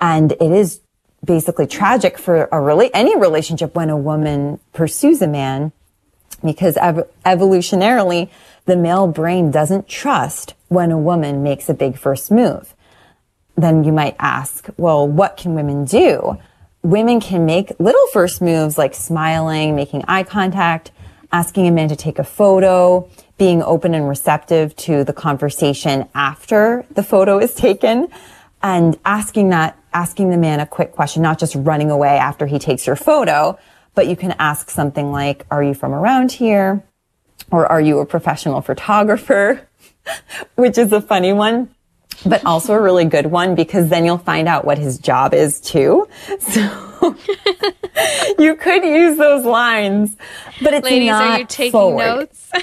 And 0.00 0.32
it 0.32 0.40
is 0.40 0.80
basically 1.24 1.66
tragic 1.66 2.18
for 2.18 2.48
a 2.50 2.60
really, 2.60 2.92
any 2.94 3.16
relationship 3.16 3.74
when 3.74 3.90
a 3.90 3.96
woman 3.96 4.58
pursues 4.72 5.20
a 5.20 5.28
man 5.28 5.72
because 6.44 6.76
ev- 6.76 7.08
evolutionarily, 7.26 8.30
the 8.64 8.76
male 8.76 9.06
brain 9.06 9.50
doesn't 9.50 9.88
trust 9.88 10.54
when 10.68 10.90
a 10.90 10.98
woman 10.98 11.42
makes 11.42 11.68
a 11.68 11.74
big 11.74 11.98
first 11.98 12.30
move. 12.30 12.74
Then 13.56 13.84
you 13.84 13.92
might 13.92 14.16
ask, 14.18 14.68
well, 14.76 15.06
what 15.06 15.36
can 15.36 15.54
women 15.54 15.84
do? 15.84 16.38
Women 16.82 17.20
can 17.20 17.44
make 17.44 17.72
little 17.78 18.06
first 18.12 18.40
moves 18.40 18.78
like 18.78 18.94
smiling, 18.94 19.76
making 19.76 20.04
eye 20.08 20.22
contact, 20.22 20.90
asking 21.32 21.66
a 21.66 21.70
man 21.72 21.88
to 21.88 21.96
take 21.96 22.18
a 22.18 22.24
photo, 22.24 23.08
being 23.42 23.60
open 23.64 23.92
and 23.92 24.08
receptive 24.08 24.76
to 24.76 25.02
the 25.02 25.12
conversation 25.12 26.08
after 26.14 26.86
the 26.92 27.02
photo 27.02 27.40
is 27.40 27.52
taken 27.54 28.06
and 28.62 28.96
asking 29.04 29.48
that, 29.48 29.76
asking 29.92 30.30
the 30.30 30.36
man 30.36 30.60
a 30.60 30.66
quick 30.66 30.92
question, 30.92 31.22
not 31.22 31.40
just 31.40 31.56
running 31.56 31.90
away 31.90 32.18
after 32.18 32.46
he 32.46 32.60
takes 32.60 32.86
your 32.86 32.94
photo, 32.94 33.58
but 33.96 34.06
you 34.06 34.14
can 34.14 34.32
ask 34.38 34.70
something 34.70 35.10
like, 35.10 35.44
are 35.50 35.60
you 35.60 35.74
from 35.74 35.92
around 35.92 36.30
here? 36.30 36.84
Or 37.50 37.66
are 37.66 37.80
you 37.80 37.98
a 37.98 38.06
professional 38.06 38.60
photographer? 38.60 39.68
Which 40.54 40.78
is 40.78 40.92
a 40.92 41.00
funny 41.00 41.32
one, 41.32 41.74
but 42.24 42.46
also 42.46 42.74
a 42.74 42.80
really 42.80 43.06
good 43.06 43.26
one 43.26 43.56
because 43.56 43.88
then 43.88 44.04
you'll 44.04 44.18
find 44.18 44.46
out 44.46 44.64
what 44.64 44.78
his 44.78 44.98
job 44.98 45.34
is 45.34 45.60
too. 45.60 46.08
So 46.38 46.91
you 48.38 48.56
could 48.56 48.84
use 48.84 49.18
those 49.18 49.44
lines, 49.44 50.16
but 50.60 50.72
it's 50.74 50.84
not. 50.84 50.90
Ladies, 50.90 51.08
not 51.08 51.24
are 51.24 51.38
you 51.40 51.46
taking 51.46 51.72
forward. 51.72 52.04
notes? 52.04 52.48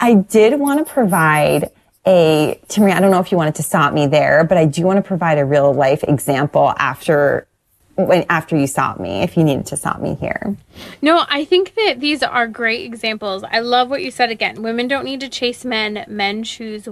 I 0.00 0.14
did 0.14 0.58
want 0.58 0.86
to 0.86 0.92
provide 0.92 1.70
a, 2.06 2.60
Timmy, 2.68 2.92
I 2.92 3.00
don't 3.00 3.10
know 3.10 3.20
if 3.20 3.30
you 3.30 3.38
wanted 3.38 3.54
to 3.56 3.62
stop 3.62 3.94
me 3.94 4.06
there, 4.06 4.44
but 4.44 4.58
I 4.58 4.64
do 4.66 4.82
want 4.82 4.96
to 4.96 5.02
provide 5.02 5.38
a 5.38 5.44
real 5.44 5.72
life 5.72 6.02
example 6.02 6.74
after 6.78 7.46
when 7.94 8.24
after 8.30 8.56
you 8.56 8.66
stop 8.66 8.98
me 8.98 9.22
if 9.22 9.36
you 9.36 9.44
needed 9.44 9.66
to 9.66 9.76
stop 9.76 10.00
me 10.00 10.14
here. 10.14 10.56
No, 11.02 11.24
I 11.28 11.44
think 11.44 11.74
that 11.74 12.00
these 12.00 12.22
are 12.22 12.48
great 12.48 12.84
examples. 12.84 13.44
I 13.44 13.60
love 13.60 13.90
what 13.90 14.02
you 14.02 14.10
said 14.10 14.30
again. 14.30 14.62
Women 14.62 14.88
don't 14.88 15.04
need 15.04 15.20
to 15.20 15.28
chase 15.28 15.64
men, 15.64 16.04
men 16.08 16.42
choose 16.42 16.88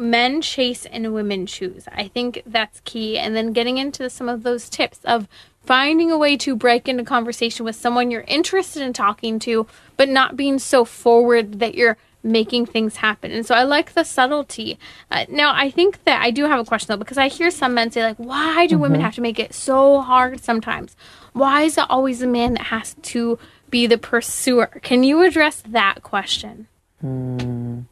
men 0.00 0.40
chase 0.40 0.86
and 0.86 1.12
women 1.12 1.46
choose. 1.46 1.84
I 1.92 2.08
think 2.08 2.42
that's 2.46 2.80
key. 2.80 3.18
And 3.18 3.36
then 3.36 3.52
getting 3.52 3.78
into 3.78 4.08
some 4.10 4.28
of 4.28 4.42
those 4.42 4.68
tips 4.68 5.00
of 5.04 5.28
finding 5.62 6.10
a 6.10 6.18
way 6.18 6.36
to 6.38 6.56
break 6.56 6.88
into 6.88 7.04
conversation 7.04 7.64
with 7.64 7.76
someone 7.76 8.10
you're 8.10 8.22
interested 8.22 8.82
in 8.82 8.92
talking 8.92 9.38
to, 9.40 9.66
but 9.96 10.08
not 10.08 10.36
being 10.36 10.58
so 10.58 10.84
forward 10.84 11.60
that 11.60 11.74
you're 11.74 11.98
making 12.22 12.66
things 12.66 12.96
happen. 12.96 13.30
And 13.30 13.46
so 13.46 13.54
I 13.54 13.62
like 13.62 13.92
the 13.92 14.04
subtlety. 14.04 14.78
Uh, 15.10 15.26
now, 15.28 15.54
I 15.54 15.70
think 15.70 16.04
that 16.04 16.20
I 16.20 16.30
do 16.30 16.46
have 16.46 16.60
a 16.60 16.64
question 16.64 16.88
though, 16.88 16.98
because 16.98 17.18
I 17.18 17.28
hear 17.28 17.50
some 17.50 17.74
men 17.74 17.90
say, 17.90 18.02
like, 18.02 18.16
why 18.16 18.66
do 18.66 18.74
mm-hmm. 18.74 18.82
women 18.82 19.00
have 19.00 19.14
to 19.14 19.20
make 19.20 19.38
it 19.38 19.54
so 19.54 20.00
hard 20.00 20.42
sometimes? 20.42 20.96
Why 21.32 21.62
is 21.62 21.78
it 21.78 21.84
always 21.88 22.20
the 22.20 22.26
man 22.26 22.54
that 22.54 22.64
has 22.64 22.94
to 23.02 23.38
be 23.70 23.86
the 23.86 23.98
pursuer? 23.98 24.66
Can 24.82 25.04
you 25.04 25.22
address 25.22 25.62
that 25.66 26.02
question? 26.02 26.66
Mm. 27.04 27.84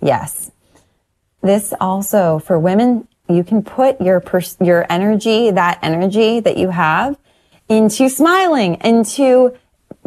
Yes. 0.00 0.50
This 1.44 1.74
also, 1.78 2.38
for 2.38 2.58
women, 2.58 3.06
you 3.28 3.44
can 3.44 3.62
put 3.62 4.00
your 4.00 4.18
pers- 4.18 4.56
your 4.62 4.86
energy, 4.88 5.50
that 5.50 5.78
energy 5.82 6.40
that 6.40 6.56
you 6.56 6.70
have 6.70 7.18
into 7.68 8.08
smiling, 8.08 8.76
into 8.82 9.52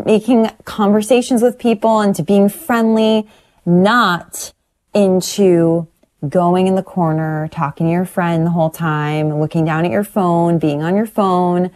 making 0.04 0.50
conversations 0.66 1.44
with 1.44 1.60
people, 1.60 2.02
into 2.02 2.24
being 2.24 2.50
friendly, 2.50 3.28
not 3.68 4.52
into 4.96 5.88
going 6.28 6.66
in 6.66 6.74
the 6.74 6.82
corner, 6.82 7.48
talking 7.52 7.86
to 7.86 7.92
your 7.92 8.06
friend 8.06 8.44
the 8.44 8.52
whole 8.52 8.72
time, 8.72 9.40
looking 9.40 9.64
down 9.64 9.86
at 9.86 9.92
your 9.92 10.04
phone, 10.04 10.58
being 10.58 10.82
on 10.82 10.96
your 10.96 11.06
phone, 11.06 11.70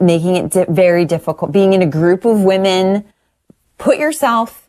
making 0.00 0.34
it 0.34 0.50
di- 0.50 0.66
very 0.68 1.04
difficult, 1.04 1.52
being 1.52 1.72
in 1.72 1.82
a 1.82 1.86
group 1.86 2.24
of 2.24 2.42
women. 2.42 3.04
Put 3.78 3.98
yourself 3.98 4.68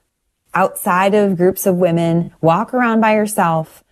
outside 0.54 1.16
of 1.16 1.36
groups 1.36 1.66
of 1.66 1.78
women, 1.78 2.32
walk 2.42 2.76
around 2.76 3.02
by 3.02 3.16
yourself, 3.16 3.83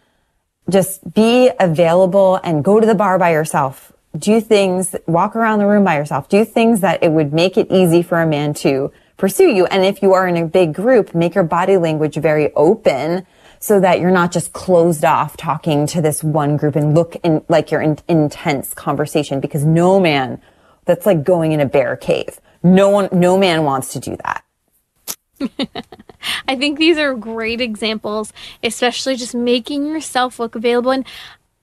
just 0.69 1.13
be 1.13 1.51
available 1.59 2.39
and 2.43 2.63
go 2.63 2.79
to 2.79 2.87
the 2.87 2.95
bar 2.95 3.17
by 3.17 3.31
yourself. 3.31 3.91
Do 4.17 4.41
things, 4.41 4.95
walk 5.07 5.35
around 5.35 5.59
the 5.59 5.67
room 5.67 5.83
by 5.83 5.97
yourself. 5.97 6.27
Do 6.29 6.43
things 6.43 6.81
that 6.81 7.01
it 7.01 7.11
would 7.11 7.33
make 7.33 7.57
it 7.57 7.67
easy 7.71 8.01
for 8.01 8.21
a 8.21 8.27
man 8.27 8.53
to 8.55 8.91
pursue 9.17 9.47
you. 9.47 9.65
And 9.67 9.85
if 9.85 10.01
you 10.01 10.13
are 10.13 10.27
in 10.27 10.35
a 10.37 10.45
big 10.45 10.73
group, 10.73 11.15
make 11.15 11.35
your 11.35 11.43
body 11.43 11.77
language 11.77 12.15
very 12.15 12.53
open 12.53 13.25
so 13.59 13.79
that 13.79 13.99
you're 13.99 14.11
not 14.11 14.31
just 14.31 14.53
closed 14.53 15.05
off 15.05 15.37
talking 15.37 15.85
to 15.87 16.01
this 16.01 16.23
one 16.23 16.57
group 16.57 16.75
and 16.75 16.95
look 16.95 17.15
in 17.23 17.43
like 17.47 17.71
you're 17.71 17.81
in 17.81 17.99
intense 18.07 18.73
conversation 18.73 19.39
because 19.39 19.63
no 19.63 19.99
man 19.99 20.41
that's 20.85 21.05
like 21.05 21.23
going 21.23 21.51
in 21.51 21.59
a 21.59 21.65
bear 21.65 21.95
cave. 21.95 22.41
No 22.63 22.89
one, 22.89 23.09
no 23.11 23.37
man 23.37 23.63
wants 23.63 23.93
to 23.93 23.99
do 23.99 24.17
that. 24.23 24.43
I 26.47 26.55
think 26.55 26.77
these 26.77 26.97
are 26.97 27.13
great 27.13 27.61
examples, 27.61 28.33
especially 28.63 29.15
just 29.15 29.35
making 29.35 29.87
yourself 29.87 30.39
look 30.39 30.55
available. 30.55 30.91
And 30.91 31.05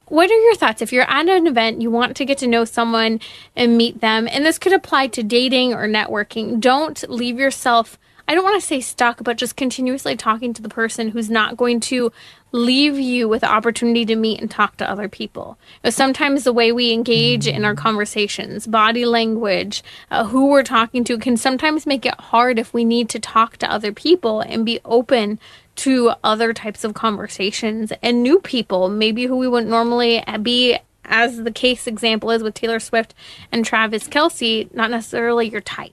what 0.07 0.31
are 0.31 0.35
your 0.45 0.55
thoughts 0.55 0.83
if 0.83 0.93
you're 0.93 1.09
at 1.09 1.29
an 1.29 1.47
event, 1.47 1.83
you 1.83 1.91
want 1.91 2.17
to 2.17 2.25
get 2.25 2.39
to 2.39 2.47
know 2.47 2.65
someone 2.65 3.21
and 3.55 3.77
meet 3.77 4.01
them, 4.01 4.29
and 4.31 4.45
this 4.45 4.59
could 4.59 4.73
apply 4.73 5.09
to 5.09 5.23
dating 5.23 5.75
or 5.75 5.87
networking? 5.87 6.61
Don't 6.61 7.09
leave 7.09 7.39
yourself 7.39 7.99
I 8.29 8.35
don't 8.35 8.45
want 8.45 8.61
to 8.61 8.67
say 8.67 8.83
stuck, 8.83 9.25
but 9.25 9.39
just 9.39 9.57
continuously 9.57 10.15
talking 10.15 10.53
to 10.53 10.61
the 10.61 10.69
person 10.69 11.09
who's 11.09 11.31
not 11.31 11.57
going 11.57 11.81
to 11.81 12.13
leave 12.53 12.99
you 12.99 13.27
with 13.27 13.41
the 13.41 13.51
opportunity 13.51 14.05
to 14.05 14.17
meet 14.17 14.39
and 14.41 14.51
talk 14.51 14.77
to 14.77 14.91
other 14.91 15.09
people. 15.09 15.59
You 15.83 15.89
know, 15.89 15.91
sometimes 15.91 16.45
the 16.45 16.53
way 16.53 16.71
we 16.71 16.93
engage 16.93 17.47
in 17.47 17.65
our 17.65 17.75
conversations, 17.75 18.67
body 18.67 19.07
language, 19.07 19.83
uh, 20.11 20.27
who 20.27 20.49
we're 20.49 20.63
talking 20.63 21.05
to, 21.05 21.17
can 21.19 21.39
sometimes 21.39 21.87
make 21.87 22.05
it 22.05 22.21
hard 22.21 22.59
if 22.59 22.75
we 22.75 22.85
need 22.85 23.09
to 23.11 23.19
talk 23.19 23.57
to 23.59 23.73
other 23.73 23.93
people 23.93 24.41
and 24.43 24.67
be 24.67 24.81
open 24.85 25.41
to 25.77 26.13
other 26.23 26.53
types 26.53 26.85
of 26.85 26.93
conversations 26.93 27.93
and 28.03 28.23
new 28.23 28.41
people, 28.41 28.91
maybe 28.91 29.25
who 29.25 29.37
we 29.37 29.49
wouldn't 29.49 29.71
normally 29.71 30.23
be 30.43 30.77
as 31.09 31.45
the 31.45 31.51
case 31.51 31.87
example 31.87 32.31
is 32.31 32.43
with 32.43 32.55
Taylor 32.55 32.81
Swift 32.81 33.15
and 33.51 33.65
Travis 33.65 34.07
Kelce, 34.07 34.73
not 34.75 34.91
necessarily 34.91 35.49
your 35.49 35.63
type. 35.63 35.93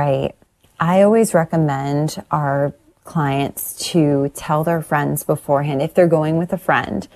Right. 0.00 0.34
I 0.80 1.02
always 1.02 1.34
recommend 1.34 2.24
our 2.30 2.72
clients 3.04 3.74
to 3.90 4.32
tell 4.34 4.64
their 4.64 4.80
friends 4.80 5.24
beforehand 5.24 5.82
if 5.82 5.92
they're 5.92 6.08
going 6.08 6.38
with 6.38 6.54
a 6.54 6.56
friend, 6.56 7.06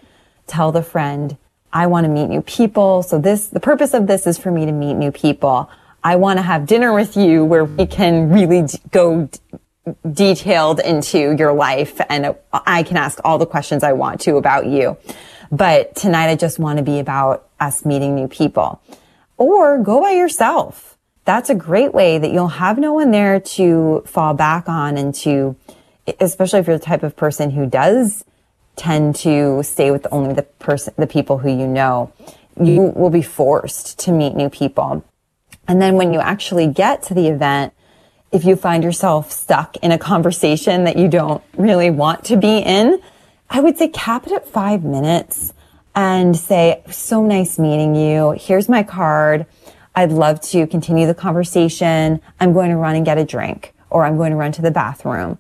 tell 0.47 0.71
the 0.71 0.83
friend, 0.83 1.39
I 1.73 1.87
want 1.87 2.05
to 2.05 2.11
meet 2.11 2.27
new 2.27 2.43
people. 2.43 3.03
So 3.03 3.19
this, 3.19 3.47
the 3.47 3.59
purpose 3.59 3.95
of 3.95 4.07
this 4.07 4.27
is 4.27 4.37
for 4.37 4.51
me 4.51 4.67
to 4.67 4.73
meet 4.73 4.93
new 4.95 5.11
people. 5.11 5.71
I 6.03 6.17
want 6.17 6.39
to 6.39 6.43
have 6.43 6.67
dinner 6.67 6.93
with 6.93 7.17
you 7.17 7.43
where 7.43 7.65
we 7.65 7.87
can 7.87 8.29
really 8.29 8.67
d- 8.67 8.79
go 8.91 9.31
d- 9.33 9.39
detailed 10.13 10.81
into 10.81 11.35
your 11.39 11.55
life 11.55 12.03
and 12.11 12.37
I 12.53 12.83
can 12.83 12.99
ask 12.99 13.19
all 13.25 13.39
the 13.39 13.47
questions 13.47 13.83
I 13.83 13.95
want 13.95 14.21
to 14.23 14.37
about 14.37 14.67
you. 14.67 14.99
But 15.51 15.97
tonight 15.97 16.29
I 16.29 16.37
just 16.37 16.59
want 16.59 16.77
to 16.77 16.85
be 16.85 16.99
about 16.99 17.49
us 17.59 17.87
meeting 17.87 18.15
new 18.15 18.29
people 18.29 18.83
or 19.39 19.79
go 19.79 20.03
by 20.03 20.11
yourself 20.11 20.94
that's 21.25 21.51
a 21.51 21.55
great 21.55 21.95
way 21.95 22.19
that 22.19 22.33
you'll 22.33 22.49
have 22.49 22.79
no 22.79 22.93
one 22.93 23.11
there 23.11 23.41
to 23.41 24.03
fall 24.07 24.35
back 24.35 24.69
on 24.69 24.97
and 24.97 25.15
to, 25.15 25.57
especially 26.21 26.61
if 26.61 26.67
you're 26.67 26.79
the 26.79 26.85
type 26.85 27.03
of 27.03 27.17
person 27.17 27.51
who 27.51 27.67
does 27.67 28.25
tend 28.77 29.17
to 29.17 29.63
stay 29.63 29.91
with 29.91 30.07
only 30.11 30.35
the 30.35 30.43
person, 30.43 30.93
the 30.97 31.07
people 31.07 31.39
who 31.39 31.49
you 31.49 31.67
know, 31.67 32.13
you 32.61 32.93
will 32.95 33.11
be 33.11 33.23
forced 33.23 33.99
to 34.01 34.13
meet 34.13 34.35
new 34.35 34.51
people. 34.51 35.05
And 35.67 35.81
then 35.81 35.95
when 35.95 36.13
you 36.13 36.21
actually 36.21 36.67
get 36.67 37.03
to 37.05 37.15
the 37.15 37.29
event, 37.29 37.73
if 38.33 38.45
you 38.45 38.57
find 38.57 38.83
yourself 38.83 39.31
stuck 39.33 39.77
in 39.77 39.93
a 39.93 39.99
conversation 39.99 40.85
that 40.85 40.97
you 40.97 41.09
don't 41.09 41.43
really 41.57 41.91
want 41.91 42.25
to 42.25 42.37
be 42.37 42.59
in, 42.59 43.01
I 43.49 43.61
would 43.61 43.79
say 43.79 43.89
cap 43.89 44.27
it 44.27 44.33
at 44.33 44.49
five 44.49 44.83
minutes 44.83 45.53
and 45.95 46.37
say, 46.37 46.83
so 46.91 47.25
nice 47.25 47.59
meeting 47.59 47.95
you. 47.95 48.33
Here's 48.33 48.69
my 48.69 48.83
card. 48.83 49.47
I'd 49.95 50.13
love 50.13 50.41
to 50.43 50.67
continue 50.67 51.07
the 51.07 51.15
conversation. 51.15 52.21
I'm 52.41 52.53
going 52.53 52.71
to 52.71 52.77
run 52.77 52.97
and 52.97 53.05
get 53.05 53.19
a 53.19 53.25
drink 53.25 53.75
or 53.91 54.05
I'm 54.05 54.17
going 54.17 54.31
to 54.31 54.37
run 54.37 54.53
to 54.53 54.63
the 54.63 54.71
bathroom. 54.71 55.39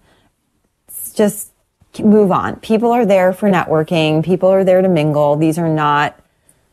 It's 0.87 1.13
just 1.13 1.51
move 1.99 2.33
on. 2.33 2.57
People 2.57 2.93
are 2.93 3.05
there 3.05 3.33
for 3.33 3.51
networking. 3.51 4.25
People 4.25 4.49
are 4.49 4.65
there 4.65 4.81
to 4.81 4.89
mingle. 4.89 5.37
These 5.37 5.59
are 5.59 5.69
not, 5.69 6.19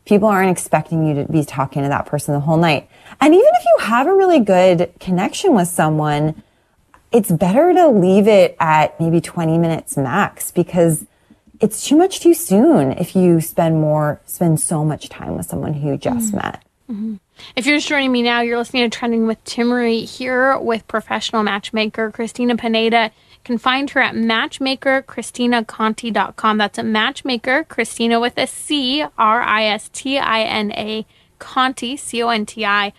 people 0.05 0.27
aren't 0.27 0.51
expecting 0.51 1.05
you 1.05 1.23
to 1.23 1.31
be 1.31 1.43
talking 1.43 1.83
to 1.83 1.89
that 1.89 2.05
person 2.05 2.33
the 2.33 2.39
whole 2.39 2.57
night. 2.57 2.89
And 3.19 3.33
even 3.33 3.49
if 3.53 3.65
you 3.65 3.85
have 3.85 4.07
a 4.07 4.13
really 4.13 4.39
good 4.39 4.91
connection 4.99 5.53
with 5.53 5.67
someone, 5.67 6.41
it's 7.11 7.31
better 7.31 7.73
to 7.73 7.89
leave 7.89 8.27
it 8.27 8.55
at 8.59 8.99
maybe 8.99 9.19
20 9.19 9.57
minutes 9.57 9.97
max 9.97 10.51
because 10.51 11.05
it's 11.59 11.85
too 11.85 11.95
much 11.95 12.19
too 12.19 12.33
soon 12.33 12.91
if 12.93 13.15
you 13.15 13.41
spend 13.41 13.79
more, 13.79 14.21
spend 14.25 14.59
so 14.59 14.83
much 14.83 15.09
time 15.09 15.35
with 15.35 15.45
someone 15.45 15.73
who 15.73 15.89
you 15.89 15.97
just 15.97 16.27
mm-hmm. 16.27 16.37
met. 16.37 16.63
Mm-hmm. 16.89 17.15
If 17.55 17.65
you're 17.65 17.77
just 17.77 17.87
joining 17.87 18.11
me 18.11 18.21
now, 18.21 18.41
you're 18.41 18.57
listening 18.57 18.89
to 18.89 18.97
Trending 18.97 19.27
with 19.27 19.41
Timmerie 19.43 20.05
here 20.05 20.57
with 20.57 20.87
professional 20.87 21.43
matchmaker 21.43 22.09
Cristina 22.11 22.55
Pineda. 22.55 23.11
You 23.31 23.37
can 23.43 23.57
find 23.57 23.89
her 23.89 23.99
at 24.01 24.15
matchmakercristinaconti.com. 24.15 26.57
That's 26.57 26.77
a 26.77 26.83
matchmaker, 26.83 27.65
Cristina 27.65 28.19
with 28.19 28.37
a 28.37 28.47
C, 28.47 29.03
R 29.17 29.41
I 29.41 29.65
S 29.65 29.89
T 29.91 30.17
I 30.17 30.43
N 30.43 30.71
A, 30.73 31.05
Conti, 31.39 31.97
C 31.97 32.23
O 32.23 32.29
N 32.29 32.45
T 32.45 32.65
I 32.65 32.93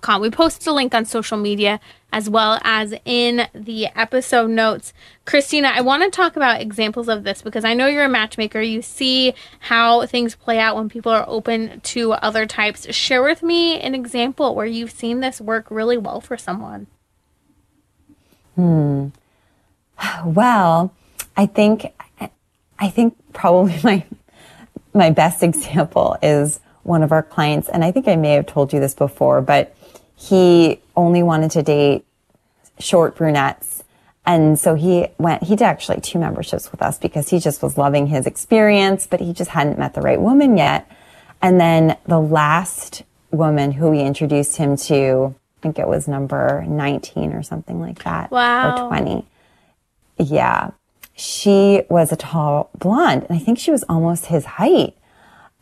com. 0.00 0.20
We 0.20 0.30
post 0.30 0.66
a 0.66 0.72
link 0.72 0.94
on 0.94 1.04
social 1.04 1.36
media 1.36 1.80
as 2.12 2.30
well 2.30 2.58
as 2.62 2.94
in 3.04 3.48
the 3.54 3.86
episode 3.96 4.50
notes. 4.50 4.92
Cristina, 5.24 5.68
I 5.74 5.80
want 5.80 6.02
to 6.04 6.10
talk 6.10 6.36
about 6.36 6.60
examples 6.60 7.08
of 7.08 7.24
this 7.24 7.42
because 7.42 7.64
I 7.64 7.74
know 7.74 7.86
you're 7.86 8.04
a 8.04 8.08
matchmaker. 8.08 8.60
You 8.60 8.82
see 8.82 9.34
how 9.60 10.06
things 10.06 10.34
play 10.34 10.58
out 10.58 10.76
when 10.76 10.88
people 10.88 11.12
are 11.12 11.24
open 11.26 11.80
to 11.80 12.12
other 12.12 12.46
types. 12.46 12.92
Share 12.94 13.22
with 13.22 13.42
me 13.42 13.80
an 13.80 13.94
example 13.94 14.54
where 14.54 14.66
you've 14.66 14.92
seen 14.92 15.20
this 15.20 15.40
work 15.40 15.66
really 15.70 15.98
well 15.98 16.20
for 16.20 16.36
someone. 16.36 16.86
Hmm. 18.54 19.08
Well, 20.24 20.92
I 21.36 21.46
think 21.46 21.86
I 22.78 22.88
think 22.88 23.16
probably 23.32 23.78
my 23.84 24.04
my 24.92 25.10
best 25.10 25.42
example 25.42 26.16
is 26.22 26.60
one 26.84 27.02
of 27.02 27.12
our 27.12 27.22
clients, 27.22 27.68
and 27.68 27.84
I 27.84 27.90
think 27.90 28.06
I 28.06 28.16
may 28.16 28.34
have 28.34 28.46
told 28.46 28.72
you 28.72 28.80
this 28.80 28.94
before, 28.94 29.40
but 29.40 29.74
he 30.16 30.80
only 30.96 31.22
wanted 31.22 31.50
to 31.52 31.62
date 31.62 32.04
short 32.78 33.16
brunettes. 33.16 33.82
And 34.26 34.58
so 34.58 34.74
he 34.74 35.08
went, 35.18 35.42
he 35.42 35.56
did 35.56 35.64
actually 35.64 36.00
two 36.00 36.18
memberships 36.18 36.70
with 36.70 36.80
us 36.80 36.98
because 36.98 37.28
he 37.28 37.38
just 37.38 37.62
was 37.62 37.76
loving 37.76 38.06
his 38.06 38.26
experience, 38.26 39.06
but 39.06 39.20
he 39.20 39.32
just 39.32 39.50
hadn't 39.50 39.78
met 39.78 39.94
the 39.94 40.00
right 40.00 40.20
woman 40.20 40.56
yet. 40.56 40.90
And 41.42 41.60
then 41.60 41.98
the 42.06 42.20
last 42.20 43.02
woman 43.30 43.72
who 43.72 43.90
we 43.90 44.00
introduced 44.00 44.56
him 44.56 44.76
to, 44.76 45.34
I 45.58 45.60
think 45.60 45.78
it 45.78 45.86
was 45.86 46.08
number 46.08 46.64
19 46.66 47.32
or 47.32 47.42
something 47.42 47.80
like 47.80 48.02
that. 48.04 48.30
Wow. 48.30 48.86
Or 48.86 48.88
20. 48.88 49.26
Yeah. 50.18 50.70
She 51.14 51.82
was 51.90 52.10
a 52.10 52.16
tall 52.16 52.70
blonde 52.78 53.26
and 53.28 53.36
I 53.36 53.40
think 53.40 53.58
she 53.58 53.70
was 53.70 53.84
almost 53.84 54.26
his 54.26 54.44
height 54.44 54.96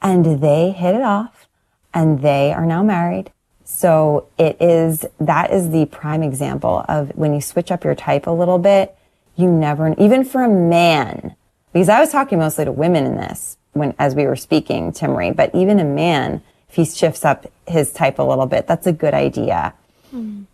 and 0.03 0.43
they 0.43 0.71
hit 0.71 0.95
it 0.95 1.03
off 1.03 1.47
and 1.95 2.21
they 2.21 2.53
are 2.53 2.67
now 2.67 2.83
married. 2.83 3.31
So 3.65 4.29
it 4.39 4.57
is, 4.61 5.07
that 5.19 5.51
is 5.51 5.71
the 5.71 5.87
prime 5.87 6.23
example 6.23 6.85
of 6.89 7.11
when 7.17 7.33
you 7.33 7.41
switch 7.41 7.71
up 7.71 7.85
your 7.85 7.95
type 7.95 8.27
a 8.27 8.31
little 8.31 8.59
bit, 8.59 8.97
you 9.37 9.51
never, 9.51 9.95
even 9.99 10.25
for 10.25 10.43
a 10.43 10.49
man, 10.49 11.35
because 11.73 11.89
I 11.89 12.01
was 12.01 12.11
talking 12.11 12.39
mostly 12.39 12.67
to 12.67 12.73
women 12.73 13.07
in 13.07 13.17
this 13.17 13.57
when, 13.73 13.95
as 13.99 14.15
we 14.15 14.27
were 14.27 14.37
speaking, 14.37 14.93
Timmerie, 14.93 15.35
but 15.35 15.55
even 15.55 15.81
a 15.81 15.85
man, 15.85 16.43
if 16.69 16.75
he 16.75 16.85
shifts 16.85 17.25
up 17.25 17.47
his 17.67 17.93
type 17.93 18.19
a 18.19 18.23
little 18.23 18.47
bit, 18.47 18.67
that's 18.67 18.87
a 18.87 18.93
good 18.93 19.15
idea. 19.15 19.73
Mm. 20.15 20.45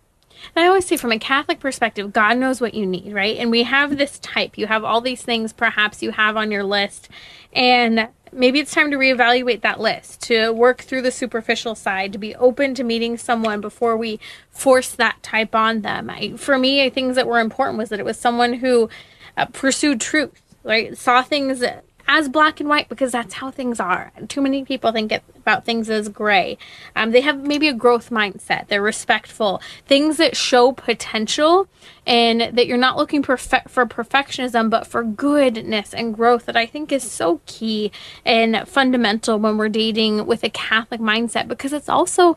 And 0.55 0.65
I 0.65 0.67
always 0.67 0.85
say, 0.85 0.97
from 0.97 1.11
a 1.11 1.19
Catholic 1.19 1.59
perspective, 1.59 2.13
God 2.13 2.37
knows 2.37 2.61
what 2.61 2.73
you 2.73 2.85
need, 2.85 3.13
right? 3.13 3.37
And 3.37 3.51
we 3.51 3.63
have 3.63 3.97
this 3.97 4.19
type. 4.19 4.57
You 4.57 4.67
have 4.67 4.83
all 4.83 5.01
these 5.01 5.21
things 5.21 5.53
perhaps 5.53 6.01
you 6.01 6.11
have 6.11 6.37
on 6.37 6.51
your 6.51 6.63
list. 6.63 7.09
And 7.53 8.07
maybe 8.31 8.59
it's 8.59 8.73
time 8.73 8.91
to 8.91 8.97
reevaluate 8.97 9.61
that 9.61 9.79
list, 9.79 10.21
to 10.23 10.51
work 10.51 10.81
through 10.81 11.01
the 11.01 11.11
superficial 11.11 11.75
side, 11.75 12.13
to 12.13 12.19
be 12.19 12.35
open 12.35 12.73
to 12.75 12.83
meeting 12.83 13.17
someone 13.17 13.61
before 13.61 13.97
we 13.97 14.19
force 14.49 14.91
that 14.91 15.21
type 15.23 15.55
on 15.55 15.81
them. 15.81 16.09
I, 16.09 16.33
for 16.37 16.57
me, 16.57 16.89
things 16.89 17.15
that 17.15 17.27
were 17.27 17.39
important 17.39 17.77
was 17.77 17.89
that 17.89 17.99
it 17.99 18.05
was 18.05 18.19
someone 18.19 18.53
who 18.53 18.89
uh, 19.37 19.45
pursued 19.45 20.01
truth, 20.01 20.41
right? 20.63 20.97
Saw 20.97 21.21
things 21.23 21.63
as 22.11 22.27
black 22.27 22.59
and 22.59 22.67
white 22.67 22.89
because 22.89 23.11
that's 23.11 23.35
how 23.35 23.51
things 23.51 23.79
are. 23.79 24.11
Too 24.27 24.41
many 24.41 24.65
people 24.65 24.91
think 24.91 25.13
about 25.35 25.63
things 25.63 25.91
as 25.91 26.09
gray. 26.09 26.57
Um, 26.95 27.11
they 27.11 27.21
have 27.21 27.45
maybe 27.45 27.67
a 27.67 27.73
growth 27.73 28.09
mindset. 28.09 28.67
They're 28.67 28.81
respectful. 28.81 29.61
Things 29.85 30.17
that 30.17 30.35
show 30.35 30.71
potential 30.71 31.67
and 32.07 32.41
that 32.41 32.65
you're 32.65 32.79
not 32.79 32.97
looking 32.97 33.21
perfe- 33.21 33.69
for 33.69 33.85
perfectionism, 33.85 34.71
but 34.71 34.87
for 34.87 35.03
goodness 35.03 35.93
and 35.93 36.15
growth 36.15 36.47
that 36.47 36.57
I 36.57 36.65
think 36.65 36.91
is 36.91 37.09
so 37.09 37.41
key 37.45 37.91
and 38.25 38.67
fundamental 38.67 39.37
when 39.37 39.57
we're 39.57 39.69
dating 39.69 40.25
with 40.25 40.43
a 40.43 40.49
Catholic 40.49 40.99
mindset 40.99 41.47
because 41.47 41.73
it's 41.73 41.89
also 41.89 42.35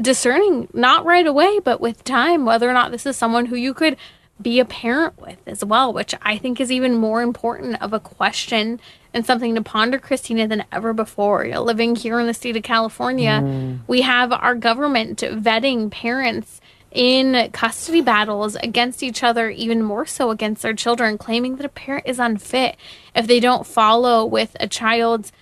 discerning, 0.00 0.68
not 0.72 1.04
right 1.04 1.26
away, 1.26 1.58
but 1.58 1.78
with 1.78 2.04
time, 2.04 2.46
whether 2.46 2.70
or 2.70 2.72
not 2.72 2.90
this 2.90 3.04
is 3.04 3.18
someone 3.18 3.46
who 3.46 3.56
you 3.56 3.74
could 3.74 3.98
be 4.40 4.58
a 4.60 4.64
parent 4.64 5.20
with 5.20 5.36
as 5.46 5.62
well, 5.62 5.92
which 5.92 6.14
I 6.22 6.38
think 6.38 6.58
is 6.58 6.72
even 6.72 6.96
more 6.96 7.20
important 7.20 7.80
of 7.82 7.92
a 7.92 8.00
question 8.00 8.80
and 9.12 9.26
something 9.26 9.54
to 9.54 9.62
ponder, 9.62 9.98
Cristina, 9.98 10.46
than 10.46 10.64
ever 10.72 10.92
before. 10.92 11.44
You 11.44 11.52
know, 11.52 11.62
living 11.62 11.96
here 11.96 12.20
in 12.20 12.26
the 12.26 12.34
state 12.34 12.56
of 12.56 12.62
California, 12.62 13.40
mm. 13.42 13.80
we 13.86 14.02
have 14.02 14.32
our 14.32 14.54
government 14.54 15.20
vetting 15.20 15.90
parents 15.90 16.60
in 16.90 17.50
custody 17.52 18.00
battles 18.00 18.56
against 18.56 19.02
each 19.02 19.22
other, 19.22 19.48
even 19.50 19.82
more 19.82 20.06
so 20.06 20.30
against 20.30 20.62
their 20.62 20.74
children, 20.74 21.18
claiming 21.18 21.56
that 21.56 21.66
a 21.66 21.70
parent 21.70 22.06
is 22.06 22.18
unfit 22.18 22.76
if 23.14 23.26
they 23.26 23.40
don't 23.40 23.66
follow 23.66 24.24
with 24.24 24.56
a 24.58 24.66
child's 24.66 25.32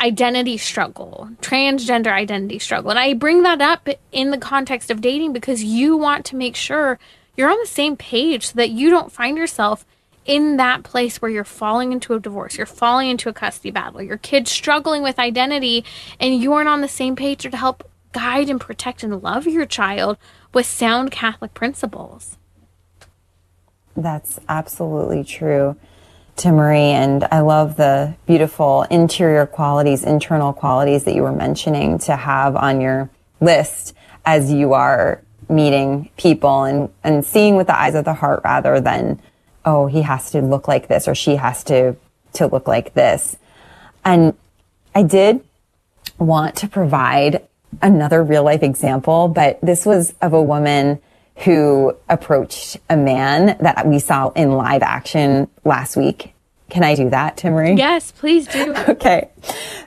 identity 0.00 0.56
struggle, 0.56 1.28
transgender 1.42 2.12
identity 2.12 2.58
struggle. 2.58 2.90
And 2.90 2.98
I 2.98 3.12
bring 3.14 3.42
that 3.42 3.60
up 3.60 3.88
in 4.10 4.30
the 4.30 4.38
context 4.38 4.90
of 4.90 5.00
dating 5.00 5.32
because 5.32 5.62
you 5.62 5.96
want 5.96 6.24
to 6.26 6.36
make 6.36 6.56
sure 6.56 6.98
you're 7.36 7.50
on 7.50 7.58
the 7.60 7.66
same 7.66 7.96
page 7.96 8.48
so 8.48 8.54
that 8.56 8.70
you 8.70 8.90
don't 8.90 9.12
find 9.12 9.36
yourself 9.36 9.84
in 10.26 10.56
that 10.58 10.82
place 10.82 11.20
where 11.20 11.30
you're 11.30 11.44
falling 11.44 11.92
into 11.92 12.14
a 12.14 12.20
divorce, 12.20 12.56
you're 12.56 12.66
falling 12.66 13.08
into 13.08 13.28
a 13.28 13.32
custody 13.32 13.70
battle, 13.70 14.02
your 14.02 14.18
kid's 14.18 14.50
struggling 14.50 15.02
with 15.02 15.18
identity, 15.18 15.84
and 16.18 16.40
you 16.40 16.52
aren't 16.52 16.68
on 16.68 16.80
the 16.80 16.88
same 16.88 17.16
page 17.16 17.42
to 17.42 17.56
help 17.56 17.88
guide 18.12 18.50
and 18.50 18.60
protect 18.60 19.02
and 19.02 19.22
love 19.22 19.46
your 19.46 19.66
child 19.66 20.16
with 20.52 20.66
sound 20.66 21.10
Catholic 21.10 21.54
principles. 21.54 22.36
That's 23.96 24.38
absolutely 24.48 25.24
true, 25.24 25.76
Timmerie. 26.36 26.92
And 26.92 27.24
I 27.30 27.40
love 27.40 27.76
the 27.76 28.14
beautiful 28.26 28.82
interior 28.84 29.46
qualities, 29.46 30.04
internal 30.04 30.52
qualities 30.52 31.04
that 31.04 31.14
you 31.14 31.22
were 31.22 31.32
mentioning 31.32 31.98
to 32.00 32.16
have 32.16 32.56
on 32.56 32.80
your 32.80 33.10
list 33.40 33.94
as 34.24 34.52
you 34.52 34.74
are 34.74 35.22
meeting 35.48 36.10
people 36.16 36.64
and, 36.64 36.88
and 37.02 37.24
seeing 37.24 37.56
with 37.56 37.66
the 37.66 37.78
eyes 37.78 37.94
of 37.94 38.04
the 38.04 38.14
heart 38.14 38.42
rather 38.44 38.80
than, 38.80 39.20
oh, 39.64 39.86
he 39.86 40.02
has 40.02 40.30
to 40.30 40.40
look 40.40 40.68
like 40.68 40.88
this 40.88 41.06
or 41.08 41.14
she 41.14 41.36
has 41.36 41.64
to, 41.64 41.96
to 42.34 42.46
look 42.46 42.66
like 42.66 42.94
this. 42.94 43.36
And 44.04 44.34
I 44.94 45.02
did 45.02 45.44
want 46.18 46.56
to 46.56 46.68
provide 46.68 47.46
another 47.82 48.22
real 48.22 48.42
life 48.42 48.62
example, 48.62 49.28
but 49.28 49.60
this 49.60 49.86
was 49.86 50.14
of 50.20 50.32
a 50.32 50.42
woman 50.42 51.00
who 51.36 51.96
approached 52.08 52.76
a 52.88 52.96
man 52.96 53.56
that 53.60 53.86
we 53.86 53.98
saw 53.98 54.28
in 54.30 54.52
live 54.52 54.82
action 54.82 55.48
last 55.64 55.96
week. 55.96 56.34
Can 56.68 56.84
I 56.84 56.94
do 56.94 57.10
that, 57.10 57.36
Timmerie? 57.36 57.76
Yes, 57.76 58.12
please 58.12 58.46
do. 58.46 58.74
okay. 58.88 59.30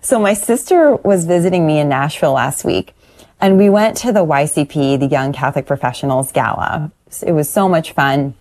So 0.01 0.19
my 0.19 0.33
sister 0.33 0.95
was 0.95 1.25
visiting 1.25 1.65
me 1.65 1.79
in 1.79 1.89
Nashville 1.89 2.33
last 2.33 2.65
week 2.65 2.93
and 3.39 3.57
we 3.57 3.69
went 3.69 3.97
to 3.97 4.11
the 4.11 4.25
YCP, 4.25 4.99
the 4.99 5.07
Young 5.07 5.33
Catholic 5.33 5.65
Professionals 5.65 6.31
Gala. 6.31 6.91
It 7.25 7.33
was 7.33 7.49
so 7.49 7.69
much 7.69 7.91
fun. 7.91 8.35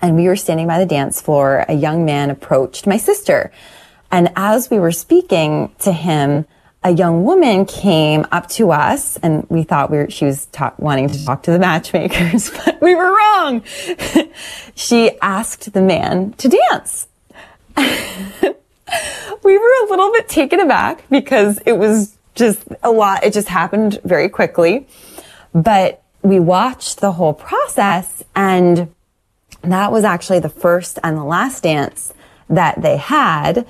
And 0.00 0.16
we 0.16 0.26
were 0.26 0.36
standing 0.36 0.66
by 0.66 0.78
the 0.78 0.86
dance 0.86 1.20
floor. 1.20 1.64
A 1.68 1.74
young 1.74 2.04
man 2.04 2.30
approached 2.30 2.86
my 2.86 2.96
sister. 2.96 3.52
And 4.10 4.30
as 4.36 4.70
we 4.70 4.78
were 4.78 4.92
speaking 4.92 5.74
to 5.80 5.92
him, 5.92 6.46
a 6.84 6.90
young 6.90 7.24
woman 7.24 7.64
came 7.64 8.26
up 8.30 8.46
to 8.50 8.70
us 8.70 9.16
and 9.16 9.46
we 9.48 9.62
thought 9.62 9.90
we 9.90 9.96
were, 9.96 10.10
she 10.10 10.26
was 10.26 10.46
ta- 10.46 10.74
wanting 10.78 11.08
to 11.08 11.24
talk 11.24 11.42
to 11.44 11.50
the 11.50 11.58
matchmakers, 11.58 12.50
but 12.64 12.80
we 12.82 12.94
were 12.94 13.10
wrong. 13.10 13.62
she 14.74 15.18
asked 15.20 15.72
the 15.72 15.80
man 15.80 16.34
to 16.34 16.48
dance. 16.70 17.08
we 17.78 19.58
were 19.58 19.72
a 19.82 19.86
little 19.88 20.12
bit 20.12 20.28
taken 20.28 20.60
aback 20.60 21.08
because 21.08 21.58
it 21.64 21.72
was 21.72 22.16
just 22.34 22.62
a 22.82 22.90
lot. 22.90 23.24
It 23.24 23.32
just 23.32 23.48
happened 23.48 23.98
very 24.04 24.28
quickly. 24.28 24.86
But 25.54 26.02
we 26.22 26.38
watched 26.38 27.00
the 27.00 27.12
whole 27.12 27.32
process 27.32 28.22
and 28.36 28.92
that 29.72 29.92
was 29.92 30.04
actually 30.04 30.40
the 30.40 30.48
first 30.48 30.98
and 31.02 31.16
the 31.16 31.24
last 31.24 31.62
dance 31.62 32.12
that 32.48 32.80
they 32.82 32.96
had. 32.96 33.66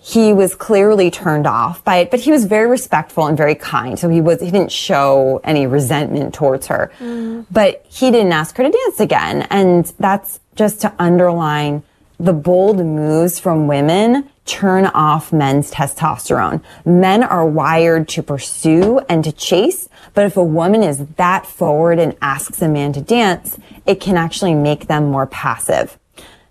He 0.00 0.32
was 0.32 0.54
clearly 0.54 1.10
turned 1.10 1.46
off 1.46 1.84
by 1.84 1.96
it, 1.96 2.10
but 2.10 2.20
he 2.20 2.30
was 2.30 2.44
very 2.44 2.68
respectful 2.68 3.26
and 3.26 3.36
very 3.36 3.54
kind. 3.54 3.98
So 3.98 4.08
he 4.08 4.20
was, 4.20 4.40
he 4.40 4.50
didn't 4.50 4.72
show 4.72 5.40
any 5.42 5.66
resentment 5.66 6.34
towards 6.34 6.68
her, 6.68 6.92
mm. 6.98 7.44
but 7.50 7.84
he 7.88 8.10
didn't 8.10 8.32
ask 8.32 8.56
her 8.56 8.64
to 8.64 8.70
dance 8.70 9.00
again. 9.00 9.42
And 9.50 9.92
that's 9.98 10.40
just 10.54 10.80
to 10.82 10.92
underline 10.98 11.82
the 12.18 12.32
bold 12.32 12.78
moves 12.78 13.38
from 13.38 13.66
women 13.66 14.28
turn 14.48 14.86
off 14.86 15.32
men's 15.32 15.70
testosterone. 15.70 16.62
Men 16.84 17.22
are 17.22 17.46
wired 17.46 18.08
to 18.08 18.22
pursue 18.22 18.98
and 19.08 19.22
to 19.22 19.30
chase, 19.30 19.88
but 20.14 20.24
if 20.24 20.36
a 20.36 20.42
woman 20.42 20.82
is 20.82 21.06
that 21.16 21.46
forward 21.46 21.98
and 21.98 22.16
asks 22.20 22.60
a 22.62 22.68
man 22.68 22.92
to 22.94 23.00
dance, 23.00 23.58
it 23.86 24.00
can 24.00 24.16
actually 24.16 24.54
make 24.54 24.88
them 24.88 25.10
more 25.10 25.26
passive. 25.26 25.98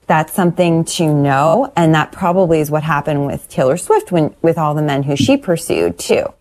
That's 0.06 0.32
something 0.32 0.86
to 0.86 1.14
know, 1.14 1.74
and 1.76 1.94
that 1.96 2.14
probably 2.14 2.62
is 2.62 2.72
what 2.72 2.84
happened 2.84 3.26
with 3.26 3.50
Taylor 3.50 3.76
Swift 3.76 4.12
when, 4.12 4.34
with 4.42 4.58
all 4.58 4.74
the 4.74 4.82
men 4.82 5.04
who 5.04 5.18
she 5.18 5.36
pursued 5.36 6.00
too. 6.00 6.34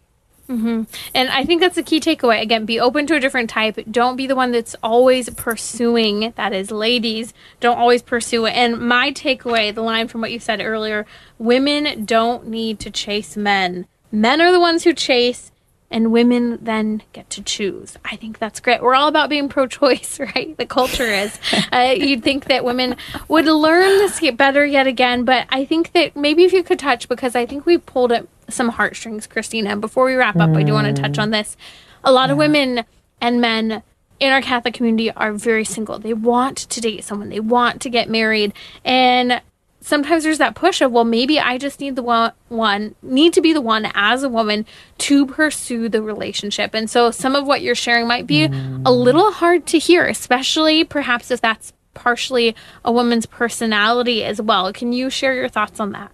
Mm-hmm. 0.49 0.85
And 1.15 1.29
I 1.31 1.45
think 1.45 1.61
that's 1.61 1.77
a 1.77 1.83
key 1.83 2.01
takeaway. 2.01 2.41
Again, 2.41 2.65
be 2.65 2.79
open 2.79 3.07
to 3.09 3.17
a 3.17 3.21
different 3.21 3.51
type. 3.51 3.79
Don't 3.91 4.17
be 4.17 4.27
the 4.27 4.37
one 4.37 4.53
that's 4.53 4.77
always 4.83 5.29
pursuing. 5.31 6.33
That 6.37 6.53
is, 6.53 6.71
ladies, 6.71 7.35
don't 7.61 7.79
always 7.79 8.03
pursue 8.03 8.47
it. 8.47 8.53
And 8.53 8.79
my 8.79 9.13
takeaway, 9.13 9.75
the 9.75 9.83
line 9.83 10.09
from 10.09 10.21
what 10.21 10.33
you 10.33 10.39
said 10.39 10.61
earlier 10.61 11.07
women 11.39 12.05
don't 12.05 12.47
need 12.47 12.79
to 12.81 12.91
chase 12.91 13.37
men. 13.37 13.87
Men 14.11 14.41
are 14.41 14.53
the 14.53 14.61
ones 14.61 14.85
who 14.85 14.95
chase, 14.95 15.51
and 15.91 16.11
women 16.11 16.59
then 16.61 17.03
get 17.13 17.31
to 17.31 17.43
choose. 17.43 17.97
I 18.05 18.17
think 18.17 18.39
that's 18.39 18.61
great. 18.61 18.83
We're 18.83 18.95
all 18.95 19.09
about 19.09 19.31
being 19.31 19.49
pro 19.49 19.67
choice, 19.67 20.19
right? 20.35 20.57
The 20.57 20.67
culture 20.67 21.05
is. 21.07 21.39
uh, 21.73 21.95
you'd 21.97 22.23
think 22.23 22.47
that 22.47 22.65
women 22.65 22.97
would 23.29 23.47
learn 23.47 23.99
this 23.99 24.21
better 24.33 24.67
yet 24.67 24.87
again, 24.87 25.25
but 25.25 25.47
I 25.51 25.65
think 25.65 25.93
that 25.93 26.17
maybe 26.17 26.45
if 26.45 26.53
you 26.53 26.63
could 26.63 26.79
touch, 26.79 27.09
because 27.09 27.37
I 27.37 27.47
think 27.47 27.67
we 27.67 27.79
pulled 27.79 28.13
at 28.13 28.27
some 28.49 28.69
heartstrings, 28.71 29.27
Cristina. 29.27 29.77
Before 29.77 30.05
we 30.05 30.15
wrap 30.15 30.37
up, 30.37 30.51
mm. 30.51 30.57
I 30.57 30.63
do 30.63 30.73
want 30.73 30.95
to 30.95 31.03
touch 31.03 31.19
on 31.19 31.31
this. 31.31 31.57
A 32.05 32.13
lot 32.13 32.29
yeah. 32.29 32.33
of 32.33 32.39
women 32.39 32.85
and 33.21 33.41
men 33.41 33.83
in 34.19 34.33
our 34.33 34.41
Catholic 34.41 34.75
community 34.75 35.11
are 35.11 35.33
very 35.33 35.65
single. 35.65 35.99
They 35.99 36.15
want 36.15 36.57
to 36.59 36.81
date 36.81 37.05
someone, 37.05 37.29
they 37.29 37.41
want 37.41 37.83
to 37.83 37.91
get 37.91 38.09
married. 38.09 38.53
And 38.85 39.43
sometimes 39.87 40.25
there's 40.25 40.39
that 40.39 40.55
push 40.55 40.81
of 40.81 40.91
well 40.91 41.05
maybe 41.05 41.39
i 41.39 41.57
just 41.57 41.81
need 41.81 41.95
the 41.97 42.03
one, 42.03 42.33
one 42.49 42.95
need 43.03 43.33
to 43.33 43.41
be 43.41 43.53
the 43.53 43.61
one 43.61 43.91
as 43.95 44.23
a 44.23 44.29
woman 44.29 44.67
to 44.99 45.25
pursue 45.27 45.89
the 45.89 46.03
relationship 46.03 46.75
and 46.75 46.91
so 46.91 47.11
some 47.11 47.37
of 47.37 47.47
what 47.47 47.63
you're 47.63 47.75
sharing 47.75 48.07
might 48.07 48.27
be 48.27 48.49
mm. 48.49 48.83
a 48.85 48.91
little 48.91 49.31
hard 49.31 49.65
to 49.65 49.79
hear 49.79 50.05
especially 50.07 50.85
perhaps 50.85 51.31
if 51.31 51.41
that's 51.41 51.73
partially 51.95 52.55
a 52.85 52.93
woman's 52.93 53.27
personality 53.27 54.25
as 54.25 54.43
well 54.43 54.73
can 54.73 54.93
you 54.93 55.09
share 55.09 55.35
your 55.35 55.49
thoughts 55.49 55.81
on 55.81 55.93
that 55.93 56.11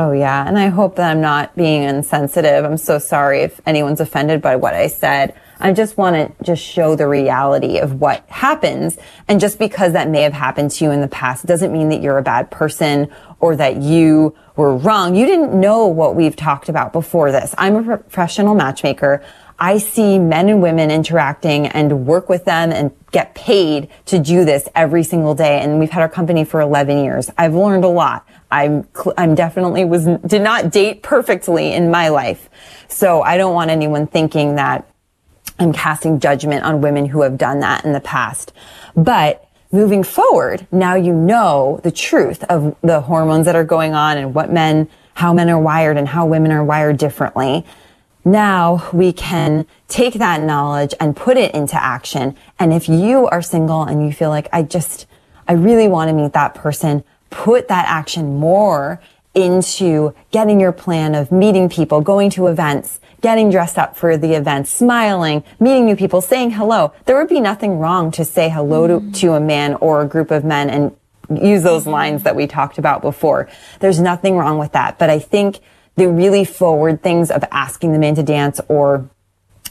Oh 0.00 0.12
yeah, 0.12 0.46
and 0.46 0.56
I 0.56 0.68
hope 0.68 0.94
that 0.94 1.10
I'm 1.10 1.20
not 1.20 1.56
being 1.56 1.82
insensitive. 1.82 2.64
I'm 2.64 2.76
so 2.76 3.00
sorry 3.00 3.40
if 3.40 3.60
anyone's 3.66 3.98
offended 3.98 4.40
by 4.40 4.54
what 4.54 4.72
I 4.72 4.86
said. 4.86 5.34
I 5.60 5.72
just 5.72 5.96
want 5.96 6.16
to 6.16 6.44
just 6.44 6.62
show 6.62 6.94
the 6.94 7.08
reality 7.08 7.78
of 7.78 8.00
what 8.00 8.24
happens. 8.28 8.98
And 9.26 9.40
just 9.40 9.58
because 9.58 9.92
that 9.92 10.08
may 10.08 10.22
have 10.22 10.32
happened 10.32 10.70
to 10.72 10.84
you 10.84 10.90
in 10.90 11.00
the 11.00 11.08
past 11.08 11.46
doesn't 11.46 11.72
mean 11.72 11.88
that 11.88 12.00
you're 12.00 12.18
a 12.18 12.22
bad 12.22 12.50
person 12.50 13.10
or 13.40 13.56
that 13.56 13.76
you 13.82 14.36
were 14.56 14.76
wrong. 14.76 15.14
You 15.14 15.26
didn't 15.26 15.58
know 15.58 15.86
what 15.86 16.14
we've 16.14 16.36
talked 16.36 16.68
about 16.68 16.92
before 16.92 17.32
this. 17.32 17.54
I'm 17.58 17.76
a 17.76 17.82
professional 17.82 18.54
matchmaker. 18.54 19.22
I 19.60 19.78
see 19.78 20.20
men 20.20 20.48
and 20.48 20.62
women 20.62 20.90
interacting 20.90 21.66
and 21.66 22.06
work 22.06 22.28
with 22.28 22.44
them 22.44 22.70
and 22.70 22.92
get 23.10 23.34
paid 23.34 23.88
to 24.06 24.20
do 24.20 24.44
this 24.44 24.68
every 24.74 25.02
single 25.02 25.34
day. 25.34 25.60
And 25.60 25.80
we've 25.80 25.90
had 25.90 26.02
our 26.02 26.08
company 26.08 26.44
for 26.44 26.60
11 26.60 27.04
years. 27.04 27.30
I've 27.36 27.54
learned 27.54 27.84
a 27.84 27.88
lot. 27.88 28.28
I'm, 28.50 28.86
I'm 29.16 29.34
definitely 29.34 29.84
was, 29.84 30.06
did 30.06 30.42
not 30.42 30.70
date 30.70 31.02
perfectly 31.02 31.72
in 31.72 31.90
my 31.90 32.08
life. 32.08 32.48
So 32.86 33.22
I 33.22 33.36
don't 33.36 33.52
want 33.52 33.70
anyone 33.70 34.06
thinking 34.06 34.56
that 34.56 34.88
I'm 35.58 35.72
casting 35.72 36.20
judgment 36.20 36.64
on 36.64 36.80
women 36.80 37.06
who 37.06 37.22
have 37.22 37.36
done 37.36 37.60
that 37.60 37.84
in 37.84 37.92
the 37.92 38.00
past. 38.00 38.52
But 38.96 39.46
moving 39.72 40.02
forward, 40.02 40.66
now 40.70 40.94
you 40.94 41.12
know 41.12 41.80
the 41.82 41.90
truth 41.90 42.44
of 42.44 42.76
the 42.82 43.00
hormones 43.00 43.46
that 43.46 43.56
are 43.56 43.64
going 43.64 43.94
on 43.94 44.18
and 44.18 44.34
what 44.34 44.52
men, 44.52 44.88
how 45.14 45.32
men 45.32 45.50
are 45.50 45.60
wired 45.60 45.96
and 45.96 46.08
how 46.08 46.26
women 46.26 46.52
are 46.52 46.64
wired 46.64 46.96
differently. 46.96 47.66
Now 48.24 48.88
we 48.92 49.12
can 49.12 49.66
take 49.88 50.14
that 50.14 50.42
knowledge 50.42 50.94
and 51.00 51.16
put 51.16 51.36
it 51.36 51.54
into 51.54 51.82
action. 51.82 52.36
And 52.58 52.72
if 52.72 52.88
you 52.88 53.26
are 53.26 53.42
single 53.42 53.82
and 53.82 54.04
you 54.04 54.12
feel 54.12 54.30
like 54.30 54.48
I 54.52 54.62
just, 54.62 55.06
I 55.46 55.52
really 55.54 55.88
want 55.88 56.08
to 56.08 56.14
meet 56.14 56.32
that 56.34 56.54
person, 56.54 57.04
put 57.30 57.68
that 57.68 57.86
action 57.88 58.38
more 58.38 59.00
into 59.34 60.14
getting 60.30 60.60
your 60.60 60.72
plan 60.72 61.14
of 61.14 61.30
meeting 61.30 61.68
people, 61.68 62.00
going 62.00 62.30
to 62.30 62.48
events, 62.48 63.00
getting 63.20 63.50
dressed 63.50 63.78
up 63.78 63.96
for 63.96 64.16
the 64.16 64.34
event, 64.34 64.68
smiling, 64.68 65.42
meeting 65.58 65.86
new 65.86 65.96
people, 65.96 66.20
saying 66.20 66.52
hello. 66.52 66.92
There 67.04 67.16
would 67.16 67.28
be 67.28 67.40
nothing 67.40 67.78
wrong 67.78 68.10
to 68.12 68.24
say 68.24 68.48
hello 68.48 68.86
to, 68.86 69.00
mm. 69.00 69.14
to 69.16 69.32
a 69.32 69.40
man 69.40 69.74
or 69.74 70.02
a 70.02 70.06
group 70.06 70.30
of 70.30 70.44
men 70.44 70.70
and 70.70 70.96
use 71.42 71.62
those 71.62 71.86
lines 71.86 72.22
that 72.22 72.36
we 72.36 72.46
talked 72.46 72.78
about 72.78 73.02
before. 73.02 73.48
There's 73.80 74.00
nothing 74.00 74.36
wrong 74.36 74.58
with 74.58 74.72
that. 74.72 74.98
But 74.98 75.10
I 75.10 75.18
think 75.18 75.58
the 75.96 76.08
really 76.08 76.44
forward 76.44 77.02
things 77.02 77.30
of 77.30 77.44
asking 77.50 77.92
the 77.92 77.98
man 77.98 78.14
to 78.14 78.22
dance 78.22 78.60
or 78.68 79.10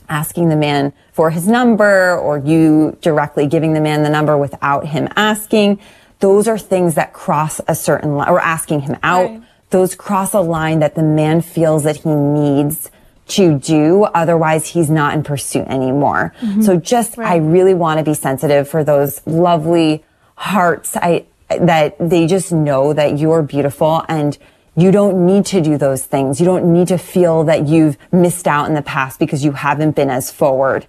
asking 0.10 0.50
the 0.50 0.56
man 0.56 0.94
for 1.12 1.32
his 1.32 1.48
number 1.48 2.18
or 2.18 2.38
you 2.38 2.98
directly 3.02 3.48
giving 3.48 3.74
the 3.74 3.82
man 3.82 4.04
the 4.04 4.10
number 4.10 4.38
without 4.38 4.86
him 4.88 5.08
asking, 5.16 5.80
those 6.20 6.48
are 6.48 6.58
things 6.58 6.96
that 6.96 7.14
cross 7.14 7.60
a 7.68 7.76
certain 7.76 8.18
line 8.18 8.30
or 8.30 8.40
asking 8.40 8.82
him 8.82 8.98
out. 9.04 9.30
Right. 9.30 9.42
Those 9.70 9.96
cross 9.96 10.34
a 10.34 10.40
line 10.40 10.80
that 10.80 10.96
the 10.96 11.04
man 11.04 11.42
feels 11.42 11.84
that 11.84 11.98
he 11.98 12.10
needs 12.10 12.90
to 13.30 13.58
do. 13.60 14.04
Otherwise, 14.04 14.68
he's 14.68 14.90
not 14.90 15.14
in 15.14 15.24
pursuit 15.24 15.68
anymore. 15.68 16.34
Mm-hmm. 16.42 16.62
So 16.62 16.78
just, 16.78 17.18
right. 17.18 17.34
I 17.34 17.36
really 17.38 17.74
want 17.74 18.00
to 18.00 18.04
be 18.04 18.14
sensitive 18.14 18.70
for 18.70 18.84
those 18.84 19.26
lovely 19.26 20.04
hearts. 20.36 20.96
I, 20.96 21.26
that 21.50 21.96
they 22.00 22.28
just 22.28 22.52
know 22.52 22.94
that 22.94 23.18
you're 23.18 23.42
beautiful 23.42 24.04
and 24.08 24.38
you 24.76 24.92
don't 24.92 25.26
need 25.26 25.46
to 25.48 25.62
do 25.62 25.78
those 25.78 26.06
things. 26.06 26.40
You 26.40 26.46
don't 26.46 26.72
need 26.72 26.90
to 26.90 26.98
feel 26.98 27.44
that 27.46 27.68
you've 27.68 27.98
missed 28.12 28.48
out 28.48 28.68
in 28.68 28.76
the 28.76 28.82
past 28.82 29.18
because 29.20 29.44
you 29.44 29.54
haven't 29.54 29.96
been 29.96 30.10
as 30.10 30.32
forward. 30.32 30.86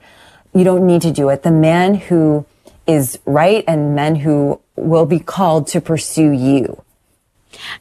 You 0.52 0.64
don't 0.64 0.86
need 0.86 1.02
to 1.02 1.12
do 1.12 1.28
it. 1.30 1.42
The 1.42 1.50
man 1.50 1.94
who 1.94 2.44
is 2.86 3.18
right 3.24 3.64
and 3.66 3.94
men 3.94 4.16
who 4.16 4.60
will 4.76 5.06
be 5.06 5.18
called 5.18 5.68
to 5.68 5.80
pursue 5.80 6.32
you. 6.32 6.82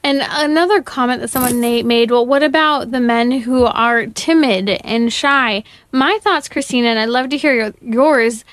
And 0.04 0.22
another 0.30 0.82
comment 0.82 1.22
that 1.22 1.30
someone 1.30 1.60
made, 1.60 2.12
well, 2.12 2.26
what 2.26 2.44
about 2.44 2.92
the 2.92 3.00
men 3.00 3.32
who 3.32 3.66
are 3.66 4.06
timid 4.06 4.70
and 4.84 5.12
shy? 5.12 5.64
My 5.92 6.20
thoughts, 6.22 6.50
Cristina, 6.50 6.88
and 6.88 7.00
I'd 7.00 7.10
love 7.10 7.30
to 7.30 7.38
hear 7.38 7.74
yours 7.82 8.46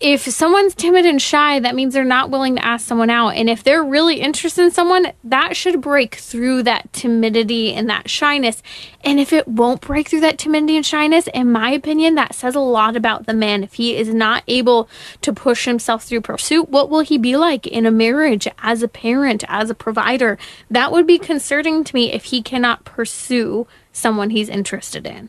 if 0.00 0.22
someone's 0.22 0.74
timid 0.74 1.04
and 1.04 1.20
shy, 1.20 1.60
that 1.60 1.74
means 1.74 1.92
they're 1.92 2.04
not 2.04 2.30
willing 2.30 2.56
to 2.56 2.64
ask 2.64 2.86
someone 2.86 3.10
out. 3.10 3.30
And 3.30 3.50
if 3.50 3.62
they're 3.62 3.84
really 3.84 4.22
interested 4.22 4.64
in 4.64 4.70
someone, 4.70 5.12
that 5.24 5.56
should 5.56 5.82
break 5.82 6.14
through 6.14 6.62
that 6.62 6.90
timidity 6.94 7.74
and 7.74 7.88
that 7.90 8.08
shyness. 8.08 8.62
And 9.04 9.20
if 9.20 9.30
it 9.30 9.46
won't 9.46 9.82
break 9.82 10.08
through 10.08 10.20
that 10.20 10.38
timidity 10.38 10.76
and 10.76 10.86
shyness, 10.86 11.28
in 11.34 11.52
my 11.52 11.70
opinion, 11.70 12.14
that 12.14 12.34
says 12.34 12.54
a 12.54 12.60
lot 12.60 12.96
about 12.96 13.26
the 13.26 13.34
man. 13.34 13.62
If 13.62 13.74
he 13.74 13.94
is 13.94 14.14
not 14.14 14.42
able 14.48 14.88
to 15.20 15.34
push 15.34 15.66
himself 15.66 16.04
through 16.04 16.22
pursuit, 16.22 16.70
what 16.70 16.88
will 16.88 17.00
he 17.00 17.18
be 17.18 17.36
like 17.36 17.66
in 17.66 17.84
a 17.84 17.90
marriage, 17.90 18.48
as 18.60 18.82
a 18.82 18.88
parent, 18.88 19.44
as 19.48 19.68
a 19.68 19.74
provider? 19.74 20.38
That 20.70 20.92
would 20.92 21.06
be 21.06 21.18
concerning 21.18 21.84
to 21.84 21.94
me 21.94 22.10
if 22.10 22.24
he 22.24 22.40
cannot 22.40 22.86
pursue 22.86 23.66
someone 23.92 24.30
he's 24.30 24.48
interested 24.48 25.06
in. 25.06 25.28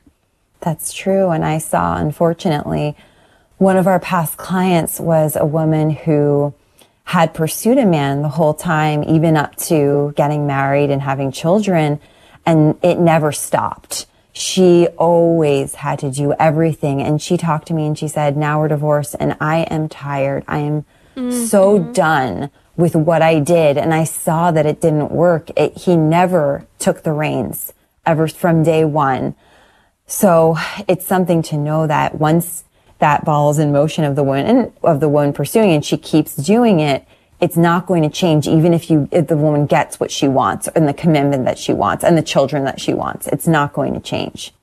That's 0.61 0.93
true. 0.93 1.31
And 1.31 1.43
I 1.43 1.57
saw, 1.57 1.97
unfortunately, 1.97 2.95
one 3.61 3.77
of 3.77 3.85
our 3.85 3.99
past 3.99 4.37
clients 4.37 4.99
was 4.99 5.35
a 5.35 5.45
woman 5.45 5.91
who 5.91 6.51
had 7.03 7.31
pursued 7.31 7.77
a 7.77 7.85
man 7.85 8.23
the 8.23 8.29
whole 8.29 8.55
time, 8.55 9.03
even 9.03 9.37
up 9.37 9.55
to 9.55 10.11
getting 10.15 10.47
married 10.47 10.89
and 10.89 11.03
having 11.03 11.31
children, 11.31 11.99
and 12.43 12.75
it 12.81 12.97
never 12.97 13.31
stopped. 13.31 14.07
She 14.33 14.87
always 14.97 15.75
had 15.75 15.99
to 15.99 16.09
do 16.09 16.33
everything. 16.39 17.03
And 17.03 17.21
she 17.21 17.37
talked 17.37 17.67
to 17.67 17.75
me 17.75 17.85
and 17.85 17.95
she 17.95 18.07
said, 18.07 18.35
now 18.35 18.59
we're 18.59 18.69
divorced 18.69 19.15
and 19.19 19.37
I 19.39 19.57
am 19.69 19.87
tired. 19.87 20.43
I 20.47 20.57
am 20.57 20.85
mm-hmm. 21.15 21.45
so 21.45 21.77
done 21.77 22.49
with 22.77 22.95
what 22.95 23.21
I 23.21 23.39
did. 23.39 23.77
And 23.77 23.93
I 23.93 24.05
saw 24.05 24.49
that 24.49 24.65
it 24.65 24.81
didn't 24.81 25.11
work. 25.11 25.51
It, 25.55 25.77
he 25.77 25.95
never 25.95 26.65
took 26.79 27.03
the 27.03 27.13
reins 27.13 27.73
ever 28.07 28.27
from 28.27 28.63
day 28.63 28.85
one. 28.85 29.35
So 30.07 30.57
it's 30.87 31.05
something 31.05 31.43
to 31.43 31.57
know 31.57 31.85
that 31.85 32.15
once 32.15 32.63
that 33.01 33.25
ball's 33.25 33.59
in 33.59 33.71
motion 33.71 34.03
of 34.03 34.15
the 34.15 34.23
one 34.23 34.45
and 34.45 34.71
of 34.83 34.99
the 34.99 35.09
one 35.09 35.33
pursuing 35.33 35.71
and 35.71 35.83
she 35.83 35.97
keeps 35.97 36.35
doing 36.35 36.79
it, 36.79 37.05
it's 37.41 37.57
not 37.57 37.85
going 37.87 38.03
to 38.03 38.09
change 38.09 38.47
even 38.47 38.73
if 38.73 38.89
you 38.89 39.09
if 39.11 39.27
the 39.27 39.35
woman 39.35 39.65
gets 39.65 39.99
what 39.99 40.11
she 40.11 40.27
wants 40.27 40.67
and 40.69 40.87
the 40.87 40.93
commitment 40.93 41.43
that 41.45 41.57
she 41.57 41.73
wants 41.73 42.03
and 42.03 42.17
the 42.17 42.21
children 42.21 42.63
that 42.63 42.79
she 42.79 42.93
wants. 42.93 43.27
It's 43.27 43.47
not 43.47 43.73
going 43.73 43.93
to 43.93 43.99
change. 43.99 44.53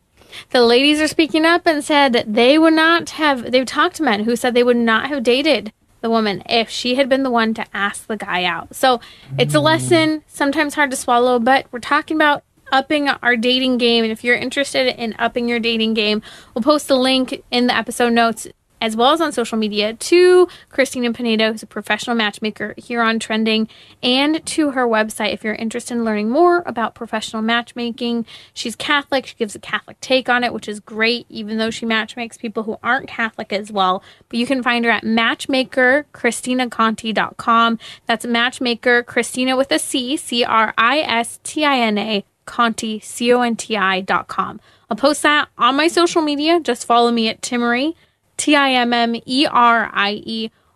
The 0.50 0.62
ladies 0.62 1.00
are 1.00 1.08
speaking 1.08 1.44
up 1.44 1.66
and 1.66 1.84
said 1.84 2.24
they 2.26 2.58
would 2.58 2.74
not 2.74 3.10
have 3.10 3.50
they've 3.50 3.66
talked 3.66 3.96
to 3.96 4.02
men 4.02 4.24
who 4.24 4.36
said 4.36 4.54
they 4.54 4.62
would 4.62 4.76
not 4.76 5.08
have 5.08 5.22
dated 5.22 5.72
the 6.00 6.10
woman 6.10 6.42
if 6.48 6.68
she 6.68 6.94
had 6.94 7.08
been 7.08 7.24
the 7.24 7.30
one 7.30 7.54
to 7.54 7.66
ask 7.74 8.06
the 8.06 8.16
guy 8.16 8.44
out. 8.44 8.74
So 8.74 9.00
it's 9.36 9.54
a 9.54 9.58
mm. 9.58 9.64
lesson, 9.64 10.22
sometimes 10.28 10.74
hard 10.74 10.90
to 10.92 10.96
swallow, 10.96 11.40
but 11.40 11.66
we're 11.72 11.80
talking 11.80 12.16
about 12.16 12.44
upping 12.72 13.08
our 13.08 13.36
dating 13.36 13.78
game. 13.78 14.04
And 14.04 14.12
if 14.12 14.24
you're 14.24 14.36
interested 14.36 15.00
in 15.00 15.14
upping 15.18 15.48
your 15.48 15.60
dating 15.60 15.94
game, 15.94 16.22
we'll 16.54 16.62
post 16.62 16.90
a 16.90 16.96
link 16.96 17.42
in 17.50 17.66
the 17.66 17.76
episode 17.76 18.12
notes 18.12 18.48
as 18.80 18.96
well 18.96 19.12
as 19.12 19.20
on 19.20 19.30
social 19.32 19.58
media 19.58 19.92
to 19.94 20.48
Cristina 20.70 21.12
Pineda, 21.12 21.52
who's 21.52 21.62
a 21.62 21.66
professional 21.66 22.16
matchmaker 22.16 22.72
here 22.76 23.02
on 23.02 23.18
Trending, 23.18 23.68
and 24.02 24.44
to 24.46 24.70
her 24.72 24.86
website 24.86 25.32
if 25.32 25.42
you're 25.42 25.54
interested 25.54 25.94
in 25.94 26.04
learning 26.04 26.28
more 26.30 26.62
about 26.66 26.94
professional 26.94 27.40
matchmaking. 27.42 28.26
She's 28.52 28.76
Catholic, 28.76 29.24
she 29.26 29.34
gives 29.34 29.56
a 29.56 29.58
Catholic 29.58 30.00
take 30.00 30.28
on 30.28 30.44
it, 30.44 30.52
which 30.52 30.68
is 30.68 30.80
great, 30.80 31.24
even 31.28 31.58
though 31.58 31.70
she 31.70 31.86
matchmakes 31.86 32.36
people 32.36 32.64
who 32.64 32.78
aren't 32.82 33.08
Catholic 33.08 33.50
as 33.52 33.72
well. 33.72 34.02
But 34.28 34.38
you 34.38 34.46
can 34.46 34.62
find 34.62 34.84
her 34.84 34.90
at 34.90 35.04
matchmakercristinaconti.com. 35.04 37.78
That's 38.06 38.26
matchmaker 38.26 39.02
Christina 39.02 39.56
with 39.56 39.72
a 39.72 39.78
C, 39.78 40.16
C 40.16 40.44
R 40.44 40.74
I 40.78 41.00
S 41.00 41.40
T 41.42 41.64
I 41.64 41.78
N 41.78 41.98
A 41.98 42.24
Conti, 42.48 42.98
C-O-N-T-I 42.98 44.00
dot 44.00 44.26
com. 44.26 44.60
I'll 44.90 44.96
post 44.96 45.22
that 45.22 45.48
on 45.56 45.76
my 45.76 45.86
social 45.86 46.22
media. 46.22 46.58
Just 46.58 46.86
follow 46.86 47.12
me 47.12 47.28
at 47.28 47.42
Timmerie, 47.42 47.94
T-I-M-M-E-R-I-E, 48.38 48.90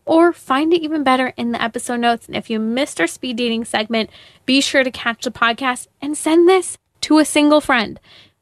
or 0.04 0.32
find 0.32 0.72
it 0.74 0.82
even 0.82 1.02
better 1.02 1.32
in 1.36 1.52
the 1.52 1.62
episode 1.62 2.00
notes. 2.00 2.26
And 2.26 2.36
if 2.36 2.50
you 2.50 2.60
missed 2.60 3.00
our 3.00 3.06
speed 3.06 3.36
dating 3.36 3.64
segment, 3.64 4.10
be 4.44 4.60
sure 4.60 4.84
to 4.84 4.90
catch 4.90 5.24
the 5.24 5.30
podcast 5.30 5.88
and 6.00 6.16
send 6.16 6.46
this 6.48 6.76
to 7.02 7.18
a 7.18 7.24
single 7.24 7.60
friend. 7.60 7.98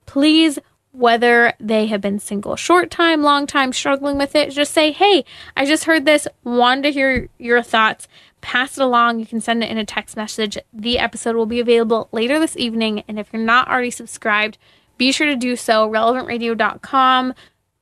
Please 0.06 0.58
whether 0.92 1.52
they 1.60 1.86
have 1.86 2.00
been 2.00 2.18
single 2.18 2.56
short 2.56 2.90
time, 2.90 3.22
long 3.22 3.46
time, 3.46 3.72
struggling 3.72 4.18
with 4.18 4.34
it, 4.34 4.50
just 4.50 4.72
say, 4.72 4.90
Hey, 4.90 5.24
I 5.56 5.64
just 5.64 5.84
heard 5.84 6.04
this, 6.04 6.26
wanted 6.42 6.82
to 6.82 6.90
hear 6.92 7.28
your 7.38 7.62
thoughts 7.62 8.08
pass 8.40 8.78
it 8.78 8.82
along. 8.82 9.20
You 9.20 9.26
can 9.26 9.40
send 9.40 9.62
it 9.62 9.70
in 9.70 9.78
a 9.78 9.84
text 9.84 10.16
message. 10.16 10.58
The 10.72 10.98
episode 10.98 11.36
will 11.36 11.46
be 11.46 11.60
available 11.60 12.08
later 12.12 12.38
this 12.38 12.56
evening. 12.56 13.04
And 13.08 13.18
if 13.18 13.32
you're 13.32 13.42
not 13.42 13.68
already 13.68 13.90
subscribed, 13.90 14.58
be 14.98 15.12
sure 15.12 15.26
to 15.26 15.36
do 15.36 15.56
so. 15.56 15.88
RelevantRadio.com. 15.88 17.34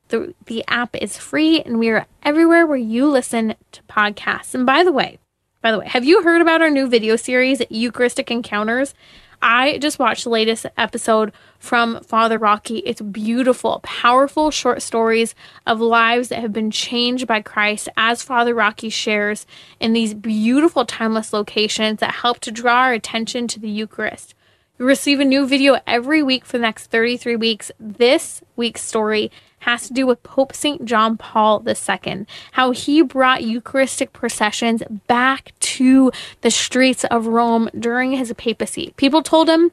The, 0.09 0.33
the 0.45 0.63
app 0.67 0.95
is 0.95 1.17
free 1.17 1.61
and 1.61 1.77
we 1.77 1.89
are 1.89 2.07
everywhere 2.23 2.65
where 2.65 2.77
you 2.77 3.07
listen 3.07 3.55
to 3.71 3.83
podcasts. 3.83 4.55
And 4.55 4.65
by 4.65 4.83
the 4.83 4.91
way, 4.91 5.19
by 5.61 5.71
the 5.71 5.79
way, 5.79 5.87
have 5.87 6.05
you 6.05 6.23
heard 6.23 6.41
about 6.41 6.61
our 6.61 6.69
new 6.69 6.87
video 6.87 7.15
series, 7.15 7.61
Eucharistic 7.69 8.31
Encounters? 8.31 8.93
I 9.41 9.77
just 9.77 9.99
watched 9.99 10.23
the 10.23 10.29
latest 10.29 10.65
episode 10.77 11.31
from 11.59 12.01
Father 12.03 12.37
Rocky. 12.37 12.79
It's 12.79 13.01
beautiful, 13.01 13.81
powerful 13.83 14.49
short 14.49 14.81
stories 14.81 15.35
of 15.67 15.79
lives 15.79 16.29
that 16.29 16.39
have 16.39 16.53
been 16.53 16.71
changed 16.71 17.27
by 17.27 17.41
Christ 17.41 17.89
as 17.95 18.23
Father 18.23 18.55
Rocky 18.55 18.89
shares 18.89 19.45
in 19.79 19.93
these 19.93 20.13
beautiful, 20.13 20.85
timeless 20.85 21.33
locations 21.33 21.99
that 21.99 22.15
help 22.15 22.39
to 22.39 22.51
draw 22.51 22.83
our 22.83 22.93
attention 22.93 23.47
to 23.49 23.59
the 23.59 23.69
Eucharist. 23.69 24.33
You 24.79 24.85
receive 24.85 25.19
a 25.19 25.25
new 25.25 25.45
video 25.45 25.77
every 25.85 26.23
week 26.23 26.45
for 26.45 26.57
the 26.57 26.61
next 26.61 26.87
33 26.87 27.35
weeks. 27.35 27.69
This 27.77 28.41
week's 28.55 28.81
story 28.81 29.29
has 29.59 29.87
to 29.87 29.93
do 29.93 30.07
with 30.07 30.23
Pope 30.23 30.55
St. 30.55 30.85
John 30.85 31.17
Paul 31.17 31.61
II, 31.67 32.25
how 32.53 32.71
he 32.71 33.01
brought 33.01 33.43
Eucharistic 33.43 34.13
processions 34.13 34.81
back 35.07 35.51
to 35.59 36.13
the 36.41 36.49
streets 36.49 37.03
of 37.05 37.27
Rome 37.27 37.69
during 37.77 38.13
his 38.13 38.33
papacy. 38.37 38.93
People 38.95 39.21
told 39.21 39.49
him 39.49 39.71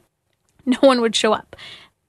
no 0.71 0.77
one 0.81 1.01
would 1.01 1.15
show 1.15 1.33
up. 1.33 1.55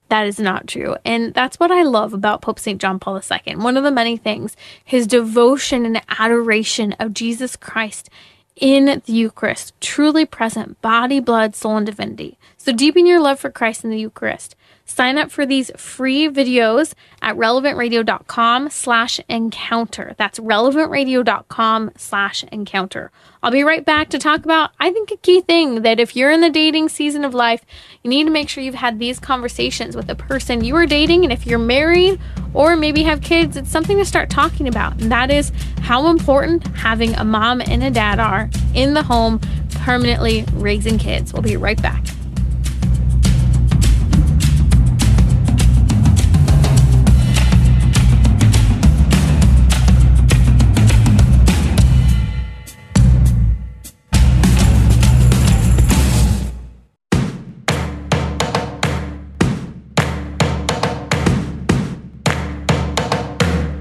That 0.09 0.27
is 0.27 0.41
not 0.41 0.67
true. 0.67 0.97
And 1.05 1.33
that's 1.35 1.61
what 1.61 1.71
I 1.71 1.83
love 1.83 2.13
about 2.13 2.43
Pope 2.43 2.59
St. 2.59 2.81
John 2.81 2.99
Paul 2.99 3.21
II. 3.21 3.57
One 3.57 3.77
of 3.77 3.85
the 3.85 3.91
many 3.91 4.17
things, 4.17 4.57
his 4.85 5.07
devotion 5.07 5.85
and 5.87 6.03
adoration 6.09 6.95
of 6.95 7.15
Jesus 7.15 7.57
Christ 7.57 8.11
in 8.57 9.03
the 9.05 9.13
Eucharist, 9.13 9.75
truly 9.81 10.25
present, 10.27 10.81
body, 10.83 11.21
blood, 11.21 11.55
soul, 11.55 11.77
and 11.77 11.87
divinity. 11.87 12.39
So 12.57 12.73
deepen 12.73 13.07
your 13.07 13.21
love 13.21 13.39
for 13.39 13.51
Christ 13.51 13.85
in 13.85 13.91
the 13.91 14.01
Eucharist. 14.01 14.57
Sign 14.89 15.19
up 15.19 15.31
for 15.31 15.45
these 15.45 15.71
free 15.77 16.29
videos 16.29 16.95
at 17.21 17.37
relevantradio.com 17.37 18.71
slash 18.71 19.21
encounter. 19.29 20.15
That's 20.17 20.41
relevantradio.com 20.41 21.91
slash 21.97 22.43
encounter. 22.45 23.13
I'll 23.43 23.51
be 23.51 23.63
right 23.63 23.85
back 23.85 24.09
to 24.09 24.19
talk 24.19 24.45
about, 24.45 24.71
I 24.81 24.91
think, 24.91 25.11
a 25.11 25.19
key 25.19 25.43
thing 25.43 25.83
that 25.83 26.01
if 26.01 26.17
you're 26.17 26.31
in 26.31 26.41
the 26.41 26.49
dating 26.49 26.89
season 26.89 27.23
of 27.23 27.35
life, 27.35 27.65
you 28.03 28.09
need 28.09 28.25
to 28.25 28.31
make 28.31 28.49
sure 28.49 28.65
you've 28.65 28.75
had 28.75 28.99
these 28.99 29.21
conversations 29.21 29.95
with 29.95 30.07
the 30.07 30.17
person 30.17 30.65
you 30.65 30.75
are 30.77 30.87
dating. 30.87 31.23
And 31.23 31.33
if 31.35 31.47
you're 31.47 31.59
married 31.59 32.19
or 32.55 32.75
maybe 32.75 33.03
have 33.03 33.21
kids, 33.21 33.59
it's 33.59 33.71
something 33.71 33.99
to 33.99 34.07
start 34.07 34.31
talking 34.31 34.67
about. 34.67 35.01
And 35.03 35.13
that 35.13 35.31
is 35.31 35.53
how 35.83 36.09
important 36.09 36.67
having 36.77 37.15
a 37.15 37.25
mom 37.25 37.61
and 37.61 37.85
a 37.85 37.91
dad 37.91 38.19
are 38.19 38.49
in 38.75 38.95
the 38.95 39.03
home, 39.03 39.39
permanently 39.83 40.47
raising 40.55 40.99
kids. 40.99 41.35
We'll 41.35 41.43
be 41.43 41.59
right 41.59 41.81
back. 41.81 42.05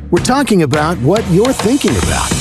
We're 0.09 0.23
talking 0.23 0.63
about 0.63 0.97
what 0.99 1.29
you're 1.29 1.51
thinking 1.51 1.91
about. 1.91 2.31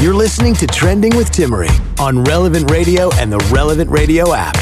You're 0.00 0.14
listening 0.14 0.54
to 0.54 0.68
Trending 0.68 1.16
with 1.16 1.32
Timmerie 1.32 1.68
on 1.98 2.22
Relevant 2.22 2.70
Radio 2.70 3.12
and 3.14 3.32
the 3.32 3.38
Relevant 3.52 3.90
Radio 3.90 4.32
app. 4.32 4.56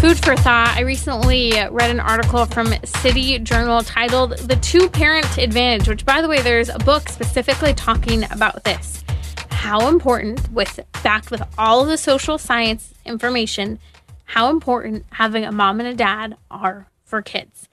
Food 0.00 0.24
for 0.24 0.36
thought. 0.36 0.76
I 0.76 0.82
recently 0.82 1.54
read 1.72 1.90
an 1.90 1.98
article 1.98 2.46
from 2.46 2.74
City 2.84 3.40
Journal 3.40 3.82
titled 3.82 4.38
The 4.38 4.54
Two 4.62 4.88
Parent 4.88 5.36
Advantage, 5.36 5.88
which, 5.88 6.06
by 6.06 6.22
the 6.22 6.28
way, 6.28 6.42
there's 6.42 6.68
a 6.68 6.78
book 6.78 7.08
specifically 7.08 7.74
talking 7.74 8.22
about 8.30 8.62
this. 8.62 9.02
How 9.50 9.88
important, 9.88 10.48
with 10.52 10.78
backed 11.02 11.32
with 11.32 11.42
all 11.58 11.82
of 11.82 11.88
the 11.88 11.98
social 11.98 12.38
science 12.38 12.94
information, 13.04 13.80
how 14.26 14.48
important 14.48 15.06
having 15.10 15.44
a 15.44 15.50
mom 15.50 15.80
and 15.80 15.88
a 15.88 15.94
dad 15.94 16.36
are 16.48 16.86
for 17.12 17.20
kids. 17.20 17.68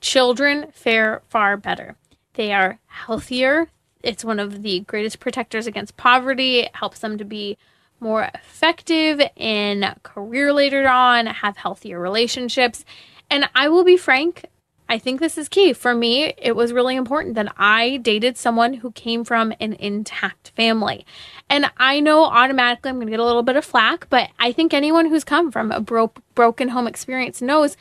Children 0.00 0.68
fare 0.72 1.20
far 1.28 1.56
better. 1.56 1.96
They 2.34 2.52
are 2.52 2.78
healthier. 2.86 3.66
It's 4.00 4.24
one 4.24 4.38
of 4.38 4.62
the 4.62 4.78
greatest 4.78 5.18
protectors 5.18 5.66
against 5.66 5.96
poverty. 5.96 6.60
It 6.60 6.76
helps 6.76 7.00
them 7.00 7.18
to 7.18 7.24
be 7.24 7.58
more 7.98 8.30
effective 8.32 9.20
in 9.34 9.92
career 10.04 10.52
later 10.52 10.88
on, 10.88 11.26
have 11.26 11.56
healthier 11.56 11.98
relationships. 11.98 12.84
And 13.28 13.50
I 13.56 13.68
will 13.68 13.82
be 13.82 13.96
frank, 13.96 14.44
I 14.88 15.00
think 15.00 15.18
this 15.18 15.36
is 15.36 15.48
key. 15.48 15.72
For 15.72 15.92
me, 15.92 16.32
it 16.38 16.54
was 16.54 16.72
really 16.72 16.94
important 16.94 17.34
that 17.34 17.52
I 17.56 17.96
dated 17.96 18.36
someone 18.36 18.74
who 18.74 18.92
came 18.92 19.24
from 19.24 19.52
an 19.58 19.72
intact 19.72 20.52
family. 20.54 21.04
And 21.50 21.72
I 21.76 21.98
know 21.98 22.22
automatically 22.22 22.90
I'm 22.90 22.98
going 22.98 23.08
to 23.08 23.10
get 23.10 23.18
a 23.18 23.24
little 23.24 23.42
bit 23.42 23.56
of 23.56 23.64
flack, 23.64 24.08
but 24.08 24.30
I 24.38 24.52
think 24.52 24.72
anyone 24.72 25.06
who's 25.06 25.24
come 25.24 25.50
from 25.50 25.72
a 25.72 25.80
bro- 25.80 26.12
broken 26.36 26.68
home 26.68 26.86
experience 26.86 27.42
knows 27.42 27.76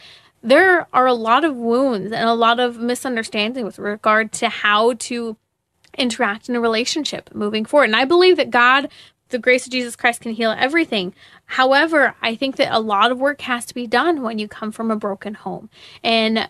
there 0.45 0.87
are 0.93 1.07
a 1.07 1.13
lot 1.13 1.43
of 1.43 1.55
wounds 1.55 2.11
and 2.11 2.29
a 2.29 2.33
lot 2.33 2.59
of 2.59 2.77
misunderstanding 2.77 3.65
with 3.65 3.79
regard 3.79 4.31
to 4.33 4.49
how 4.49 4.93
to 4.93 5.37
interact 5.97 6.49
in 6.49 6.55
a 6.55 6.59
relationship 6.59 7.33
moving 7.33 7.65
forward. 7.65 7.85
And 7.85 7.95
I 7.95 8.05
believe 8.05 8.37
that 8.37 8.49
God 8.49 8.89
the 9.29 9.39
grace 9.39 9.65
of 9.65 9.71
Jesus 9.71 9.95
Christ 9.95 10.21
can 10.21 10.33
heal 10.33 10.55
everything. 10.57 11.13
However, 11.45 12.15
I 12.21 12.35
think 12.35 12.57
that 12.57 12.71
a 12.71 12.79
lot 12.79 13.11
of 13.11 13.19
work 13.19 13.41
has 13.41 13.65
to 13.65 13.73
be 13.73 13.87
done 13.87 14.21
when 14.21 14.39
you 14.39 14.47
come 14.47 14.71
from 14.71 14.91
a 14.91 14.95
broken 14.95 15.33
home. 15.33 15.69
And 16.03 16.49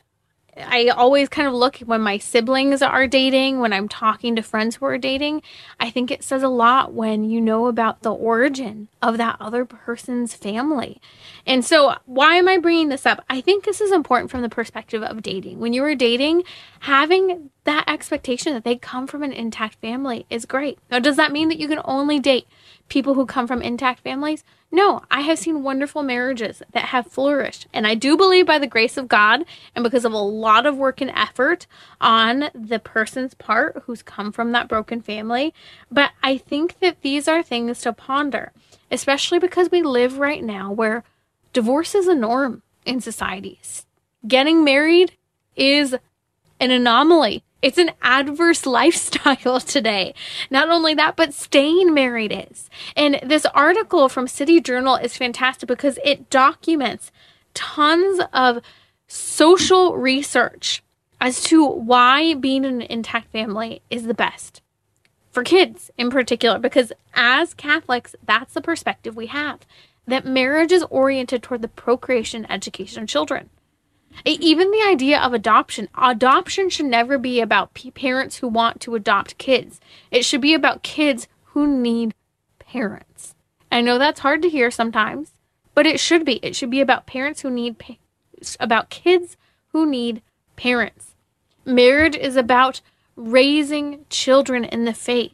I 0.57 0.87
always 0.87 1.27
kind 1.27 1.47
of 1.47 1.53
look 1.53 1.77
when 1.79 2.01
my 2.01 2.17
siblings 2.17 2.81
are 2.81 3.07
dating, 3.07 3.59
when 3.59 3.73
I'm 3.73 3.89
talking 3.89 4.35
to 4.35 4.41
friends 4.41 4.77
who 4.77 4.85
are 4.85 4.97
dating. 4.97 5.41
I 5.79 5.89
think 5.89 6.11
it 6.11 6.23
says 6.23 6.43
a 6.43 6.47
lot 6.47 6.93
when 6.93 7.25
you 7.25 7.41
know 7.41 7.67
about 7.67 8.01
the 8.01 8.13
origin 8.13 8.87
of 9.01 9.17
that 9.17 9.35
other 9.39 9.65
person's 9.65 10.33
family. 10.33 11.01
And 11.45 11.65
so, 11.65 11.95
why 12.05 12.35
am 12.35 12.47
I 12.47 12.57
bringing 12.57 12.89
this 12.89 13.05
up? 13.05 13.23
I 13.29 13.41
think 13.41 13.65
this 13.65 13.81
is 13.81 13.91
important 13.91 14.31
from 14.31 14.43
the 14.43 14.49
perspective 14.49 15.03
of 15.03 15.21
dating. 15.21 15.59
When 15.59 15.73
you 15.73 15.83
are 15.83 15.95
dating, 15.95 16.43
having 16.81 17.49
that 17.65 17.89
expectation 17.89 18.53
that 18.53 18.63
they 18.63 18.77
come 18.77 19.07
from 19.07 19.23
an 19.23 19.33
intact 19.33 19.75
family 19.81 20.25
is 20.29 20.45
great. 20.45 20.79
Now, 20.89 20.99
does 20.99 21.17
that 21.17 21.33
mean 21.33 21.49
that 21.49 21.59
you 21.59 21.67
can 21.67 21.81
only 21.83 22.19
date 22.19 22.47
people 22.89 23.13
who 23.13 23.25
come 23.25 23.47
from 23.47 23.61
intact 23.61 24.01
families? 24.01 24.43
No, 24.71 25.03
I 25.09 25.21
have 25.21 25.39
seen 25.39 25.63
wonderful 25.63 26.03
marriages 26.03 26.61
that 26.73 26.85
have 26.85 27.07
flourished. 27.07 27.67
And 27.73 27.87
I 27.87 27.95
do 27.95 28.17
believe 28.17 28.45
by 28.45 28.59
the 28.59 28.67
grace 28.67 28.97
of 28.97 29.07
God 29.07 29.45
and 29.73 29.83
because 29.83 30.05
of 30.05 30.13
a 30.13 30.17
lot 30.17 30.65
of 30.65 30.77
work 30.77 31.01
and 31.01 31.11
effort 31.11 31.65
on 32.01 32.49
the 32.53 32.79
person's 32.79 33.33
part 33.33 33.83
who's 33.85 34.03
come 34.03 34.31
from 34.31 34.51
that 34.51 34.67
broken 34.67 35.01
family. 35.01 35.53
But 35.91 36.11
I 36.21 36.37
think 36.37 36.79
that 36.79 37.01
these 37.01 37.27
are 37.27 37.41
things 37.41 37.81
to 37.81 37.93
ponder, 37.93 38.51
especially 38.91 39.39
because 39.39 39.71
we 39.71 39.81
live 39.81 40.17
right 40.17 40.43
now 40.43 40.71
where 40.71 41.03
divorce 41.53 41.95
is 41.95 42.07
a 42.07 42.15
norm 42.15 42.61
in 42.85 42.99
societies. 43.01 43.85
Getting 44.27 44.63
married 44.63 45.13
is 45.55 45.95
an 46.59 46.71
anomaly 46.71 47.43
it's 47.65 47.79
an 47.79 47.89
adverse 48.03 48.65
lifestyle 48.79 49.59
today. 49.59 50.13
Not 50.51 50.69
only 50.69 50.93
that, 50.93 51.15
but 51.15 51.33
staying 51.33 51.95
married 51.95 52.47
is. 52.51 52.69
And 52.95 53.19
this 53.23 53.47
article 53.47 54.07
from 54.07 54.27
City 54.27 54.61
Journal 54.61 54.97
is 54.97 55.17
fantastic 55.17 55.67
because 55.67 55.97
it 56.03 56.29
documents 56.29 57.11
tons 57.55 58.21
of 58.31 58.59
social 59.07 59.97
research 59.97 60.83
as 61.19 61.41
to 61.45 61.65
why 61.65 62.35
being 62.35 62.65
in 62.65 62.75
an 62.75 62.81
intact 62.83 63.31
family 63.31 63.81
is 63.89 64.03
the 64.03 64.13
best 64.13 64.61
for 65.31 65.43
kids 65.43 65.89
in 65.97 66.09
particular 66.09 66.59
because 66.59 66.91
as 67.13 67.53
Catholics 67.53 68.15
that's 68.25 68.53
the 68.53 68.61
perspective 68.61 69.15
we 69.15 69.27
have 69.27 69.59
that 70.07 70.25
marriage 70.25 70.71
is 70.71 70.83
oriented 70.89 71.43
toward 71.43 71.61
the 71.61 71.67
procreation 71.67 72.45
education 72.49 73.03
of 73.03 73.09
children 73.09 73.49
even 74.23 74.71
the 74.71 74.85
idea 74.87 75.19
of 75.19 75.33
adoption. 75.33 75.89
Adoption 75.95 76.69
should 76.69 76.85
never 76.85 77.17
be 77.17 77.41
about 77.41 77.73
parents 77.93 78.37
who 78.37 78.47
want 78.47 78.81
to 78.81 78.95
adopt 78.95 79.37
kids. 79.37 79.79
It 80.11 80.23
should 80.23 80.41
be 80.41 80.53
about 80.53 80.83
kids 80.83 81.27
who 81.47 81.67
need 81.67 82.13
parents. 82.59 83.35
I 83.71 83.81
know 83.81 83.97
that's 83.97 84.21
hard 84.21 84.41
to 84.43 84.49
hear 84.49 84.71
sometimes, 84.71 85.31
but 85.73 85.85
it 85.85 85.99
should 85.99 86.25
be. 86.25 86.35
It 86.37 86.55
should 86.55 86.69
be 86.69 86.81
about 86.81 87.07
parents 87.07 87.41
who 87.41 87.49
need 87.49 87.77
pa- 87.77 87.95
about 88.59 88.89
kids 88.89 89.37
who 89.67 89.85
need 89.85 90.21
parents. 90.55 91.15
Marriage 91.65 92.15
is 92.15 92.35
about 92.35 92.81
raising 93.15 94.05
children 94.09 94.63
in 94.63 94.85
the 94.85 94.93
faith. 94.93 95.33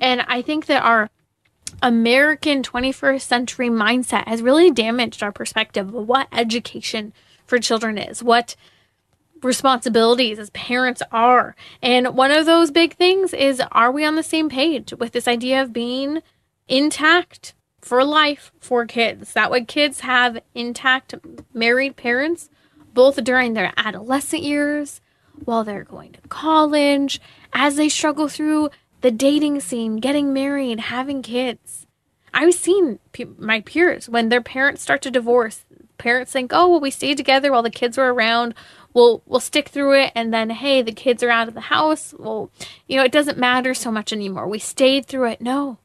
And 0.00 0.22
I 0.22 0.42
think 0.42 0.66
that 0.66 0.82
our 0.82 1.10
American 1.82 2.62
21st 2.62 3.20
century 3.20 3.68
mindset 3.68 4.26
has 4.28 4.42
really 4.42 4.70
damaged 4.70 5.22
our 5.22 5.32
perspective 5.32 5.94
of 5.94 6.08
what 6.08 6.28
education 6.32 7.12
for 7.46 7.58
children 7.58 7.98
is, 7.98 8.22
what 8.22 8.56
responsibilities 9.42 10.38
as 10.38 10.50
parents 10.50 11.02
are. 11.12 11.54
And 11.82 12.16
one 12.16 12.30
of 12.30 12.46
those 12.46 12.70
big 12.70 12.96
things 12.96 13.32
is 13.34 13.62
are 13.72 13.92
we 13.92 14.04
on 14.04 14.16
the 14.16 14.22
same 14.22 14.48
page 14.48 14.94
with 14.98 15.12
this 15.12 15.28
idea 15.28 15.62
of 15.62 15.72
being 15.72 16.22
intact 16.66 17.54
for 17.80 18.02
life 18.04 18.52
for 18.58 18.86
kids? 18.86 19.34
That 19.34 19.50
way, 19.50 19.64
kids 19.64 20.00
have 20.00 20.38
intact 20.54 21.14
married 21.52 21.96
parents 21.96 22.48
both 22.94 23.22
during 23.22 23.54
their 23.54 23.72
adolescent 23.76 24.42
years, 24.42 25.00
while 25.44 25.64
they're 25.64 25.84
going 25.84 26.12
to 26.12 26.20
college, 26.28 27.20
as 27.52 27.76
they 27.76 27.88
struggle 27.88 28.28
through 28.28 28.70
the 29.00 29.10
dating 29.10 29.60
scene, 29.60 29.96
getting 29.96 30.32
married, 30.32 30.78
having 30.80 31.20
kids. 31.20 31.86
I've 32.32 32.54
seen 32.54 33.00
pe- 33.12 33.26
my 33.36 33.60
peers 33.60 34.08
when 34.08 34.28
their 34.28 34.40
parents 34.40 34.82
start 34.82 35.02
to 35.02 35.10
divorce, 35.10 35.64
parents 35.98 36.32
think, 36.32 36.52
oh, 36.52 36.68
well, 36.68 36.80
we 36.80 36.90
stayed 36.90 37.16
together 37.16 37.52
while 37.52 37.62
the 37.62 37.70
kids 37.70 37.96
were 37.96 38.12
around. 38.12 38.54
We'll 38.92 39.22
we'll 39.26 39.40
stick 39.40 39.68
through 39.68 40.00
it, 40.00 40.12
and 40.14 40.32
then 40.32 40.50
hey, 40.50 40.80
the 40.80 40.92
kids 40.92 41.22
are 41.22 41.30
out 41.30 41.48
of 41.48 41.54
the 41.54 41.62
house. 41.62 42.14
Well, 42.16 42.50
you 42.86 42.96
know, 42.96 43.04
it 43.04 43.12
doesn't 43.12 43.38
matter 43.38 43.74
so 43.74 43.90
much 43.90 44.12
anymore. 44.12 44.46
We 44.46 44.60
stayed 44.60 45.06
through 45.06 45.30
it. 45.30 45.40
No, 45.40 45.78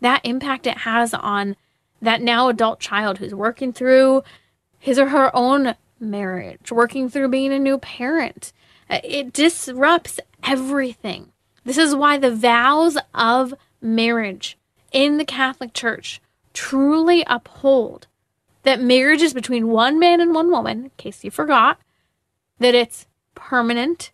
that 0.00 0.24
impact 0.24 0.66
it 0.66 0.78
has 0.78 1.12
on 1.12 1.56
that 2.00 2.22
now 2.22 2.48
adult 2.48 2.80
child 2.80 3.18
who's 3.18 3.34
working 3.34 3.72
through 3.72 4.22
his 4.78 4.98
or 4.98 5.08
her 5.08 5.34
own 5.34 5.74
marriage, 6.00 6.70
working 6.70 7.08
through 7.08 7.28
being 7.28 7.52
a 7.52 7.58
new 7.58 7.78
parent. 7.78 8.52
Uh, 8.88 9.00
it 9.02 9.32
disrupts 9.32 10.20
everything. 10.42 11.32
This 11.64 11.78
is 11.78 11.94
why 11.94 12.18
the 12.18 12.34
vows 12.34 12.98
of 13.14 13.54
marriage 13.80 14.58
in 14.92 15.16
the 15.16 15.24
Catholic 15.24 15.72
Church 15.72 16.20
truly 16.52 17.24
uphold 17.26 18.06
that 18.64 18.80
marriage 18.80 19.22
is 19.22 19.32
between 19.32 19.68
one 19.68 19.98
man 19.98 20.20
and 20.20 20.34
one 20.34 20.50
woman, 20.50 20.84
in 20.84 20.90
case 20.96 21.22
you 21.22 21.30
forgot, 21.30 21.78
that 22.58 22.74
it's 22.74 23.06
permanent 23.34 24.10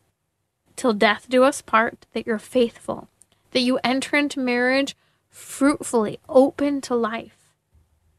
till 0.76 0.92
death 0.92 1.26
do 1.28 1.44
us 1.44 1.62
part, 1.62 2.06
that 2.12 2.26
you're 2.26 2.38
faithful, 2.38 3.08
that 3.52 3.60
you 3.60 3.78
enter 3.82 4.16
into 4.16 4.40
marriage 4.40 4.96
fruitfully, 5.28 6.18
open 6.28 6.80
to 6.82 6.94
life. 6.94 7.36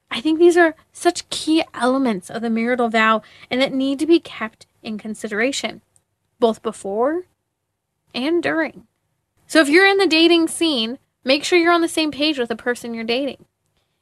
I 0.09 0.21
think 0.21 0.39
these 0.39 0.57
are 0.57 0.75
such 0.91 1.29
key 1.29 1.63
elements 1.73 2.29
of 2.29 2.41
the 2.41 2.49
marital 2.49 2.89
vow 2.89 3.21
and 3.49 3.61
that 3.61 3.73
need 3.73 3.99
to 3.99 4.05
be 4.05 4.19
kept 4.19 4.65
in 4.83 4.97
consideration, 4.97 5.81
both 6.39 6.61
before 6.61 7.23
and 8.13 8.43
during. 8.43 8.87
So 9.47 9.59
if 9.59 9.69
you're 9.69 9.85
in 9.85 9.97
the 9.97 10.07
dating 10.07 10.47
scene, 10.47 10.97
make 11.23 11.43
sure 11.43 11.57
you're 11.57 11.71
on 11.71 11.81
the 11.81 11.87
same 11.87 12.11
page 12.11 12.39
with 12.39 12.49
the 12.49 12.55
person 12.55 12.93
you're 12.93 13.03
dating. 13.03 13.45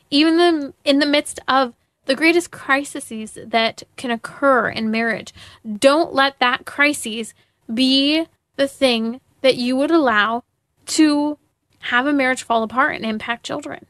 Even 0.10 0.38
the, 0.38 0.74
in 0.84 1.00
the 1.00 1.06
midst 1.06 1.40
of 1.48 1.74
the 2.10 2.16
greatest 2.16 2.50
crises 2.50 3.38
that 3.46 3.84
can 3.96 4.10
occur 4.10 4.68
in 4.68 4.90
marriage. 4.90 5.32
Don't 5.78 6.12
let 6.12 6.40
that 6.40 6.66
crisis 6.66 7.36
be 7.72 8.26
the 8.56 8.68
thing 8.68 9.22
that 9.42 9.58
you 9.58 9.76
would 9.76 9.92
allow 9.92 10.44
to 10.88 11.38
have 11.82 12.08
a 12.08 12.12
marriage 12.12 12.42
fall 12.42 12.64
apart 12.64 12.96
and 12.96 13.06
impact 13.06 13.46
children. 13.46 13.86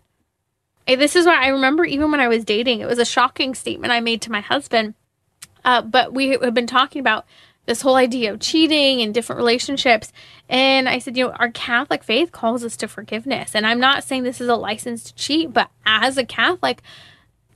This 0.85 1.15
is 1.15 1.25
why 1.25 1.41
I 1.41 1.47
remember 1.47 1.85
even 1.85 2.11
when 2.11 2.19
I 2.19 2.27
was 2.27 2.43
dating, 2.43 2.81
it 2.81 2.87
was 2.87 2.99
a 2.99 3.05
shocking 3.05 3.55
statement 3.55 3.93
I 3.93 4.01
made 4.01 4.21
to 4.23 4.31
my 4.33 4.41
husband. 4.41 4.95
Uh, 5.63 5.81
but 5.81 6.13
we 6.13 6.31
have 6.31 6.53
been 6.53 6.67
talking 6.67 6.99
about 6.99 7.25
this 7.67 7.83
whole 7.83 7.95
idea 7.95 8.33
of 8.33 8.41
cheating 8.41 9.01
and 9.01 9.13
different 9.13 9.37
relationships. 9.37 10.11
And 10.49 10.89
I 10.89 10.99
said, 10.99 11.15
you 11.15 11.27
know, 11.27 11.31
our 11.39 11.51
Catholic 11.51 12.03
faith 12.03 12.33
calls 12.33 12.65
us 12.65 12.75
to 12.77 12.89
forgiveness. 12.89 13.55
And 13.55 13.65
I'm 13.65 13.79
not 13.79 14.03
saying 14.03 14.23
this 14.23 14.41
is 14.41 14.49
a 14.49 14.57
license 14.57 15.05
to 15.05 15.15
cheat, 15.15 15.53
but 15.53 15.69
as 15.85 16.17
a 16.17 16.25
Catholic, 16.25 16.81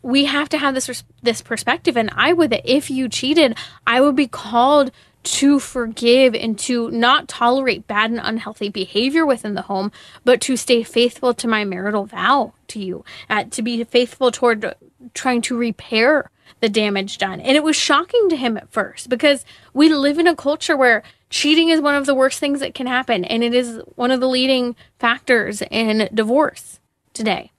we 0.04 0.26
have 0.26 0.50
to 0.50 0.58
have 0.58 0.76
this 0.76 1.04
this 1.24 1.42
perspective 1.42 1.98
and 1.98 2.12
I 2.16 2.34
would 2.34 2.52
that 2.52 2.62
if 2.66 2.92
you 2.92 3.10
cheated, 3.10 3.58
I 3.88 4.02
would 4.02 4.16
be 4.16 4.28
called 4.28 4.92
to 5.24 5.58
forgive 5.58 6.36
and 6.36 6.60
to 6.60 6.92
not 6.92 7.30
tolerate 7.30 7.88
bad 7.88 8.12
and 8.12 8.20
unhealthy 8.22 8.68
behavior 8.68 9.26
within 9.26 9.54
the 9.54 9.62
home, 9.64 9.92
but 10.26 10.42
to 10.42 10.58
stay 10.58 10.84
faithful 10.84 11.34
to 11.34 11.48
my 11.48 11.64
marital 11.64 12.06
vow 12.06 12.54
to 12.68 12.80
you, 12.80 13.06
uh, 13.30 13.46
to 13.46 13.62
be 13.62 13.82
faithful 13.86 14.32
toward 14.32 14.76
trying 15.14 15.42
to 15.42 15.58
repair 15.58 16.30
the 16.60 16.68
damage 16.68 17.18
done. 17.18 17.40
And 17.40 17.56
it 17.56 17.64
was 17.64 17.78
shocking 17.78 18.30
to 18.30 18.36
him 18.36 18.58
at 18.58 18.70
first 18.70 19.08
because 19.08 19.46
we 19.74 19.94
live 19.94 20.20
in 20.20 20.28
a 20.28 20.36
culture 20.36 20.76
where 20.76 21.04
cheating 21.30 21.70
is 21.70 21.80
one 21.80 21.96
of 21.96 22.06
the 22.06 22.16
worst 22.16 22.40
things 22.40 22.60
that 22.60 22.74
can 22.74 22.88
happen, 22.88 23.24
and 23.24 23.44
it 23.44 23.54
is 23.54 23.82
one 23.96 24.12
of 24.12 24.20
the 24.20 24.28
leading 24.28 24.76
factors 25.00 25.62
in 25.72 26.10
divorce 26.14 26.82
today. 27.14 27.52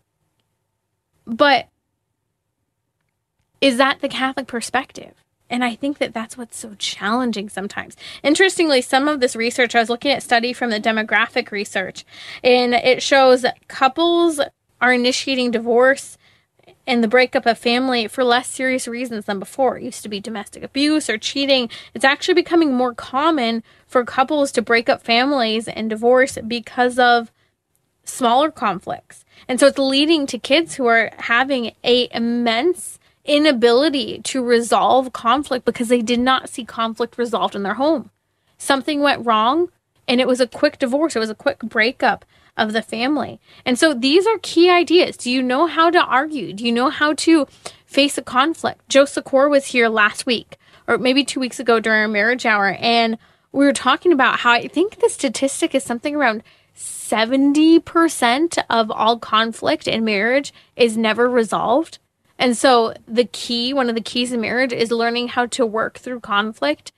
But 1.26 1.68
is 3.64 3.78
that 3.78 4.02
the 4.02 4.10
Catholic 4.10 4.46
perspective? 4.46 5.14
And 5.48 5.64
I 5.64 5.74
think 5.74 5.96
that 5.96 6.12
that's 6.12 6.36
what's 6.36 6.58
so 6.58 6.74
challenging 6.78 7.48
sometimes. 7.48 7.96
Interestingly, 8.22 8.82
some 8.82 9.08
of 9.08 9.20
this 9.20 9.34
research, 9.34 9.74
I 9.74 9.80
was 9.80 9.88
looking 9.88 10.10
at 10.10 10.22
study 10.22 10.52
from 10.52 10.68
the 10.68 10.78
demographic 10.78 11.50
research, 11.50 12.04
and 12.42 12.74
it 12.74 13.02
shows 13.02 13.40
that 13.40 13.66
couples 13.66 14.38
are 14.82 14.92
initiating 14.92 15.50
divorce 15.50 16.18
and 16.86 17.02
the 17.02 17.08
breakup 17.08 17.46
of 17.46 17.56
family 17.56 18.06
for 18.06 18.22
less 18.22 18.48
serious 18.48 18.86
reasons 18.86 19.24
than 19.24 19.38
before. 19.38 19.78
It 19.78 19.84
used 19.84 20.02
to 20.02 20.10
be 20.10 20.20
domestic 20.20 20.62
abuse 20.62 21.08
or 21.08 21.16
cheating. 21.16 21.70
It's 21.94 22.04
actually 22.04 22.34
becoming 22.34 22.74
more 22.74 22.92
common 22.92 23.62
for 23.86 24.04
couples 24.04 24.52
to 24.52 24.62
break 24.62 24.90
up 24.90 25.02
families 25.02 25.68
and 25.68 25.88
divorce 25.88 26.36
because 26.46 26.98
of 26.98 27.32
smaller 28.04 28.50
conflicts. 28.50 29.24
And 29.48 29.58
so 29.58 29.68
it's 29.68 29.78
leading 29.78 30.26
to 30.26 30.38
kids 30.38 30.74
who 30.74 30.84
are 30.84 31.10
having 31.16 31.72
a 31.82 32.14
immense 32.14 32.98
inability 33.24 34.20
to 34.20 34.42
resolve 34.42 35.12
conflict 35.12 35.64
because 35.64 35.88
they 35.88 36.02
did 36.02 36.20
not 36.20 36.48
see 36.48 36.64
conflict 36.64 37.18
resolved 37.18 37.54
in 37.54 37.62
their 37.62 37.74
home. 37.74 38.10
Something 38.58 39.00
went 39.00 39.24
wrong 39.26 39.70
and 40.06 40.20
it 40.20 40.28
was 40.28 40.40
a 40.40 40.46
quick 40.46 40.78
divorce, 40.78 41.16
it 41.16 41.20
was 41.20 41.30
a 41.30 41.34
quick 41.34 41.60
breakup 41.60 42.24
of 42.56 42.72
the 42.72 42.82
family. 42.82 43.40
And 43.64 43.78
so 43.78 43.94
these 43.94 44.26
are 44.26 44.38
key 44.42 44.70
ideas. 44.70 45.16
Do 45.16 45.30
you 45.30 45.42
know 45.42 45.66
how 45.66 45.90
to 45.90 45.98
argue? 45.98 46.52
Do 46.52 46.64
you 46.64 46.72
know 46.72 46.90
how 46.90 47.14
to 47.14 47.46
face 47.86 48.16
a 48.18 48.22
conflict? 48.22 48.88
Joe 48.88 49.04
Sikor 49.04 49.50
was 49.50 49.66
here 49.66 49.88
last 49.88 50.26
week 50.26 50.56
or 50.86 50.98
maybe 50.98 51.24
two 51.24 51.40
weeks 51.40 51.58
ago 51.58 51.80
during 51.80 52.02
our 52.02 52.08
marriage 52.08 52.46
hour 52.46 52.76
and 52.78 53.18
we 53.52 53.64
were 53.64 53.72
talking 53.72 54.12
about 54.12 54.40
how 54.40 54.50
I 54.52 54.66
think 54.66 54.98
the 54.98 55.08
statistic 55.08 55.74
is 55.74 55.84
something 55.84 56.16
around 56.16 56.42
70% 56.76 58.58
of 58.68 58.90
all 58.90 59.18
conflict 59.18 59.86
in 59.86 60.04
marriage 60.04 60.52
is 60.74 60.96
never 60.96 61.30
resolved. 61.30 61.98
And 62.38 62.56
so 62.56 62.94
the 63.06 63.24
key, 63.24 63.72
one 63.72 63.88
of 63.88 63.94
the 63.94 64.00
keys 64.00 64.32
in 64.32 64.40
marriage 64.40 64.72
is 64.72 64.90
learning 64.90 65.28
how 65.28 65.46
to 65.46 65.64
work 65.64 65.98
through 65.98 66.20
conflict 66.20 66.92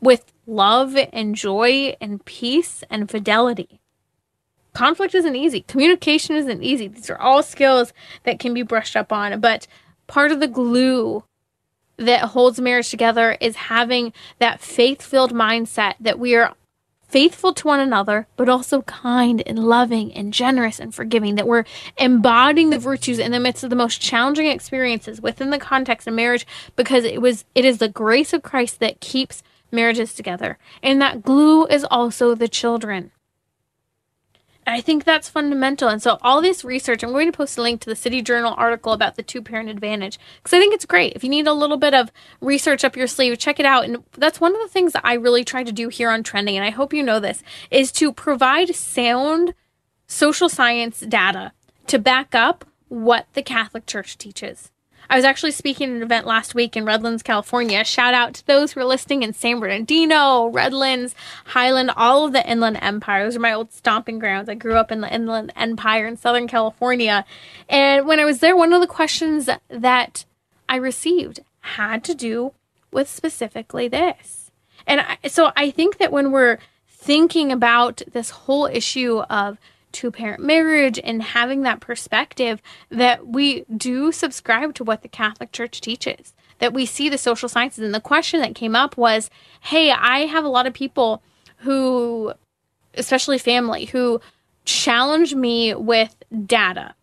with 0.00 0.32
love 0.46 0.96
and 1.12 1.34
joy 1.34 1.96
and 2.00 2.24
peace 2.24 2.82
and 2.90 3.10
fidelity. 3.10 3.80
Conflict 4.72 5.14
isn't 5.14 5.36
easy. 5.36 5.60
Communication 5.62 6.34
isn't 6.34 6.62
easy. 6.62 6.88
These 6.88 7.10
are 7.10 7.18
all 7.18 7.42
skills 7.42 7.92
that 8.24 8.40
can 8.40 8.54
be 8.54 8.62
brushed 8.62 8.96
up 8.96 9.12
on, 9.12 9.38
but 9.40 9.66
part 10.06 10.32
of 10.32 10.40
the 10.40 10.48
glue 10.48 11.24
that 11.98 12.30
holds 12.30 12.58
marriage 12.58 12.90
together 12.90 13.36
is 13.40 13.54
having 13.54 14.12
that 14.38 14.60
faith-filled 14.60 15.32
mindset 15.32 15.94
that 16.00 16.18
we 16.18 16.34
are 16.34 16.54
faithful 17.12 17.52
to 17.52 17.68
one 17.68 17.78
another, 17.78 18.26
but 18.36 18.48
also 18.48 18.82
kind 18.82 19.42
and 19.46 19.58
loving 19.58 20.12
and 20.14 20.32
generous 20.32 20.80
and 20.80 20.94
forgiving, 20.94 21.34
that 21.36 21.46
we're 21.46 21.64
embodying 21.98 22.70
the 22.70 22.78
virtues 22.78 23.18
in 23.18 23.30
the 23.32 23.38
midst 23.38 23.62
of 23.62 23.70
the 23.70 23.76
most 23.76 24.00
challenging 24.00 24.46
experiences 24.46 25.20
within 25.20 25.50
the 25.50 25.58
context 25.58 26.08
of 26.08 26.14
marriage 26.14 26.46
because 26.74 27.04
it 27.04 27.20
was 27.20 27.44
it 27.54 27.64
is 27.64 27.78
the 27.78 27.88
grace 27.88 28.32
of 28.32 28.42
Christ 28.42 28.80
that 28.80 29.00
keeps 29.00 29.42
marriages 29.70 30.14
together. 30.14 30.58
And 30.82 31.00
that 31.00 31.22
glue 31.22 31.66
is 31.66 31.84
also 31.90 32.34
the 32.34 32.48
children. 32.48 33.12
I 34.72 34.80
think 34.80 35.04
that's 35.04 35.28
fundamental. 35.28 35.88
And 35.88 36.02
so, 36.02 36.18
all 36.22 36.40
this 36.40 36.64
research, 36.64 37.02
I'm 37.02 37.12
going 37.12 37.30
to 37.30 37.36
post 37.36 37.58
a 37.58 37.62
link 37.62 37.82
to 37.82 37.90
the 37.90 37.96
City 37.96 38.22
Journal 38.22 38.54
article 38.56 38.94
about 38.94 39.16
the 39.16 39.22
two 39.22 39.42
parent 39.42 39.68
advantage 39.68 40.18
because 40.36 40.56
I 40.56 40.58
think 40.58 40.72
it's 40.72 40.86
great. 40.86 41.12
If 41.14 41.22
you 41.22 41.28
need 41.28 41.46
a 41.46 41.52
little 41.52 41.76
bit 41.76 41.92
of 41.92 42.10
research 42.40 42.82
up 42.82 42.96
your 42.96 43.06
sleeve, 43.06 43.38
check 43.38 43.60
it 43.60 43.66
out. 43.66 43.84
And 43.84 44.02
that's 44.12 44.40
one 44.40 44.54
of 44.54 44.62
the 44.62 44.68
things 44.68 44.94
that 44.94 45.04
I 45.04 45.14
really 45.14 45.44
try 45.44 45.62
to 45.62 45.72
do 45.72 45.88
here 45.88 46.08
on 46.08 46.22
Trending, 46.22 46.56
and 46.56 46.64
I 46.64 46.70
hope 46.70 46.94
you 46.94 47.02
know 47.02 47.20
this, 47.20 47.42
is 47.70 47.92
to 47.92 48.12
provide 48.12 48.74
sound 48.74 49.52
social 50.06 50.48
science 50.48 51.00
data 51.00 51.52
to 51.88 51.98
back 51.98 52.34
up 52.34 52.64
what 52.88 53.26
the 53.34 53.42
Catholic 53.42 53.84
Church 53.84 54.16
teaches. 54.16 54.70
I 55.12 55.16
was 55.16 55.26
actually 55.26 55.50
speaking 55.50 55.90
at 55.90 55.96
an 55.96 56.02
event 56.02 56.26
last 56.26 56.54
week 56.54 56.74
in 56.74 56.86
Redlands, 56.86 57.22
California. 57.22 57.84
Shout 57.84 58.14
out 58.14 58.32
to 58.32 58.46
those 58.46 58.72
who 58.72 58.80
are 58.80 58.86
listening 58.86 59.22
in 59.22 59.34
San 59.34 59.60
Bernardino, 59.60 60.46
Redlands, 60.46 61.14
Highland, 61.44 61.90
all 61.98 62.24
of 62.24 62.32
the 62.32 62.50
Inland 62.50 62.78
Empire. 62.80 63.24
Those 63.24 63.36
are 63.36 63.40
my 63.40 63.52
old 63.52 63.74
stomping 63.74 64.18
grounds. 64.18 64.48
I 64.48 64.54
grew 64.54 64.76
up 64.76 64.90
in 64.90 65.02
the 65.02 65.14
Inland 65.14 65.52
Empire 65.54 66.06
in 66.06 66.16
Southern 66.16 66.48
California. 66.48 67.26
And 67.68 68.06
when 68.06 68.20
I 68.20 68.24
was 68.24 68.38
there, 68.38 68.56
one 68.56 68.72
of 68.72 68.80
the 68.80 68.86
questions 68.86 69.50
that 69.68 70.24
I 70.66 70.76
received 70.76 71.40
had 71.60 72.04
to 72.04 72.14
do 72.14 72.54
with 72.90 73.06
specifically 73.06 73.88
this. 73.88 74.50
And 74.86 75.02
I, 75.02 75.28
so 75.28 75.52
I 75.54 75.70
think 75.70 75.98
that 75.98 76.10
when 76.10 76.32
we're 76.32 76.56
thinking 76.88 77.52
about 77.52 78.00
this 78.12 78.30
whole 78.30 78.64
issue 78.64 79.18
of 79.28 79.58
two 79.92 80.10
parent 80.10 80.42
marriage 80.42 80.98
and 81.02 81.22
having 81.22 81.62
that 81.62 81.80
perspective 81.80 82.60
that 82.90 83.26
we 83.26 83.64
do 83.74 84.12
subscribe 84.12 84.74
to 84.74 84.84
what 84.84 85.02
the 85.02 85.08
Catholic 85.08 85.52
Church 85.52 85.80
teaches, 85.80 86.34
that 86.58 86.72
we 86.72 86.86
see 86.86 87.08
the 87.08 87.18
social 87.18 87.48
sciences. 87.48 87.84
And 87.84 87.94
the 87.94 88.00
question 88.00 88.40
that 88.40 88.54
came 88.54 88.74
up 88.74 88.96
was 88.96 89.30
hey, 89.60 89.90
I 89.90 90.20
have 90.20 90.44
a 90.44 90.48
lot 90.48 90.66
of 90.66 90.74
people 90.74 91.22
who, 91.58 92.32
especially 92.94 93.38
family, 93.38 93.86
who 93.86 94.20
challenge 94.64 95.34
me 95.34 95.74
with 95.74 96.16
data 96.46 96.94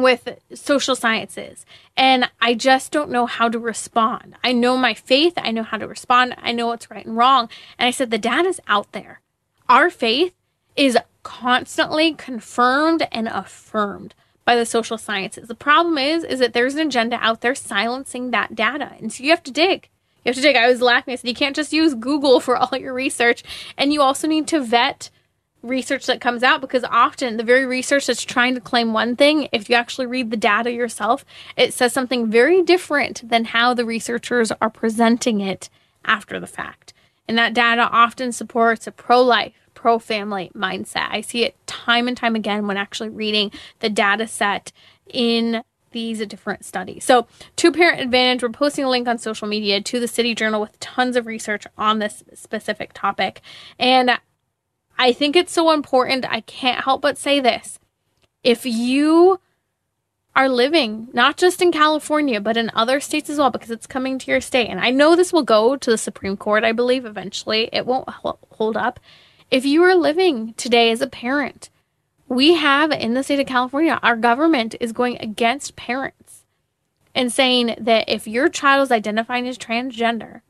with 0.00 0.28
social 0.54 0.96
sciences 0.96 1.64
and 1.96 2.30
I 2.40 2.54
just 2.54 2.90
don't 2.90 3.10
know 3.10 3.26
how 3.26 3.48
to 3.48 3.58
respond. 3.58 4.34
I 4.42 4.52
know 4.52 4.76
my 4.76 4.94
faith, 4.94 5.34
I 5.36 5.50
know 5.50 5.62
how 5.62 5.76
to 5.76 5.86
respond, 5.86 6.34
I 6.38 6.52
know 6.52 6.68
what's 6.68 6.90
right 6.90 7.04
and 7.04 7.16
wrong. 7.16 7.48
And 7.78 7.86
I 7.86 7.90
said 7.90 8.10
the 8.10 8.18
data's 8.18 8.60
out 8.66 8.92
there. 8.92 9.20
Our 9.68 9.90
faith 9.90 10.34
is 10.76 10.98
constantly 11.22 12.14
confirmed 12.14 13.06
and 13.12 13.28
affirmed 13.28 14.14
by 14.44 14.56
the 14.56 14.66
social 14.66 14.98
sciences. 14.98 15.48
The 15.48 15.54
problem 15.54 15.98
is 15.98 16.24
is 16.24 16.38
that 16.40 16.52
there's 16.52 16.74
an 16.74 16.86
agenda 16.86 17.16
out 17.20 17.40
there 17.40 17.54
silencing 17.54 18.30
that 18.30 18.54
data. 18.54 18.92
And 18.98 19.12
so 19.12 19.22
you 19.22 19.30
have 19.30 19.42
to 19.44 19.52
dig. 19.52 19.88
You 20.24 20.30
have 20.30 20.36
to 20.36 20.42
dig. 20.42 20.56
I 20.56 20.68
was 20.68 20.82
laughing. 20.82 21.12
I 21.12 21.16
said 21.16 21.28
you 21.28 21.34
can't 21.34 21.56
just 21.56 21.72
use 21.72 21.94
Google 21.94 22.40
for 22.40 22.56
all 22.56 22.76
your 22.78 22.92
research. 22.92 23.42
And 23.76 23.92
you 23.92 24.02
also 24.02 24.26
need 24.26 24.46
to 24.48 24.60
vet 24.60 25.10
research 25.62 26.06
that 26.06 26.20
comes 26.20 26.42
out 26.42 26.60
because 26.60 26.84
often 26.84 27.36
the 27.36 27.44
very 27.44 27.66
research 27.66 28.06
that's 28.06 28.22
trying 28.22 28.54
to 28.54 28.60
claim 28.60 28.92
one 28.92 29.14
thing, 29.16 29.48
if 29.52 29.68
you 29.68 29.76
actually 29.76 30.06
read 30.06 30.30
the 30.30 30.36
data 30.36 30.72
yourself, 30.72 31.24
it 31.56 31.74
says 31.74 31.92
something 31.92 32.30
very 32.30 32.62
different 32.62 33.28
than 33.28 33.46
how 33.46 33.74
the 33.74 33.84
researchers 33.84 34.52
are 34.60 34.70
presenting 34.70 35.40
it 35.40 35.68
after 36.04 36.40
the 36.40 36.46
fact. 36.46 36.92
And 37.28 37.36
that 37.38 37.54
data 37.54 37.88
often 37.92 38.32
supports 38.32 38.86
a 38.86 38.92
pro 38.92 39.22
life, 39.22 39.59
pro 39.80 39.98
family 39.98 40.50
mindset. 40.54 41.08
I 41.10 41.22
see 41.22 41.42
it 41.42 41.56
time 41.66 42.06
and 42.06 42.14
time 42.14 42.36
again 42.36 42.66
when 42.66 42.76
actually 42.76 43.08
reading 43.08 43.50
the 43.78 43.88
data 43.88 44.26
set 44.26 44.72
in 45.10 45.62
these 45.92 46.24
different 46.26 46.66
studies. 46.66 47.02
So, 47.02 47.26
two 47.56 47.72
parent 47.72 47.98
advantage, 47.98 48.42
we're 48.42 48.50
posting 48.50 48.84
a 48.84 48.90
link 48.90 49.08
on 49.08 49.16
social 49.16 49.48
media 49.48 49.80
to 49.80 49.98
the 49.98 50.06
City 50.06 50.34
Journal 50.34 50.60
with 50.60 50.78
tons 50.80 51.16
of 51.16 51.26
research 51.26 51.66
on 51.78 51.98
this 51.98 52.22
specific 52.34 52.92
topic. 52.92 53.40
And 53.78 54.20
I 54.98 55.12
think 55.12 55.34
it's 55.34 55.52
so 55.52 55.70
important. 55.72 56.30
I 56.30 56.42
can't 56.42 56.84
help 56.84 57.00
but 57.00 57.16
say 57.16 57.40
this. 57.40 57.78
If 58.44 58.66
you 58.66 59.40
are 60.36 60.50
living 60.50 61.08
not 61.14 61.38
just 61.38 61.62
in 61.62 61.72
California, 61.72 62.38
but 62.38 62.58
in 62.58 62.70
other 62.74 63.00
states 63.00 63.30
as 63.30 63.38
well, 63.38 63.50
because 63.50 63.70
it's 63.70 63.86
coming 63.86 64.18
to 64.18 64.30
your 64.30 64.42
state, 64.42 64.68
and 64.68 64.78
I 64.78 64.90
know 64.90 65.16
this 65.16 65.32
will 65.32 65.42
go 65.42 65.74
to 65.78 65.90
the 65.90 65.98
Supreme 65.98 66.36
Court, 66.36 66.64
I 66.64 66.72
believe, 66.72 67.06
eventually, 67.06 67.70
it 67.72 67.86
won't 67.86 68.10
hold 68.10 68.76
up. 68.76 69.00
If 69.50 69.64
you 69.64 69.82
are 69.82 69.96
living 69.96 70.54
today 70.54 70.92
as 70.92 71.00
a 71.00 71.08
parent, 71.08 71.70
we 72.28 72.54
have 72.54 72.92
in 72.92 73.14
the 73.14 73.24
state 73.24 73.40
of 73.40 73.48
California, 73.48 73.98
our 74.00 74.14
government 74.14 74.76
is 74.78 74.92
going 74.92 75.16
against 75.18 75.74
parents 75.74 76.44
and 77.16 77.32
saying 77.32 77.74
that 77.80 78.08
if 78.08 78.28
your 78.28 78.48
child 78.48 78.84
is 78.84 78.92
identifying 78.92 79.48
as 79.48 79.58
transgender, 79.58 80.42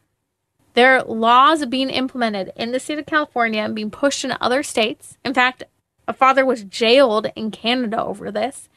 there 0.75 0.95
are 0.95 1.05
laws 1.05 1.65
being 1.65 1.89
implemented 1.89 2.53
in 2.57 2.73
the 2.73 2.79
state 2.79 2.99
of 2.99 3.07
California 3.07 3.63
and 3.63 3.75
being 3.75 3.91
pushed 3.91 4.23
in 4.23 4.37
other 4.39 4.63
states. 4.63 5.17
In 5.25 5.33
fact, 5.33 5.65
a 6.07 6.13
father 6.13 6.45
was 6.45 6.65
jailed 6.65 7.29
in 7.35 7.51
Canada 7.51 8.05
over 8.05 8.31
this. 8.31 8.69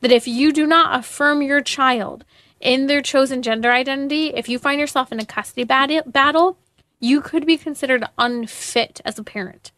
That 0.00 0.10
if 0.10 0.26
you 0.26 0.52
do 0.52 0.66
not 0.66 0.98
affirm 0.98 1.40
your 1.40 1.60
child 1.60 2.24
in 2.60 2.88
their 2.88 3.00
chosen 3.00 3.42
gender 3.42 3.70
identity, 3.70 4.34
if 4.34 4.48
you 4.48 4.58
find 4.58 4.80
yourself 4.80 5.12
in 5.12 5.20
a 5.20 5.24
custody 5.24 5.62
battle, 5.62 6.58
you 7.02 7.20
could 7.20 7.44
be 7.44 7.58
considered 7.58 8.04
unfit 8.16 9.00
as 9.04 9.18
a 9.18 9.24
parent. 9.24 9.72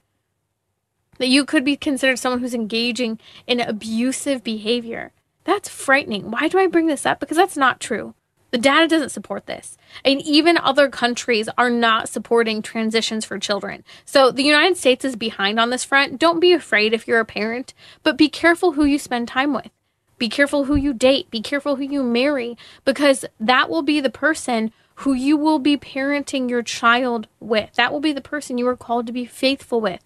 That 1.18 1.28
you 1.28 1.44
could 1.44 1.64
be 1.64 1.76
considered 1.76 2.18
someone 2.18 2.40
who's 2.40 2.54
engaging 2.54 3.18
in 3.46 3.60
abusive 3.60 4.44
behavior. 4.44 5.12
That's 5.44 5.68
frightening. 5.68 6.30
Why 6.30 6.48
do 6.48 6.58
I 6.58 6.66
bring 6.66 6.86
this 6.86 7.06
up? 7.06 7.20
Because 7.20 7.38
that's 7.38 7.56
not 7.56 7.80
true. 7.80 8.14
The 8.50 8.58
data 8.58 8.86
doesn't 8.86 9.08
support 9.08 9.46
this. 9.46 9.78
And 10.04 10.20
even 10.20 10.58
other 10.58 10.88
countries 10.88 11.48
are 11.56 11.70
not 11.70 12.08
supporting 12.08 12.60
transitions 12.60 13.24
for 13.24 13.38
children. 13.38 13.84
So 14.04 14.30
the 14.30 14.44
United 14.44 14.76
States 14.76 15.04
is 15.04 15.16
behind 15.16 15.58
on 15.58 15.70
this 15.70 15.82
front. 15.82 16.20
Don't 16.20 16.40
be 16.40 16.52
afraid 16.52 16.92
if 16.92 17.08
you're 17.08 17.20
a 17.20 17.24
parent, 17.24 17.74
but 18.02 18.18
be 18.18 18.28
careful 18.28 18.72
who 18.72 18.84
you 18.84 18.98
spend 18.98 19.28
time 19.28 19.54
with. 19.54 19.70
Be 20.18 20.28
careful 20.28 20.64
who 20.64 20.76
you 20.76 20.92
date. 20.92 21.30
Be 21.30 21.40
careful 21.40 21.76
who 21.76 21.82
you 21.82 22.02
marry, 22.02 22.56
because 22.84 23.24
that 23.40 23.68
will 23.68 23.82
be 23.82 23.98
the 23.98 24.10
person 24.10 24.72
who 24.96 25.12
you 25.12 25.36
will 25.36 25.58
be 25.58 25.76
parenting 25.76 26.48
your 26.48 26.62
child 26.62 27.26
with. 27.40 27.74
That 27.74 27.92
will 27.92 28.00
be 28.00 28.12
the 28.12 28.20
person 28.20 28.58
you 28.58 28.68
are 28.68 28.76
called 28.76 29.06
to 29.06 29.12
be 29.12 29.24
faithful 29.24 29.80
with 29.80 30.00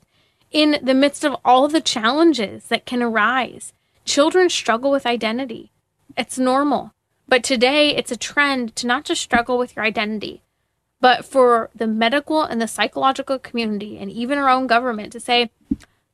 in 0.51 0.78
the 0.82 0.95
midst 0.95 1.24
of 1.24 1.36
all 1.45 1.68
the 1.68 1.80
challenges 1.80 2.64
that 2.68 2.86
can 2.86 3.03
arise. 3.03 3.72
Children 4.05 4.49
struggle 4.49 4.91
with 4.91 5.07
identity. 5.07 5.70
It's 6.16 6.39
normal. 6.39 6.95
But 7.28 7.45
today 7.45 7.95
it's 7.95 8.11
a 8.11 8.16
trend 8.16 8.74
to 8.76 8.86
not 8.86 9.05
just 9.05 9.20
struggle 9.20 9.59
with 9.59 9.76
your 9.76 9.84
identity, 9.84 10.43
but 11.01 11.24
for 11.24 11.68
the 11.74 11.86
medical 11.86 12.43
and 12.43 12.61
the 12.61 12.66
psychological 12.66 13.39
community 13.39 13.99
and 13.99 14.11
even 14.11 14.39
our 14.39 14.49
own 14.49 14.66
government 14.66 15.12
to 15.12 15.20
say, 15.20 15.51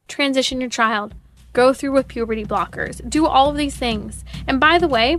transition 0.09 0.61
your 0.61 0.70
child, 0.70 1.14
go 1.53 1.72
through 1.72 1.93
with 1.93 2.09
puberty 2.09 2.45
blockers, 2.45 3.09
do 3.09 3.27
all 3.27 3.49
of 3.49 3.57
these 3.57 3.77
things. 3.77 4.25
And 4.49 4.59
by 4.59 4.79
the 4.79 4.89
way, 4.89 5.18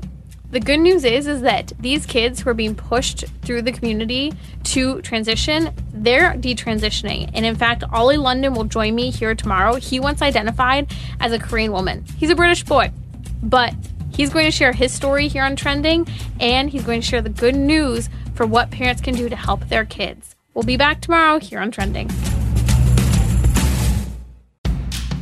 the 0.56 0.62
good 0.62 0.80
news 0.80 1.04
is 1.04 1.28
is 1.28 1.42
that 1.42 1.74
these 1.82 2.06
kids 2.06 2.40
who 2.40 2.50
are 2.50 2.54
being 2.54 2.76
pushed 2.76 3.26
through 3.42 3.62
the 3.62 3.74
community 3.74 4.32
to 4.64 5.02
transition, 5.02 5.70
they're 5.92 6.32
detransitioning. 6.36 7.30
And 7.34 7.46
in 7.46 7.56
fact, 7.56 7.84
Oli 7.92 8.16
London 8.16 8.54
will 8.54 8.64
join 8.64 8.96
me 8.96 9.12
here 9.12 9.36
tomorrow. 9.36 9.76
He 9.76 10.00
once 10.00 10.22
identified 10.22 10.90
as 11.20 11.34
a 11.34 11.40
Korean 11.40 11.74
woman. 11.74 12.06
He's 12.18 12.30
a 12.30 12.36
British 12.36 12.64
boy, 12.64 12.94
but 13.44 13.74
He's 14.14 14.30
going 14.30 14.46
to 14.46 14.52
share 14.52 14.72
his 14.72 14.94
story 14.94 15.28
here 15.28 15.44
on 15.44 15.58
Trending, 15.58 16.08
and 16.40 16.70
he's 16.70 16.86
going 16.86 17.02
to 17.02 17.06
share 17.06 17.22
the 17.22 17.28
good 17.28 17.54
news 17.54 18.08
for 18.34 18.46
what 18.46 18.72
parents 18.72 19.02
can 19.02 19.14
do 19.14 19.28
to 19.28 19.36
help 19.36 19.68
their 19.68 19.84
kids. 19.84 20.38
We'll 20.54 20.64
be 20.64 20.78
back 20.78 21.02
tomorrow 21.02 21.38
here 21.38 21.60
on 21.60 21.70
Trending. 21.70 22.10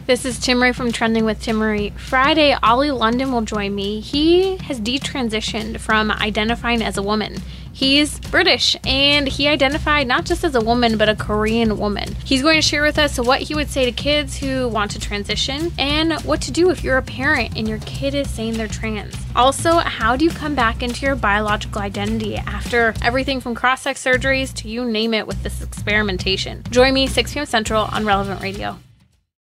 This 0.06 0.26
is 0.26 0.38
Timmerie 0.38 0.76
from 0.76 0.92
Trending 0.92 1.24
with 1.24 1.42
Timmerie. 1.42 1.98
Friday, 1.98 2.54
Oli 2.62 2.92
London 2.92 3.32
will 3.32 3.44
join 3.44 3.74
me. 3.74 4.02
He 4.02 4.58
has 4.58 4.82
detransitioned 4.82 5.80
from 5.80 6.12
identifying 6.12 6.82
as 6.82 6.98
a 6.98 7.02
woman. 7.02 7.38
He's 7.72 8.20
British 8.20 8.76
and 8.86 9.30
he 9.30 9.48
identified 9.48 10.06
not 10.06 10.26
just 10.26 10.44
as 10.44 10.56
a 10.56 10.62
woman, 10.62 10.98
but 10.98 11.08
a 11.08 11.16
Korean 11.16 11.78
woman. 11.78 12.16
He's 12.26 12.42
going 12.42 12.58
to 12.58 12.62
share 12.62 12.84
with 12.84 13.00
us 13.00 13.18
what 13.18 13.44
he 13.44 13.56
would 13.56 13.70
say 13.70 13.86
to 13.86 13.94
kids 13.94 14.36
who 14.36 14.68
want 14.68 14.92
to 14.92 15.00
transition 15.00 15.72
and 15.80 16.20
what 16.24 16.42
to 16.42 16.52
do 16.52 16.70
if 16.70 16.84
you're 16.84 16.98
a 16.98 17.02
parent 17.02 17.58
and 17.58 17.66
your 17.66 17.80
kid 17.80 18.14
is 18.14 18.30
saying 18.30 18.56
they're 18.56 18.68
trans. 18.68 19.16
Also, 19.38 19.78
how 19.78 20.18
do 20.18 20.26
you 20.26 20.32
come 20.32 20.54
back 20.54 20.84
into 20.84 21.06
your 21.06 21.16
biological 21.16 21.82
identity 21.82 22.36
after 22.36 22.94
everything 23.02 23.40
from 23.40 23.56
cross 23.56 23.84
sex 23.84 24.04
surgeries 24.04 24.54
to 24.56 24.68
you 24.68 24.84
name 24.84 25.14
it 25.14 25.26
with 25.26 25.42
this 25.44 25.64
experimentation? 25.64 26.62
Join 26.72 26.94
me 26.94 27.08
6 27.08 27.34
p.m. 27.34 27.46
Central 27.46 27.86
on 27.86 28.06
Relevant 28.06 28.42
Radio. 28.42 28.78